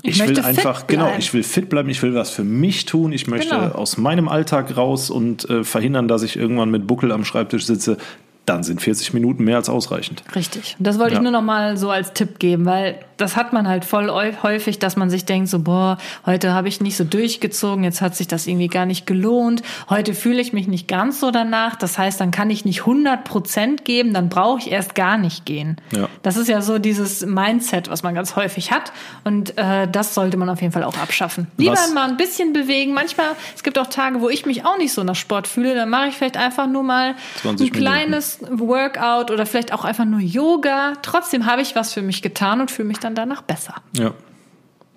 ich, 0.03 0.21
ich 0.21 0.29
will 0.29 0.41
einfach, 0.41 0.89
genau, 0.89 1.13
ich 1.17 1.33
will 1.33 1.45
fit 1.45 1.69
bleiben, 1.69 1.89
ich 1.89 2.03
will 2.03 2.15
was 2.15 2.31
für 2.31 2.45
mich 2.45 2.87
tun, 2.87 3.13
ich 3.13 3.29
möchte 3.29 3.55
genau. 3.55 3.69
aus 3.69 3.97
meinem 3.97 4.29
Alltag 4.29 4.77
raus 4.77 5.11
und 5.11 5.49
äh, 5.49 5.63
verhindern, 5.63 6.09
dass 6.09 6.25
ich 6.25 6.37
irgendwann 6.37 6.71
mit 6.71 6.89
Buckel 6.89 7.13
am 7.13 7.25
Schreibtisch 7.25 7.67
sitze, 7.67 7.99
dann 8.47 8.65
sind 8.65 8.83
40 8.83 9.15
Minuten 9.15 9.45
mehr 9.45 9.57
als 9.57 9.69
ausreichend. 9.69 10.25
Richtig. 10.35 10.75
Und 10.79 10.87
das 10.87 10.99
wollte 10.99 11.13
ja. 11.13 11.19
ich 11.19 11.23
nur 11.23 11.31
noch 11.31 11.43
mal 11.43 11.77
so 11.77 11.91
als 11.91 12.13
Tipp 12.13 12.41
geben, 12.41 12.65
weil 12.65 12.99
das 13.17 13.37
hat 13.37 13.53
man 13.53 13.69
halt 13.69 13.85
voll 13.85 14.11
häufig, 14.43 14.81
dass 14.81 14.97
man 14.97 15.11
sich 15.11 15.25
denkt 15.25 15.49
so, 15.49 15.61
boah, 15.61 15.97
heute 16.27 16.53
habe 16.53 16.67
ich 16.67 16.81
nicht 16.81 16.97
so 16.97 17.05
durchgezogen, 17.05 17.85
jetzt 17.85 18.01
hat 18.01 18.17
sich 18.17 18.27
das 18.27 18.49
irgendwie 18.49 18.67
gar 18.67 18.85
nicht 18.85 19.07
gelohnt. 19.07 19.63
Heute 19.89 20.13
fühle 20.13 20.41
ich 20.41 20.53
mich 20.53 20.67
nicht 20.67 20.89
ganz 20.89 21.21
so 21.21 21.31
danach. 21.31 21.77
Das 21.77 21.99
heißt, 21.99 22.21
dann 22.21 22.33
kann 22.33 22.51
ich 22.51 22.65
nicht 22.65 22.81
100 22.81 23.23
Prozent 23.23 23.85
geben, 23.85 24.13
dann 24.13 24.29
brauche 24.29 24.59
ich 24.59 24.73
erst 24.73 24.97
gar 24.97 25.19
nicht 25.19 25.47
gehen. 25.47 25.77
Ja. 25.93 26.09
Das 26.23 26.37
ist 26.37 26.49
ja 26.49 26.63
so 26.63 26.81
dieses 26.81 27.25
Mindset, 27.25 27.89
was 27.91 28.03
man 28.03 28.15
ganz 28.17 28.35
häufig 28.35 28.73
hat. 28.73 28.93
Und 29.23 29.57
äh, 29.57 29.87
das 29.87 30.15
sollte 30.15 30.37
man 30.37 30.49
auf 30.49 30.61
jeden 30.61 30.73
Fall 30.73 30.85
auch 30.85 30.99
abschaffen. 30.99 31.47
Lieber 31.59 31.75
was? 31.75 31.95
mal 31.95 32.09
ein 32.09 32.17
bisschen 32.17 32.53
bewegen. 32.53 32.93
Manchmal, 32.93 33.37
es 33.55 33.63
gibt 33.63 33.79
auch 33.79 33.87
Tage, 33.87 34.21
wo 34.21 34.29
ich 34.29 34.47
mich 34.47 34.65
auch 34.65 34.79
nicht 34.79 34.93
so 34.93 35.05
nach 35.05 35.15
Sport 35.15 35.47
fühle. 35.47 35.77
Dann 35.77 35.91
mache 35.91 36.09
ich 36.09 36.17
vielleicht 36.17 36.37
einfach 36.37 36.67
nur 36.67 36.83
mal 36.83 37.15
ein 37.45 37.71
kleines 37.71 38.32
Workout 38.41 39.31
oder 39.31 39.47
vielleicht 39.47 39.73
auch 39.73 39.85
einfach 39.85 40.05
nur 40.05 40.21
Yoga. 40.21 40.95
Trotzdem 41.03 41.47
habe 41.47 41.63
ich 41.63 41.75
was 41.75 41.93
für 41.93 42.03
mich 42.03 42.23
getan 42.23 42.61
und 42.61 42.71
fühle 42.71 42.89
mich 42.89 42.99
dann 42.99 43.15
danach 43.15 43.43
besser. 43.43 43.75
Ja. 43.97 44.13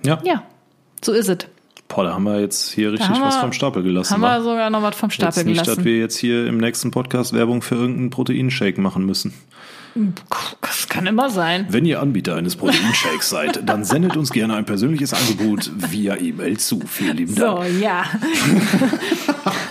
Ja. 0.03 0.19
Ja, 0.23 0.43
so 1.03 1.13
ist 1.13 1.29
es. 1.29 1.37
Boah, 1.87 2.03
da 2.03 2.13
haben 2.13 2.23
wir 2.23 2.39
jetzt 2.39 2.71
hier 2.71 2.91
richtig 2.91 3.09
was 3.21 3.37
vom 3.37 3.53
Stapel 3.53 3.83
gelassen. 3.83 4.13
Haben 4.13 4.21
wir 4.21 4.41
sogar 4.41 4.69
noch 4.69 4.81
was 4.81 4.95
vom 4.95 5.11
Stapel 5.11 5.37
jetzt 5.37 5.45
nicht, 5.45 5.53
gelassen. 5.53 5.69
Nicht, 5.69 5.77
dass 5.77 5.85
wir 5.85 5.97
jetzt 5.99 6.17
hier 6.17 6.47
im 6.47 6.57
nächsten 6.57 6.91
Podcast 6.91 7.33
Werbung 7.33 7.61
für 7.61 7.75
irgendeinen 7.75 8.09
Proteinshake 8.09 8.81
machen 8.81 9.05
müssen. 9.05 9.33
Das 10.61 10.89
kann 10.89 11.05
immer 11.05 11.29
sein. 11.29 11.67
Wenn 11.69 11.85
ihr 11.85 12.01
Anbieter 12.01 12.35
eines 12.35 12.57
Proteinshakes 12.57 13.29
seid, 13.29 13.69
dann 13.69 13.85
sendet 13.85 14.17
uns 14.17 14.31
gerne 14.31 14.55
ein 14.55 14.65
persönliches 14.65 15.13
Angebot 15.13 15.71
via 15.73 16.17
E-Mail 16.17 16.57
zu. 16.57 16.81
Vielen 16.85 17.15
lieben 17.15 17.35
Dank. 17.35 17.65
So, 17.65 17.79
ja. 17.79 18.03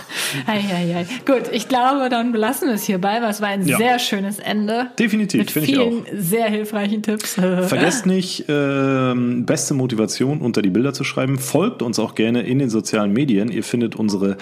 Ei, 0.47 0.57
ei, 0.57 0.95
ei. 0.95 1.05
Gut, 1.25 1.49
ich 1.51 1.67
glaube, 1.67 2.09
dann 2.09 2.31
belassen 2.31 2.67
wir 2.67 2.75
es 2.75 2.83
hierbei, 2.83 3.21
weil 3.21 3.31
es 3.31 3.41
war 3.41 3.49
ein 3.49 3.65
ja. 3.65 3.77
sehr 3.77 3.99
schönes 3.99 4.39
Ende. 4.39 4.87
Definitiv, 4.99 5.49
finde 5.49 5.69
ich 5.69 5.79
auch. 5.79 5.91
Mit 5.91 6.05
vielen 6.09 6.21
sehr 6.21 6.45
hilfreichen 6.47 7.01
Tipps. 7.01 7.33
Vergesst 7.67 8.05
nicht, 8.05 8.49
äh, 8.49 9.13
beste 9.15 9.73
Motivation 9.73 10.41
unter 10.41 10.61
die 10.61 10.69
Bilder 10.69 10.93
zu 10.93 11.03
schreiben. 11.03 11.37
Folgt 11.37 11.81
uns 11.81 11.99
auch 11.99 12.15
gerne 12.15 12.41
in 12.41 12.59
den 12.59 12.69
sozialen 12.69 13.13
Medien. 13.13 13.49
Ihr 13.49 13.63
findet 13.63 13.95
unsere 13.95 14.37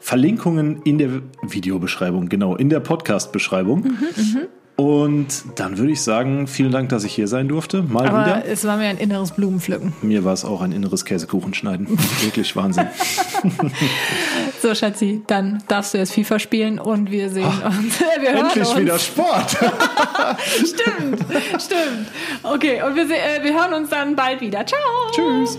Verlinkungen 0.00 0.82
in 0.84 0.98
der 0.98 1.22
Videobeschreibung, 1.42 2.28
genau, 2.28 2.56
in 2.56 2.70
der 2.70 2.80
Podcast-Beschreibung. 2.80 3.82
Mhm, 3.82 3.98
mh. 4.16 4.40
Und 4.80 5.44
dann 5.56 5.76
würde 5.76 5.92
ich 5.92 6.00
sagen, 6.00 6.46
vielen 6.46 6.72
Dank, 6.72 6.88
dass 6.88 7.04
ich 7.04 7.14
hier 7.14 7.28
sein 7.28 7.48
durfte. 7.48 7.82
Mal 7.82 8.08
Aber 8.08 8.24
wieder. 8.24 8.44
Es 8.46 8.64
war 8.64 8.78
mir 8.78 8.88
ein 8.88 8.96
inneres 8.96 9.32
Blumenpflücken. 9.32 9.92
Mir 10.00 10.24
war 10.24 10.32
es 10.32 10.42
auch 10.42 10.62
ein 10.62 10.72
inneres 10.72 11.04
Käsekuchenschneiden. 11.04 11.86
Wirklich 12.22 12.56
Wahnsinn. 12.56 12.86
so, 14.62 14.74
Schatzi, 14.74 15.20
dann 15.26 15.62
darfst 15.68 15.92
du 15.92 15.98
jetzt 15.98 16.14
FIFA 16.14 16.38
spielen 16.38 16.78
und 16.78 17.10
wir 17.10 17.28
sehen 17.28 17.44
Ach, 17.62 17.78
uns. 17.78 18.00
Wir 18.20 18.30
endlich 18.30 18.68
uns. 18.68 18.78
wieder 18.78 18.98
Sport. 18.98 19.50
stimmt, 20.46 21.20
stimmt. 21.58 22.08
Okay, 22.42 22.82
und 22.82 22.96
wir, 22.96 23.04
äh, 23.04 23.42
wir 23.42 23.52
hören 23.52 23.74
uns 23.74 23.90
dann 23.90 24.16
bald 24.16 24.40
wieder. 24.40 24.64
Ciao. 24.64 24.78
Tschüss. 25.12 25.58